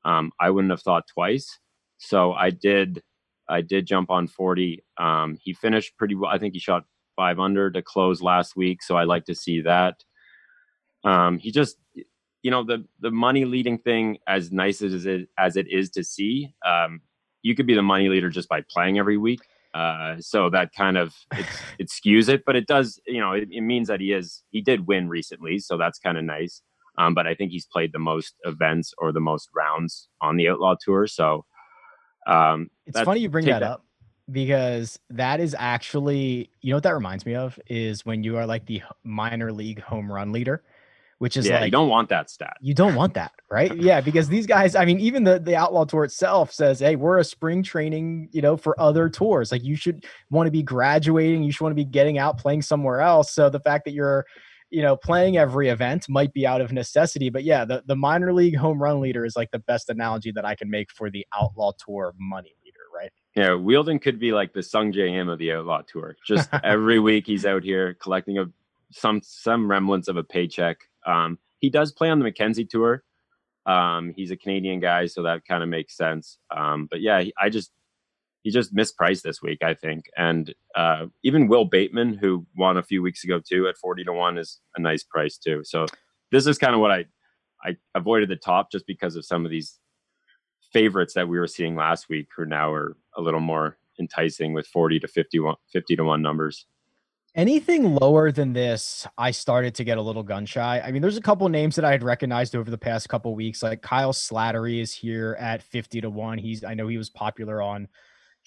um, 0.05 0.31
I 0.39 0.49
wouldn't 0.49 0.71
have 0.71 0.81
thought 0.81 1.05
twice. 1.13 1.59
So 1.97 2.33
I 2.33 2.49
did, 2.51 3.01
I 3.49 3.61
did 3.61 3.87
jump 3.87 4.09
on 4.09 4.27
40. 4.27 4.83
Um, 4.97 5.37
he 5.41 5.53
finished 5.53 5.97
pretty 5.97 6.15
well. 6.15 6.31
I 6.31 6.37
think 6.37 6.53
he 6.53 6.59
shot 6.59 6.83
five 7.15 7.39
under 7.39 7.71
to 7.71 7.81
close 7.81 8.21
last 8.21 8.55
week. 8.55 8.83
So 8.83 8.95
I 8.95 9.03
like 9.03 9.25
to 9.25 9.35
see 9.35 9.61
that. 9.61 9.95
Um, 11.03 11.37
he 11.37 11.51
just, 11.51 11.77
you 12.43 12.51
know, 12.51 12.63
the 12.63 12.85
the 12.99 13.11
money 13.11 13.45
leading 13.45 13.77
thing, 13.77 14.17
as 14.27 14.51
nice 14.51 14.81
as 14.81 15.05
it 15.05 15.27
as 15.37 15.57
it 15.57 15.67
is 15.69 15.89
to 15.91 16.03
see, 16.03 16.53
um, 16.65 17.01
you 17.41 17.55
could 17.55 17.67
be 17.67 17.75
the 17.75 17.81
money 17.81 18.09
leader 18.09 18.29
just 18.29 18.49
by 18.49 18.61
playing 18.69 18.99
every 18.99 19.17
week. 19.17 19.41
Uh, 19.73 20.15
so 20.19 20.49
that 20.49 20.73
kind 20.73 20.97
of 20.97 21.13
it 21.77 21.87
skews 21.89 22.29
it, 22.33 22.43
but 22.45 22.55
it 22.55 22.67
does, 22.67 22.99
you 23.05 23.19
know, 23.19 23.33
it, 23.33 23.47
it, 23.51 23.61
means 23.61 23.87
that 23.87 23.99
he 23.99 24.11
is 24.11 24.43
he 24.49 24.61
did 24.61 24.87
win 24.87 25.09
recently, 25.09 25.59
so 25.59 25.77
that's 25.77 25.99
kind 25.99 26.17
of 26.17 26.23
nice. 26.23 26.61
Um, 26.97 27.13
but 27.13 27.27
I 27.27 27.35
think 27.35 27.51
he's 27.51 27.65
played 27.65 27.93
the 27.93 27.99
most 27.99 28.35
events 28.43 28.93
or 28.97 29.11
the 29.11 29.19
most 29.19 29.49
rounds 29.55 30.09
on 30.19 30.35
the 30.35 30.49
Outlaw 30.49 30.75
Tour. 30.81 31.05
So 31.05 31.45
um, 32.25 32.69
it's 32.87 32.99
funny 33.01 33.19
you 33.19 33.29
bring 33.29 33.45
that, 33.45 33.59
that 33.59 33.63
up 33.63 33.85
because 34.31 34.99
that 35.09 35.39
is 35.39 35.55
actually 35.57 36.49
you 36.61 36.71
know 36.71 36.77
what 36.77 36.83
that 36.83 36.93
reminds 36.93 37.25
me 37.25 37.35
of 37.35 37.59
is 37.67 38.05
when 38.05 38.23
you 38.23 38.37
are 38.37 38.45
like 38.45 38.65
the 38.65 38.81
minor 39.03 39.51
league 39.51 39.81
home 39.81 40.11
run 40.11 40.31
leader 40.31 40.63
which 41.19 41.37
is 41.37 41.47
yeah, 41.47 41.55
like 41.55 41.65
you 41.65 41.71
don't 41.71 41.89
want 41.89 42.09
that 42.09 42.29
stat. 42.29 42.57
You 42.61 42.73
don't 42.73 42.95
want 42.95 43.13
that, 43.15 43.31
right? 43.49 43.75
yeah, 43.81 44.01
because 44.01 44.27
these 44.29 44.45
guys, 44.45 44.75
I 44.75 44.85
mean, 44.85 44.99
even 44.99 45.23
the 45.23 45.39
the 45.39 45.55
Outlaw 45.55 45.85
Tour 45.85 46.03
itself 46.03 46.51
says, 46.51 46.79
"Hey, 46.79 46.95
we're 46.95 47.17
a 47.17 47.23
spring 47.23 47.63
training, 47.63 48.29
you 48.31 48.41
know, 48.41 48.57
for 48.57 48.79
other 48.79 49.09
tours. 49.09 49.51
Like 49.51 49.63
you 49.63 49.75
should 49.75 50.05
want 50.29 50.47
to 50.47 50.51
be 50.51 50.63
graduating, 50.63 51.43
you 51.43 51.51
should 51.51 51.61
want 51.61 51.71
to 51.71 51.75
be 51.75 51.85
getting 51.85 52.17
out 52.17 52.37
playing 52.37 52.61
somewhere 52.61 53.01
else." 53.01 53.31
So 53.31 53.49
the 53.49 53.59
fact 53.59 53.85
that 53.85 53.91
you're 53.91 54.25
you 54.69 54.81
know, 54.81 54.97
playing 54.97 55.37
every 55.37 55.69
event 55.69 56.09
might 56.09 56.33
be 56.33 56.45
out 56.45 56.61
of 56.61 56.71
necessity, 56.71 57.29
but 57.29 57.43
yeah, 57.43 57.63
the, 57.63 57.83
the 57.85 57.95
minor 57.95 58.33
league 58.33 58.57
home 58.57 58.81
run 58.81 58.99
leader 58.99 59.25
is 59.25 59.35
like 59.35 59.49
the 59.51 59.59
best 59.59 59.89
analogy 59.89 60.31
that 60.31 60.45
I 60.45 60.55
can 60.55 60.69
make 60.69 60.91
for 60.91 61.09
the 61.09 61.25
outlaw 61.39 61.71
tour 61.77 62.13
money 62.19 62.53
leader, 62.65 62.79
right? 62.93 63.11
Yeah, 63.35 63.55
Wheeldon 63.55 63.99
could 63.99 64.19
be 64.19 64.33
like 64.33 64.53
the 64.53 64.59
Sungjae 64.59 65.15
Im 65.15 65.29
of 65.29 65.39
the 65.39 65.53
outlaw 65.53 65.83
tour. 65.83 66.17
Just 66.25 66.49
every 66.63 66.99
week 66.99 67.25
he's 67.25 67.45
out 67.45 67.63
here 67.63 67.93
collecting 67.93 68.39
a 68.39 68.45
some 68.91 69.21
some 69.23 69.69
remnants 69.69 70.07
of 70.07 70.17
a 70.17 70.23
paycheck. 70.23 70.77
Um, 71.07 71.39
he 71.59 71.69
does 71.69 71.91
play 71.91 72.09
on 72.09 72.19
the 72.19 72.25
Mackenzie 72.25 72.65
Tour. 72.65 73.03
Um, 73.65 74.13
he's 74.15 74.31
a 74.31 74.37
Canadian 74.37 74.79
guy, 74.79 75.07
so 75.07 75.23
that 75.23 75.45
kind 75.45 75.63
of 75.63 75.69
makes 75.69 75.97
sense. 75.97 76.37
Um, 76.55 76.87
but 76.89 77.01
yeah, 77.01 77.21
he, 77.21 77.33
I 77.41 77.49
just 77.49 77.71
he 78.43 78.51
just 78.51 78.73
mispriced 78.73 79.23
this 79.23 79.41
week, 79.41 79.61
I 79.61 79.73
think. 79.73 80.05
And 80.15 80.53
uh, 80.75 81.07
even 81.23 81.47
Wil 81.47 81.65
Bateman, 81.65 82.13
who 82.13 82.45
won 82.55 82.77
a 82.77 82.83
few 82.83 83.01
weeks 83.01 83.23
ago 83.23 83.41
too 83.45 83.67
at 83.67 83.77
forty 83.77 84.03
to 84.03 84.13
one, 84.13 84.37
is 84.37 84.59
a 84.75 84.81
nice 84.81 85.03
price 85.03 85.37
too. 85.37 85.63
So 85.63 85.85
this 86.31 86.47
is 86.47 86.57
kind 86.57 86.75
of 86.75 86.81
what 86.81 86.91
I 86.91 87.05
I 87.63 87.75
avoided 87.95 88.29
the 88.29 88.35
top 88.35 88.71
just 88.71 88.87
because 88.87 89.15
of 89.15 89.25
some 89.25 89.43
of 89.43 89.51
these 89.51 89.79
favorites 90.71 91.13
that 91.15 91.27
we 91.27 91.39
were 91.39 91.47
seeing 91.47 91.75
last 91.75 92.07
week, 92.09 92.27
who 92.35 92.45
now 92.45 92.71
are 92.71 92.95
a 93.17 93.21
little 93.21 93.39
more 93.41 93.77
enticing 93.99 94.53
with 94.53 94.67
forty 94.67 94.99
to 94.99 95.07
50, 95.07 95.39
50 95.73 95.95
to 95.95 96.03
one 96.03 96.21
numbers. 96.21 96.67
Anything 97.37 97.93
lower 97.93 98.31
than 98.31 98.53
this, 98.53 99.05
I 99.15 99.29
started 99.29 99.75
to 99.75 99.83
get 99.83 99.99
a 99.99 100.01
little 100.01 100.23
gun 100.23 100.47
shy. 100.47 100.81
I 100.83 100.89
mean, 100.91 101.03
there's 101.03 101.17
a 101.17 101.21
couple 101.21 101.47
names 101.49 101.75
that 101.75 101.85
I 101.85 101.91
had 101.91 102.01
recognized 102.01 102.55
over 102.55 102.71
the 102.71 102.79
past 102.79 103.09
couple 103.09 103.35
weeks, 103.35 103.61
like 103.61 103.83
Kyle 103.83 104.11
Slattery 104.11 104.81
is 104.81 104.91
here 104.91 105.37
at 105.39 105.61
50 105.61 106.01
to 106.01 106.09
1. 106.09 106.39
He's 106.39 106.63
I 106.63 106.73
know 106.73 106.87
he 106.87 106.97
was 106.97 107.11
popular 107.11 107.61
on 107.61 107.89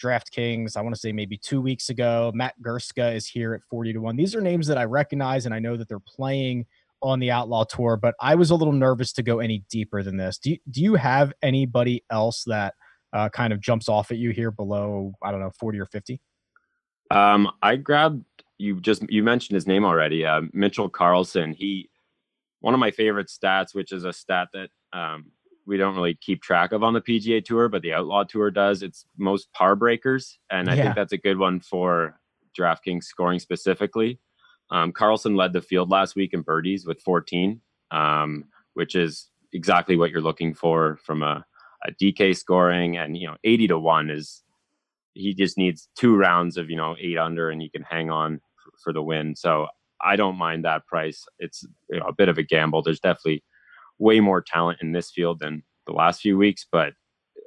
DraftKings, 0.03 0.77
I 0.77 0.81
want 0.81 0.93
to 0.97 1.01
say 1.01 1.13
maybe 1.13 1.37
two 1.37 1.61
weeks 1.61 1.89
ago. 1.89 2.33
Matt 2.35 2.55
Gerska 2.61 3.15
is 3.15 3.29
here 3.29 3.55
at 3.55 3.63
40 3.63 3.93
to 3.93 3.99
1. 4.01 4.17
These 4.17 4.35
are 4.35 4.41
names 4.41 4.67
that 4.67 4.77
I 4.77 4.87
recognize 4.87 5.47
and 5.47 5.55
I 5.55 5.61
know 5.61 5.77
that 5.77 5.89
they're 5.89 6.01
playing 6.01 6.67
on 7.01 7.21
the 7.21 7.31
Outlaw 7.31 7.63
Tour, 7.63 7.97
but 7.97 8.17
I 8.21 8.35
was 8.35 8.51
a 8.51 8.57
little 8.57 8.73
nervous 8.73 9.13
to 9.13 9.23
go 9.23 9.39
any 9.39 9.63
deeper 9.71 10.03
than 10.03 10.17
this. 10.17 10.37
Do 10.39 10.51
you, 10.51 10.59
do 10.69 10.83
you 10.83 10.97
have 10.97 11.33
anybody 11.43 12.03
else 12.11 12.43
that 12.49 12.75
uh, 13.13 13.29
kind 13.29 13.53
of 13.53 13.61
jumps 13.61 13.89
off 13.89 14.11
at 14.11 14.17
you 14.17 14.31
here 14.31 14.51
below, 14.51 15.13
I 15.23 15.31
don't 15.31 15.39
know, 15.39 15.53
40 15.61 15.79
or 15.79 15.87
50? 15.87 16.21
Um, 17.11 17.51
I 17.61 17.77
grabbed 17.77 18.25
you 18.61 18.79
just 18.79 19.03
you 19.09 19.23
mentioned 19.23 19.55
his 19.55 19.67
name 19.67 19.85
already. 19.85 20.25
Uh, 20.25 20.43
Mitchell 20.53 20.89
Carlson. 20.89 21.55
He 21.55 21.89
one 22.61 22.75
of 22.75 22.81
my 22.81 22.91
favorite 22.91 23.29
stats, 23.29 23.75
which 23.75 23.91
is 23.91 24.05
a 24.05 24.13
stat 24.13 24.49
that 24.53 24.69
um, 24.93 25.33
we 25.67 25.79
don't 25.79 25.97
really 25.97 26.15
keep 26.15 26.43
track 26.43 26.73
of 26.73 26.83
on 26.83 26.93
the 26.93 27.01
PGA 27.01 27.43
Tour, 27.43 27.71
but 27.71 27.81
the 27.81 27.95
Outlaw 27.95 28.25
Tour 28.25 28.51
does. 28.51 28.83
It's 28.83 29.07
most 29.17 29.51
par 29.55 29.77
breakers, 29.77 30.39
and 30.51 30.69
I 30.69 30.77
think 30.77 30.95
that's 30.95 31.15
a 31.15 31.19
good 31.19 31.39
one 31.39 31.61
for 31.61 32.21
DraftKings 32.59 33.05
scoring 33.05 33.39
specifically. 33.39 34.21
Um, 34.71 34.93
Carlson 34.93 35.35
led 35.35 35.55
the 35.55 35.63
field 35.63 35.91
last 35.91 36.15
week 36.15 36.35
in 36.35 36.43
birdies 36.43 36.87
with 36.87 37.01
14, 37.01 37.61
um, 37.91 38.45
which 38.75 38.95
is 38.95 39.31
exactly 39.53 39.97
what 39.97 40.11
you're 40.11 40.21
looking 40.21 40.55
for 40.55 40.99
from 41.03 41.23
a, 41.23 41.45
a 41.87 41.93
DK 41.93 42.37
scoring, 42.37 42.99
and 42.99 43.17
you 43.17 43.27
know 43.27 43.37
80 43.43 43.69
to 43.69 43.79
one 43.79 44.11
is 44.11 44.43
he 45.15 45.35
just 45.35 45.57
needs 45.57 45.89
two 45.97 46.15
rounds 46.15 46.59
of 46.59 46.69
you 46.69 46.77
know 46.77 46.95
eight 47.01 47.17
under, 47.17 47.49
and 47.49 47.63
you 47.63 47.71
can 47.71 47.83
hang 47.83 48.11
on 48.11 48.43
for 48.83 48.93
the 48.93 49.03
win. 49.03 49.37
So 49.37 49.67
I 50.03 50.17
don't 50.17 50.37
mind 50.37 50.65
that 50.65 50.87
price. 50.87 51.25
It's 51.39 51.65
you 51.91 52.01
know, 52.01 52.07
a 52.07 52.13
bit 52.13 52.29
of 52.29 52.39
a 52.39 52.43
gamble. 52.43 52.83
There's 52.83 53.01
definitely 53.01 53.45
way 53.99 54.21
more 54.21 54.41
talent 54.41 54.79
in 54.81 54.93
this 54.93 55.11
field 55.11 55.41
than 55.41 55.63
the 55.87 55.93
last 55.93 56.21
few 56.21 56.39
weeks, 56.39 56.67
but 56.71 56.95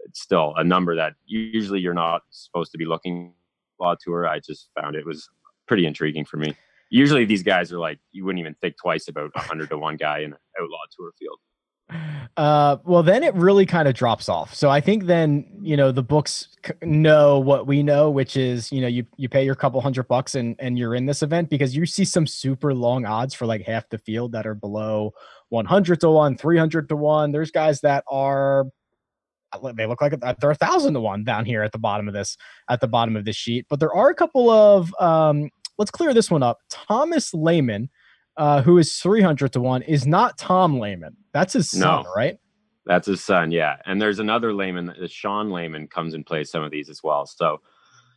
it's 0.06 0.22
still 0.22 0.54
a 0.58 0.64
number 0.64 0.96
that 0.96 1.14
usually 1.26 1.80
you're 1.80 1.94
not 1.94 2.22
supposed 2.30 2.72
to 2.72 2.78
be 2.78 2.86
looking 2.86 3.34
law 3.80 3.96
tour. 4.00 4.28
I 4.28 4.40
just 4.40 4.70
found 4.80 4.96
it 4.96 5.06
was 5.06 5.28
pretty 5.68 5.86
intriguing 5.86 6.26
for 6.26 6.38
me. 6.38 6.56
Usually 6.90 7.26
these 7.26 7.44
guys 7.44 7.72
are 7.72 7.80
like 7.80 8.00
you 8.12 8.24
wouldn't 8.24 8.40
even 8.40 8.56
think 8.62 8.76
twice 8.80 9.08
about 9.08 9.32
a 9.36 9.40
hundred 9.40 9.70
to 9.70 9.78
one 9.78 9.98
guy 9.98 10.20
in 10.20 10.34
an 10.34 10.40
outlaw 10.62 10.78
tour 10.96 11.12
field. 11.18 11.40
Uh, 12.36 12.78
well, 12.84 13.04
then 13.04 13.22
it 13.22 13.34
really 13.36 13.66
kind 13.66 13.88
of 13.88 13.94
drops 13.94 14.28
off. 14.28 14.56
So 14.56 14.70
I 14.70 14.82
think 14.82 15.06
then 15.06 15.46
you 15.62 15.78
know 15.78 15.92
the 15.92 16.02
books 16.02 16.48
know 16.82 17.38
what 17.40 17.68
we 17.68 17.84
know, 17.84 18.10
which 18.10 18.36
is 18.36 18.72
you 18.72 18.82
know 18.82 18.88
you 18.88 19.06
you 19.18 19.30
pay 19.30 19.46
your 19.46 19.54
couple 19.54 19.80
hundred 19.82 20.08
bucks 20.08 20.34
and 20.34 20.56
and 20.58 20.78
you're 20.78 20.96
in 20.96 21.06
this 21.06 21.22
event 21.22 21.50
because 21.50 21.76
you 21.76 21.86
see 21.86 22.06
some 22.06 22.26
super 22.26 22.74
long 22.74 23.06
odds 23.06 23.36
for 23.36 23.46
like 23.46 23.62
half 23.62 23.88
the 23.90 24.00
field 24.00 24.32
that 24.32 24.48
are 24.48 24.56
below 24.56 25.14
100 25.50 26.00
to 26.02 26.10
one, 26.10 26.36
300 26.36 26.90
to 26.90 26.96
one. 26.96 27.32
There's 27.32 27.52
guys 27.52 27.82
that 27.82 28.04
are 28.08 28.66
they 29.76 29.86
look 29.86 30.02
like 30.02 30.20
they're 30.40 30.52
a 30.52 30.56
thousand 30.56 30.96
to 30.96 31.00
one 31.00 31.24
down 31.24 31.46
here 31.46 31.62
at 31.62 31.72
the 31.72 31.78
bottom 31.78 32.08
of 32.08 32.16
this 32.16 32.36
at 32.68 32.82
the 32.82 32.88
bottom 32.88 33.16
of 33.16 33.26
this 33.26 33.36
sheet. 33.36 33.68
But 33.70 33.80
there 33.80 33.94
are 33.94 34.10
a 34.10 34.16
couple 34.16 34.50
of 34.50 34.92
um, 35.00 35.52
let's 35.78 35.92
clear 35.92 36.16
this 36.16 36.32
one 36.32 36.42
up. 36.42 36.60
Thomas 36.72 37.32
Lehman 37.32 37.90
uh, 38.38 38.62
who 38.62 38.78
is 38.78 38.98
300 38.98 39.54
to 39.54 39.62
1, 39.62 39.84
is 39.84 40.08
not 40.08 40.38
Tom 40.38 40.80
Lehman. 40.80 41.16
That's 41.34 41.54
his 41.54 41.70
son, 41.72 42.04
no, 42.04 42.12
right? 42.16 42.38
That's 42.86 43.08
his 43.08 43.24
son, 43.24 43.52
yeah. 43.52 43.78
And 43.86 44.02
there's 44.02 44.20
another 44.20 44.54
Lehman, 44.54 44.94
Sean 45.08 45.52
Lehman 45.52 45.88
comes 45.88 46.14
and 46.14 46.26
plays 46.26 46.52
some 46.52 46.64
of 46.64 46.72
these 46.72 46.90
as 46.90 47.02
well. 47.04 47.26
So 47.26 47.62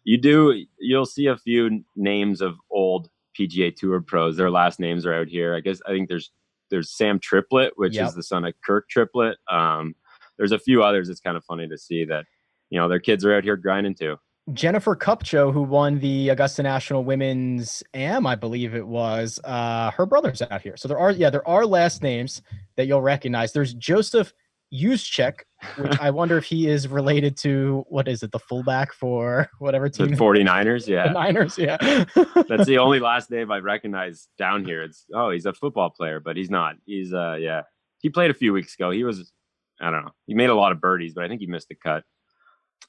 you 0.05 0.18
do, 0.18 0.64
you'll 0.79 1.07
see 1.07 1.26
a 1.26 1.37
few 1.37 1.85
names 1.94 2.40
of 2.40 2.57
old 2.70 3.09
PGA 3.38 3.74
Tour 3.74 4.00
pros. 4.00 4.37
Their 4.37 4.50
last 4.50 4.81
names 4.81 5.07
are 5.07 5.14
out 5.14 5.29
here. 5.29 5.55
I 5.55 5.61
guess, 5.61 5.81
I 5.87 5.90
think 5.90 6.09
there's, 6.09 6.31
there's 6.70 6.90
Sam 6.90 7.20
Triplett, 7.20 7.74
which 7.76 7.94
yep. 7.94 8.09
is 8.09 8.14
the 8.14 8.22
son 8.22 8.44
of 8.44 8.55
Kirk 8.64 8.88
Triplett. 8.88 9.37
Um, 9.50 9.94
there's 10.38 10.52
a 10.52 10.59
few 10.59 10.83
others. 10.83 11.09
It's 11.09 11.20
kind 11.20 11.37
of 11.37 11.44
funny 11.44 11.68
to 11.68 11.79
see 11.79 12.05
that, 12.07 12.24
you 12.70 12.79
know, 12.79 12.88
their 12.88 13.00
kids 13.00 13.24
are 13.24 13.35
out 13.35 13.44
here 13.44 13.57
grinding 13.57 13.94
too. 13.94 14.16
Jennifer 14.52 14.94
Kupcho, 14.94 15.52
who 15.52 15.62
won 15.62 15.98
the 15.98 16.28
Augusta 16.28 16.62
National 16.62 17.02
Women's 17.02 17.82
Am, 17.94 18.26
I 18.26 18.37
believe 18.37 18.74
it 18.74 18.87
was, 18.87 19.40
uh, 19.44 19.90
her 19.90 20.06
brother's 20.06 20.40
out 20.40 20.62
here. 20.62 20.76
So 20.76 20.87
there 20.87 20.98
are, 20.98 21.11
yeah, 21.11 21.30
there 21.30 21.46
are 21.48 21.66
last 21.66 22.02
names 22.02 22.42
that 22.76 22.87
you'll 22.87 23.02
recognize. 23.02 23.52
There's 23.52 23.74
Joseph 23.74 24.32
Juszczyk, 24.72 25.40
which 25.78 25.98
I 26.00 26.11
wonder 26.11 26.38
if 26.38 26.44
he 26.44 26.68
is 26.68 26.88
related 26.88 27.37
to 27.38 27.85
what 27.88 28.09
is 28.09 28.22
it, 28.22 28.32
the 28.32 28.38
fullback 28.38 28.92
for 28.92 29.48
whatever 29.59 29.88
team? 29.88 30.11
The 30.11 30.16
49ers, 30.16 30.87
yeah. 30.87 31.09
The 31.09 31.14
Niners, 31.14 31.59
yeah. 31.59 31.76
That's 32.48 32.66
the 32.66 32.78
only 32.78 33.00
last 33.00 33.30
name 33.30 33.50
I 33.50 33.59
recognize 33.59 34.28
down 34.38 34.64
here. 34.64 34.82
It's 34.82 35.06
oh, 35.14 35.30
he's 35.30 35.46
a 35.46 35.52
football 35.52 35.90
player, 35.90 36.20
but 36.20 36.37
he's 36.37 36.50
not. 36.50 36.76
He's 36.85 37.12
uh 37.12 37.37
yeah. 37.38 37.62
He 38.00 38.11
played 38.11 38.30
a 38.30 38.35
few 38.35 38.52
weeks 38.52 38.74
ago. 38.74 38.90
He 38.90 39.04
was 39.04 39.32
I 39.80 39.90
don't 39.90 40.04
know. 40.04 40.12
He 40.26 40.35
made 40.35 40.50
a 40.50 40.54
lot 40.54 40.72
of 40.72 40.80
birdies, 40.80 41.14
but 41.14 41.24
I 41.24 41.28
think 41.28 41.40
he 41.40 41.46
missed 41.46 41.68
the 41.68 41.74
cut. 41.76 42.04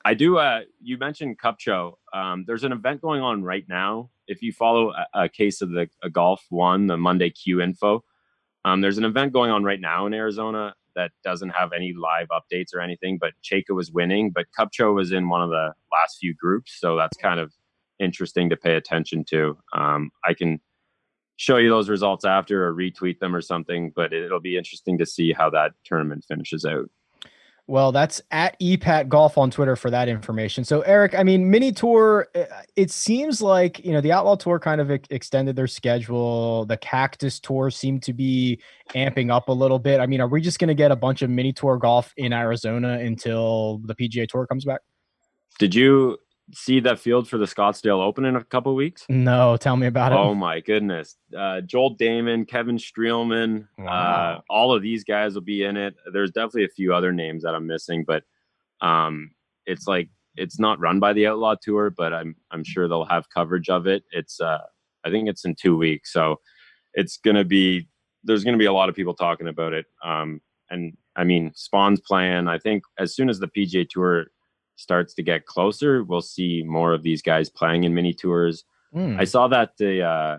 I 0.06 0.14
do. 0.14 0.38
Uh, 0.38 0.62
you 0.82 0.98
mentioned 0.98 1.38
Kupcho. 1.38 1.94
Um, 2.14 2.46
there's 2.48 2.64
an 2.64 2.72
event 2.72 3.02
going 3.02 3.22
on 3.22 3.44
right 3.44 3.66
now. 3.68 4.10
If 4.28 4.42
you 4.42 4.54
follow 4.54 4.92
a, 4.92 5.24
a 5.26 5.30
case 5.30 5.62
of 5.62 5.72
the 5.72 5.90
Golf 6.12 6.46
One, 6.50 6.88
the 6.88 6.98
Monday 6.98 7.30
Q 7.30 7.62
info, 7.62 8.04
um, 8.64 8.82
there's 8.82 8.98
an 8.98 9.06
event 9.06 9.34
going 9.34 9.52
on 9.52 9.64
right 9.64 9.80
now 9.82 10.06
in 10.06 10.14
Arizona 10.14 10.76
that 10.96 11.12
doesn't 11.24 11.50
have 11.50 11.74
any 11.74 11.94
live 11.94 12.28
updates 12.30 12.74
or 12.74 12.82
anything. 12.82 13.18
But 13.18 13.34
Cejka 13.44 13.76
was 13.76 13.92
winning, 13.92 14.32
but 14.32 14.48
Kupcho 14.58 14.94
was 14.94 15.12
in 15.12 15.30
one 15.30 15.42
of 15.42 15.50
the 15.50 15.74
last 15.92 16.18
few 16.20 16.34
groups, 16.34 16.78
so 16.80 16.96
that's 16.96 17.18
kind 17.18 17.40
of 17.40 17.54
interesting 18.00 18.50
to 18.50 18.58
pay 18.58 18.76
attention 18.76 19.24
to. 19.26 19.58
Um, 19.74 20.12
I 20.26 20.34
can 20.34 20.60
show 21.38 21.58
you 21.58 21.70
those 21.70 21.88
results 21.88 22.26
after 22.26 22.68
or 22.68 22.74
retweet 22.74 23.20
them 23.20 23.36
or 23.36 23.42
something, 23.42 23.92
but 23.96 24.12
it'll 24.12 24.40
be 24.40 24.58
interesting 24.58 24.98
to 24.98 25.06
see 25.06 25.34
how 25.34 25.50
that 25.52 25.74
tournament 25.84 26.26
finishes 26.28 26.66
out. 26.66 26.90
Well, 27.70 27.92
that's 27.92 28.22
at 28.32 28.58
epat 28.62 29.10
golf 29.10 29.38
on 29.38 29.52
Twitter 29.52 29.76
for 29.76 29.90
that 29.92 30.08
information. 30.08 30.64
So, 30.64 30.82
Eric, 30.82 31.14
I 31.16 31.24
mean, 31.24 31.52
mini 31.52 31.74
tour. 31.74 32.30
Uh, 32.34 32.46
it 32.78 32.92
seems 32.92 33.42
like 33.42 33.84
you 33.84 33.92
know 33.92 34.00
the 34.00 34.14
Outlaw 34.14 34.38
Tour 34.38 34.58
kind 34.58 34.80
of 34.80 34.90
extended 34.90 35.58
their 35.58 35.68
schedule. 35.68 36.66
The 36.66 36.78
Cactus 36.78 37.42
Tour 37.42 37.70
seemed 37.70 38.04
to 38.04 38.14
be 38.14 38.62
amping 38.96 39.34
up 39.34 39.50
a 39.50 39.52
little 39.52 39.80
bit. 39.80 40.00
I 40.00 40.06
mean, 40.06 40.22
are 40.22 40.30
we 40.30 40.40
just 40.40 40.60
going 40.60 40.70
to 40.70 40.76
get 40.76 40.92
a 40.92 40.96
bunch 40.96 41.22
of 41.24 41.30
mini 41.30 41.52
tour 41.52 41.78
golf 41.78 42.14
in 42.16 42.32
Arizona 42.32 43.00
until 43.00 43.80
the 43.80 43.96
PGA 43.96 44.30
Tour 44.30 44.48
comes 44.48 44.64
back? 44.64 44.80
Did 45.60 45.76
you 45.76 46.18
see 46.54 46.80
that 46.82 47.00
field 47.00 47.28
for 47.28 47.38
the 47.38 47.46
Scottsdale 47.46 48.02
Open 48.04 48.26
in 48.26 48.36
a 48.36 48.44
couple 48.44 48.74
weeks? 48.76 49.06
No, 49.10 49.58
tell 49.58 49.76
me 49.76 49.88
about 49.88 50.12
it. 50.12 50.18
Oh 50.18 50.34
my 50.34 50.60
goodness, 50.60 51.18
uh, 51.38 51.62
Joel 51.62 51.98
Dahmen, 51.98 52.48
Kevin 52.48 52.78
Streelman, 52.78 53.64
uh, 53.80 53.84
wow. 53.84 54.38
uh, 54.38 54.42
all 54.50 54.74
of 54.74 54.82
these 54.82 55.04
guys 55.04 55.34
will 55.34 55.42
be 55.42 55.64
in 55.64 55.78
it. 55.78 55.96
There's 56.12 56.32
definitely 56.32 56.66
a 56.66 56.70
few 56.70 56.94
other 56.94 57.12
names 57.12 57.44
that 57.44 57.56
I'm 57.56 57.68
missing, 57.68 58.06
but 58.06 58.24
um, 58.82 59.32
it's 59.66 59.88
like 59.88 60.10
it's 60.36 60.60
not 60.60 60.80
run 60.80 61.00
by 61.00 61.14
the 61.14 61.28
Outlaw 61.28 61.56
Tour, 61.62 61.90
but 61.90 62.14
I'm 62.14 62.36
I'm 62.52 62.64
sure 62.64 62.88
they'll 62.88 63.06
have 63.06 63.30
coverage 63.34 63.70
of 63.70 63.88
it. 63.88 64.04
It's 64.12 64.40
uh, 64.40 64.60
I 65.04 65.10
think 65.10 65.28
it's 65.28 65.46
in 65.46 65.56
two 65.56 65.78
weeks, 65.78 66.14
so 66.14 66.40
it's 66.94 67.18
gonna 67.18 67.44
be 67.44 67.88
there's 68.24 68.44
gonna 68.44 68.58
be 68.58 68.66
a 68.66 68.74
lot 68.74 68.90
of 68.90 68.96
people 68.96 69.14
talking 69.14 69.48
about 69.48 69.74
it. 69.74 69.86
Um, 70.04 70.42
and 70.70 70.98
I 71.16 71.24
mean, 71.24 71.52
Spaun's 71.56 72.02
plan. 72.02 72.48
I 72.48 72.58
think 72.60 72.84
as 73.00 73.16
soon 73.16 73.30
as 73.30 73.40
the 73.40 73.48
PGA 73.48 73.88
Tour 73.90 74.28
starts 74.78 75.14
to 75.16 75.24
get 75.24 75.46
closer, 75.46 76.04
we'll 76.04 76.22
see 76.22 76.64
more 76.66 76.94
of 76.94 77.04
these 77.04 77.22
guys 77.22 77.50
playing 77.50 77.84
in 77.84 77.94
mini 77.94 78.14
tours. 78.14 78.64
Mm. 78.96 79.20
I 79.20 79.26
saw 79.26 79.48
that 79.50 79.72
the 79.78 80.04
uh, 80.04 80.38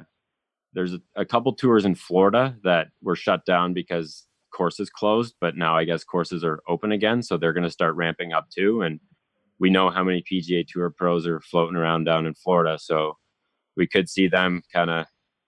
there's 0.73 0.95
a, 0.95 1.01
a, 1.17 1.25
couple 1.27 1.53
tours 1.53 1.85
in 1.85 1.95
Florida 1.95 2.57
that 2.65 2.89
were 3.03 3.17
shut 3.17 3.45
down 3.45 3.75
because 3.75 4.27
courses 4.53 4.89
closed, 4.89 5.35
but 5.41 5.57
now 5.57 5.77
I 5.77 5.85
guess 5.85 6.05
courses 6.05 6.45
are 6.45 6.61
open 6.67 6.93
again, 6.93 7.23
so 7.23 7.37
they're 7.37 7.53
going 7.53 7.65
to 7.65 7.71
start 7.71 7.97
ramping 7.97 8.33
up 8.33 8.49
too. 8.51 8.81
And 8.83 9.01
we 9.59 9.71
know 9.71 9.91
how 9.91 10.05
many 10.05 10.23
PGA 10.23 10.67
Tour 10.67 10.91
pros 10.91 11.27
are 11.27 11.41
floating 11.41 11.77
around 11.77 12.05
down 12.05 12.25
in 12.25 12.35
Florida, 12.35 12.79
so 12.81 13.19
we 13.77 13.87
could 13.87 14.09
see 14.09 14.29
them 14.29 14.63
kind 14.73 14.91
of 14.91 15.07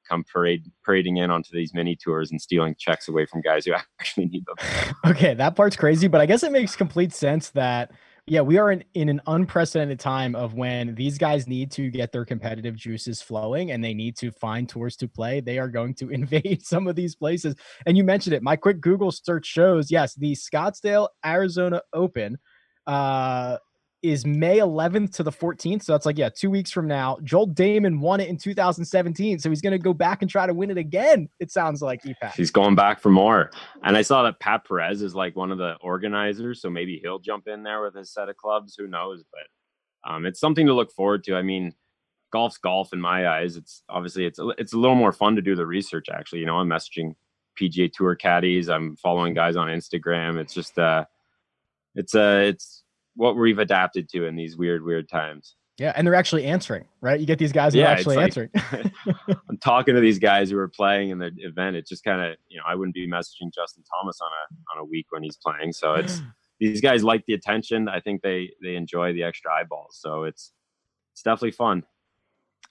come 0.09 0.25
parade 0.25 0.65
parading 0.85 1.19
in 1.19 1.31
onto 1.31 1.51
these 1.53 1.73
mini 1.73 1.97
tours 1.97 2.31
and 2.31 2.43
stealing 2.43 2.75
checks 2.79 3.09
away 3.09 3.25
from 3.25 3.41
guys 3.41 3.65
who 3.65 3.73
actually 4.01 4.27
need 4.27 4.45
them. 4.47 4.57
Okay, 5.07 5.33
that 5.35 5.57
part's 5.57 5.77
crazy, 5.77 6.09
but 6.09 6.21
I 6.21 6.27
guess 6.27 6.43
it 6.43 6.53
makes 6.53 6.77
complete 6.77 7.13
sense 7.13 7.51
that 7.51 7.91
yeah, 8.31 8.43
we 8.43 8.59
are 8.59 8.71
in, 8.71 8.85
in 8.95 9.09
an 9.09 9.21
unprecedented 9.27 9.99
time 9.99 10.37
of 10.37 10.55
when 10.55 10.95
these 10.95 11.19
guys 11.19 11.49
need 11.49 11.73
to 11.73 11.91
get 11.91 12.13
their 12.13 12.25
competitive 12.25 12.77
juices 12.77 13.21
flowing 13.21 13.73
and 13.73 13.83
they 13.83 13.93
need 13.93 14.17
to 14.19 14.31
find 14.31 14.69
tours 14.69 14.95
to 14.99 15.09
play. 15.09 15.41
They 15.41 15.59
are 15.59 15.67
going 15.67 15.95
to 15.95 16.11
invade 16.13 16.65
some 16.65 16.87
of 16.87 16.95
these 16.95 17.17
places. 17.17 17.57
And 17.87 17.97
you 17.97 18.05
mentioned 18.05 18.35
it. 18.35 18.43
My 18.45 18.55
quick 18.55 18.81
Google 18.81 19.11
search 19.11 19.47
shows 19.47 19.91
yes, 19.91 20.15
the 20.15 20.37
Scottsdale, 20.37 21.09
Arizona 21.27 21.83
Open 21.93 22.39
uh, 22.87 23.57
is 24.03 24.25
May 24.25 24.59
11th 24.59 25.15
to 25.17 25.23
the 25.23 25.31
14th. 25.31 25.83
So 25.83 25.93
that's 25.93 26.07
like, 26.07 26.17
yeah, 26.17 26.29
two 26.29 26.51
weeks 26.51 26.71
from 26.71 26.87
now. 26.87 27.19
Joel 27.23 27.49
Dahmen 27.49 28.01
won 28.01 28.21
it 28.21 28.29
in 28.29 28.37
2017. 28.37 29.39
So 29.39 29.51
he's 29.51 29.61
going 29.61 29.73
to 29.73 29.79
go 29.79 29.93
back 29.93 30.23
and 30.23 30.31
try 30.31 30.47
to 30.47 30.55
win 30.55 30.71
it 30.71 30.79
again. 30.79 31.29
It 31.39 31.51
sounds 31.51 31.83
like 31.83 32.03
EPAT. 32.03 32.35
He's 32.35 32.51
going 32.51 32.75
back 32.75 33.01
for 33.01 33.11
more. 33.11 33.51
And 33.83 33.97
I 33.97 34.03
saw 34.03 34.23
that 34.23 34.41
Pat 34.41 34.67
Perez 34.67 35.03
is 35.03 35.15
like 35.15 35.37
one 35.37 35.53
of 35.53 35.59
the 35.59 35.75
organizers. 35.81 36.63
So 36.63 36.71
maybe 36.71 36.99
he'll 37.03 37.19
jump 37.19 37.47
in 37.47 37.63
there 37.63 37.83
with 37.83 37.95
his 37.95 38.13
set 38.13 38.29
of 38.29 38.37
clubs. 38.37 38.75
Who 38.79 38.87
knows? 38.87 39.23
But 39.31 40.11
um, 40.11 40.25
it's 40.25 40.41
something 40.41 40.67
to 40.67 40.75
look 40.75 40.93
forward 40.93 41.25
to. 41.25 41.37
I 41.37 41.43
mean, 41.43 41.75
golf's 42.33 42.59
golf 42.59 42.93
in 42.93 43.01
my 43.01 43.29
eyes. 43.29 43.57
It's 43.57 43.83
obviously 43.89 44.25
it's 44.25 44.39
a, 44.39 44.49
it's 44.59 44.73
a 44.73 44.79
little 44.79 44.97
more 44.97 45.13
fun 45.13 45.37
to 45.37 45.43
do 45.43 45.55
the 45.55 45.67
research. 45.67 46.09
Actually, 46.11 46.41
you 46.41 46.47
know, 46.47 46.59
I'm 46.59 46.69
messaging 46.69 47.15
PGA 47.61 47.93
Tour 47.93 48.15
caddies. 48.15 48.69
I'm 48.69 48.97
following 48.97 49.35
guys 49.35 49.57
on 49.57 49.69
Instagram. 49.69 50.39
It's 50.39 50.55
just 50.55 50.79
uh, 50.79 51.05
it's 51.95 52.15
uh, 52.15 52.43
it's 52.45 52.80
what 53.15 53.37
we've 53.37 53.59
adapted 53.59 54.09
to 54.11 54.27
in 54.27 54.37
these 54.37 54.57
weird, 54.57 54.85
weird 54.85 55.09
times. 55.09 55.57
Yeah, 55.79 55.95
and 55.97 56.07
they're 56.07 56.15
actually 56.15 56.45
answering, 56.45 56.85
right? 57.01 57.19
You 57.19 57.25
get 57.25 57.39
these 57.39 57.53
guys 57.53 57.73
who 57.73 57.81
yeah, 57.81 57.87
are 57.87 57.95
actually 57.95 58.17
like, 58.17 58.25
answering. 58.25 58.51
I'm 59.49 59.57
talking 59.63 59.95
to 59.95 60.01
these 60.01 60.19
guys 60.19 60.51
who 60.51 60.59
are 60.59 60.69
playing 60.69 61.09
in 61.09 61.19
the 61.19 61.31
event. 61.39 61.75
It 61.75 61.87
just 61.87 62.05
kind 62.05 62.21
of, 62.21 62.37
you 62.49 62.59
know, 62.59 62.65
I 62.69 62.75
wouldn't 62.75 62.95
be 62.95 63.09
messaging 63.09 63.51
Justin 63.55 63.83
Thomas 63.91 64.21
on 64.21 64.29
a 64.29 64.77
on 64.77 64.83
a 64.83 64.85
week 64.85 65.07
when 65.09 65.23
he's 65.23 65.39
playing. 65.39 65.73
So 65.73 65.95
it's 65.95 66.21
these 66.61 66.83
guys 66.83 67.03
like 67.03 67.25
the 67.27 67.33
attention. 67.33 67.89
I 67.89 68.01
think 68.01 68.21
they 68.21 68.51
they 68.63 68.77
enjoy 68.77 69.15
the 69.15 69.23
extra 69.23 69.51
eyeballs. 69.53 69.97
So 69.99 70.25
it's 70.25 70.53
it's 71.15 71.23
definitely 71.23 71.53
fun. 71.53 71.85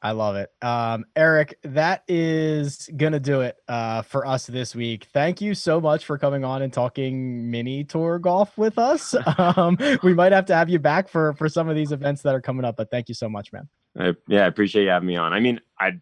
I 0.02 0.12
love 0.12 0.38
it. 0.38 0.50
Um, 0.62 1.06
Eric, 1.16 1.58
that 1.64 2.04
is 2.08 2.90
going 2.96 3.12
to 3.12 3.20
do 3.20 3.42
it 3.42 3.58
uh, 3.68 4.02
for 4.04 4.26
us 4.26 4.48
this 4.48 4.74
week. 4.74 5.08
Thank 5.14 5.42
you 5.42 5.54
so 5.54 5.82
much 5.82 6.06
for 6.06 6.18
coming 6.18 6.46
on 6.46 6.62
and 6.62 6.72
talking 6.72 7.52
mini 7.52 7.84
tour 7.84 8.18
golf 8.20 8.58
with 8.58 8.78
us. 8.78 9.16
Um, 9.38 9.78
we 10.04 10.14
might 10.14 10.32
have 10.32 10.46
to 10.48 10.56
have 10.56 10.70
you 10.70 10.80
back 10.80 11.08
for, 11.08 11.34
for 11.34 11.48
some 11.48 11.70
of 11.70 11.76
these 11.76 11.92
events 11.92 12.24
that 12.24 12.36
are 12.36 12.42
coming 12.42 12.66
up, 12.66 12.76
but 12.76 12.92
thank 12.92 13.08
you 13.08 13.16
so 13.16 13.30
much, 13.30 13.54
man. 13.54 13.70
I, 13.98 14.16
yeah, 14.28 14.44
I 14.44 14.48
appreciate 14.48 14.84
you 14.84 14.90
having 14.90 15.08
me 15.08 15.16
on. 15.16 15.34
I 15.34 15.40
mean, 15.40 15.62
I 15.80 16.00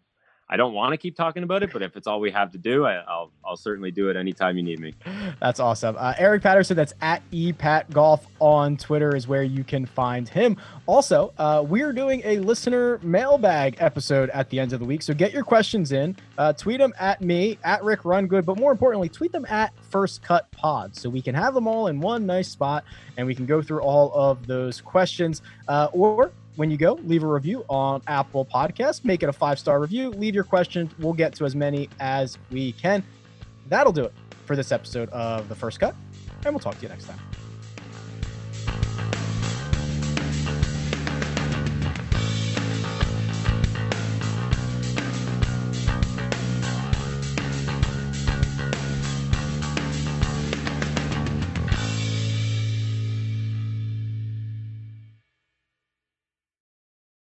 I 0.50 0.56
don't 0.56 0.72
want 0.72 0.92
to 0.92 0.96
keep 0.96 1.14
talking 1.14 1.42
about 1.42 1.62
it, 1.62 1.72
but 1.72 1.82
if 1.82 1.96
it's 1.96 2.06
all 2.06 2.20
we 2.20 2.30
have 2.30 2.50
to 2.52 2.58
do, 2.58 2.86
I, 2.86 2.96
will 3.06 3.30
I'll 3.44 3.56
certainly 3.56 3.90
do 3.90 4.08
it 4.08 4.16
anytime 4.16 4.56
you 4.56 4.62
need 4.62 4.80
me. 4.80 4.94
That's 5.40 5.60
awesome. 5.60 5.96
Uh, 5.98 6.14
Eric 6.18 6.42
Patterson, 6.42 6.76
that's 6.76 6.94
at 7.02 7.22
epat 7.30 7.90
golf 7.90 8.26
on 8.40 8.76
Twitter, 8.76 9.14
is 9.14 9.28
where 9.28 9.42
you 9.42 9.62
can 9.62 9.84
find 9.84 10.28
him. 10.28 10.56
Also, 10.86 11.32
uh, 11.38 11.62
we're 11.66 11.92
doing 11.92 12.22
a 12.24 12.38
listener 12.38 12.98
mailbag 13.02 13.76
episode 13.78 14.30
at 14.30 14.48
the 14.48 14.58
end 14.58 14.72
of 14.72 14.80
the 14.80 14.86
week, 14.86 15.02
so 15.02 15.12
get 15.12 15.32
your 15.32 15.44
questions 15.44 15.92
in. 15.92 16.16
Uh, 16.38 16.52
tweet 16.52 16.78
them 16.78 16.94
at 16.98 17.20
me 17.20 17.58
at 17.64 17.84
Rick 17.84 18.02
Rungood, 18.02 18.46
but 18.46 18.58
more 18.58 18.72
importantly, 18.72 19.08
tweet 19.08 19.32
them 19.32 19.44
at 19.50 19.72
First 19.90 20.22
Cut 20.22 20.50
Pod, 20.50 20.96
so 20.96 21.10
we 21.10 21.20
can 21.20 21.34
have 21.34 21.52
them 21.52 21.66
all 21.68 21.88
in 21.88 22.00
one 22.00 22.24
nice 22.24 22.48
spot 22.48 22.84
and 23.18 23.26
we 23.26 23.34
can 23.34 23.44
go 23.46 23.60
through 23.60 23.80
all 23.80 24.12
of 24.14 24.46
those 24.46 24.80
questions. 24.80 25.42
Uh, 25.66 25.88
or 25.92 26.32
when 26.58 26.72
you 26.72 26.76
go, 26.76 26.94
leave 27.04 27.22
a 27.22 27.26
review 27.26 27.64
on 27.70 28.02
Apple 28.08 28.44
Podcasts. 28.44 29.04
Make 29.04 29.22
it 29.22 29.28
a 29.28 29.32
five 29.32 29.60
star 29.60 29.78
review. 29.78 30.10
Leave 30.10 30.34
your 30.34 30.42
questions. 30.42 30.90
We'll 30.98 31.12
get 31.12 31.32
to 31.36 31.44
as 31.44 31.54
many 31.54 31.88
as 32.00 32.36
we 32.50 32.72
can. 32.72 33.04
That'll 33.68 33.92
do 33.92 34.04
it 34.04 34.12
for 34.44 34.56
this 34.56 34.72
episode 34.72 35.08
of 35.10 35.48
The 35.48 35.54
First 35.54 35.78
Cut, 35.78 35.94
and 36.44 36.52
we'll 36.52 36.58
talk 36.58 36.74
to 36.74 36.82
you 36.82 36.88
next 36.88 37.04
time. 37.04 37.37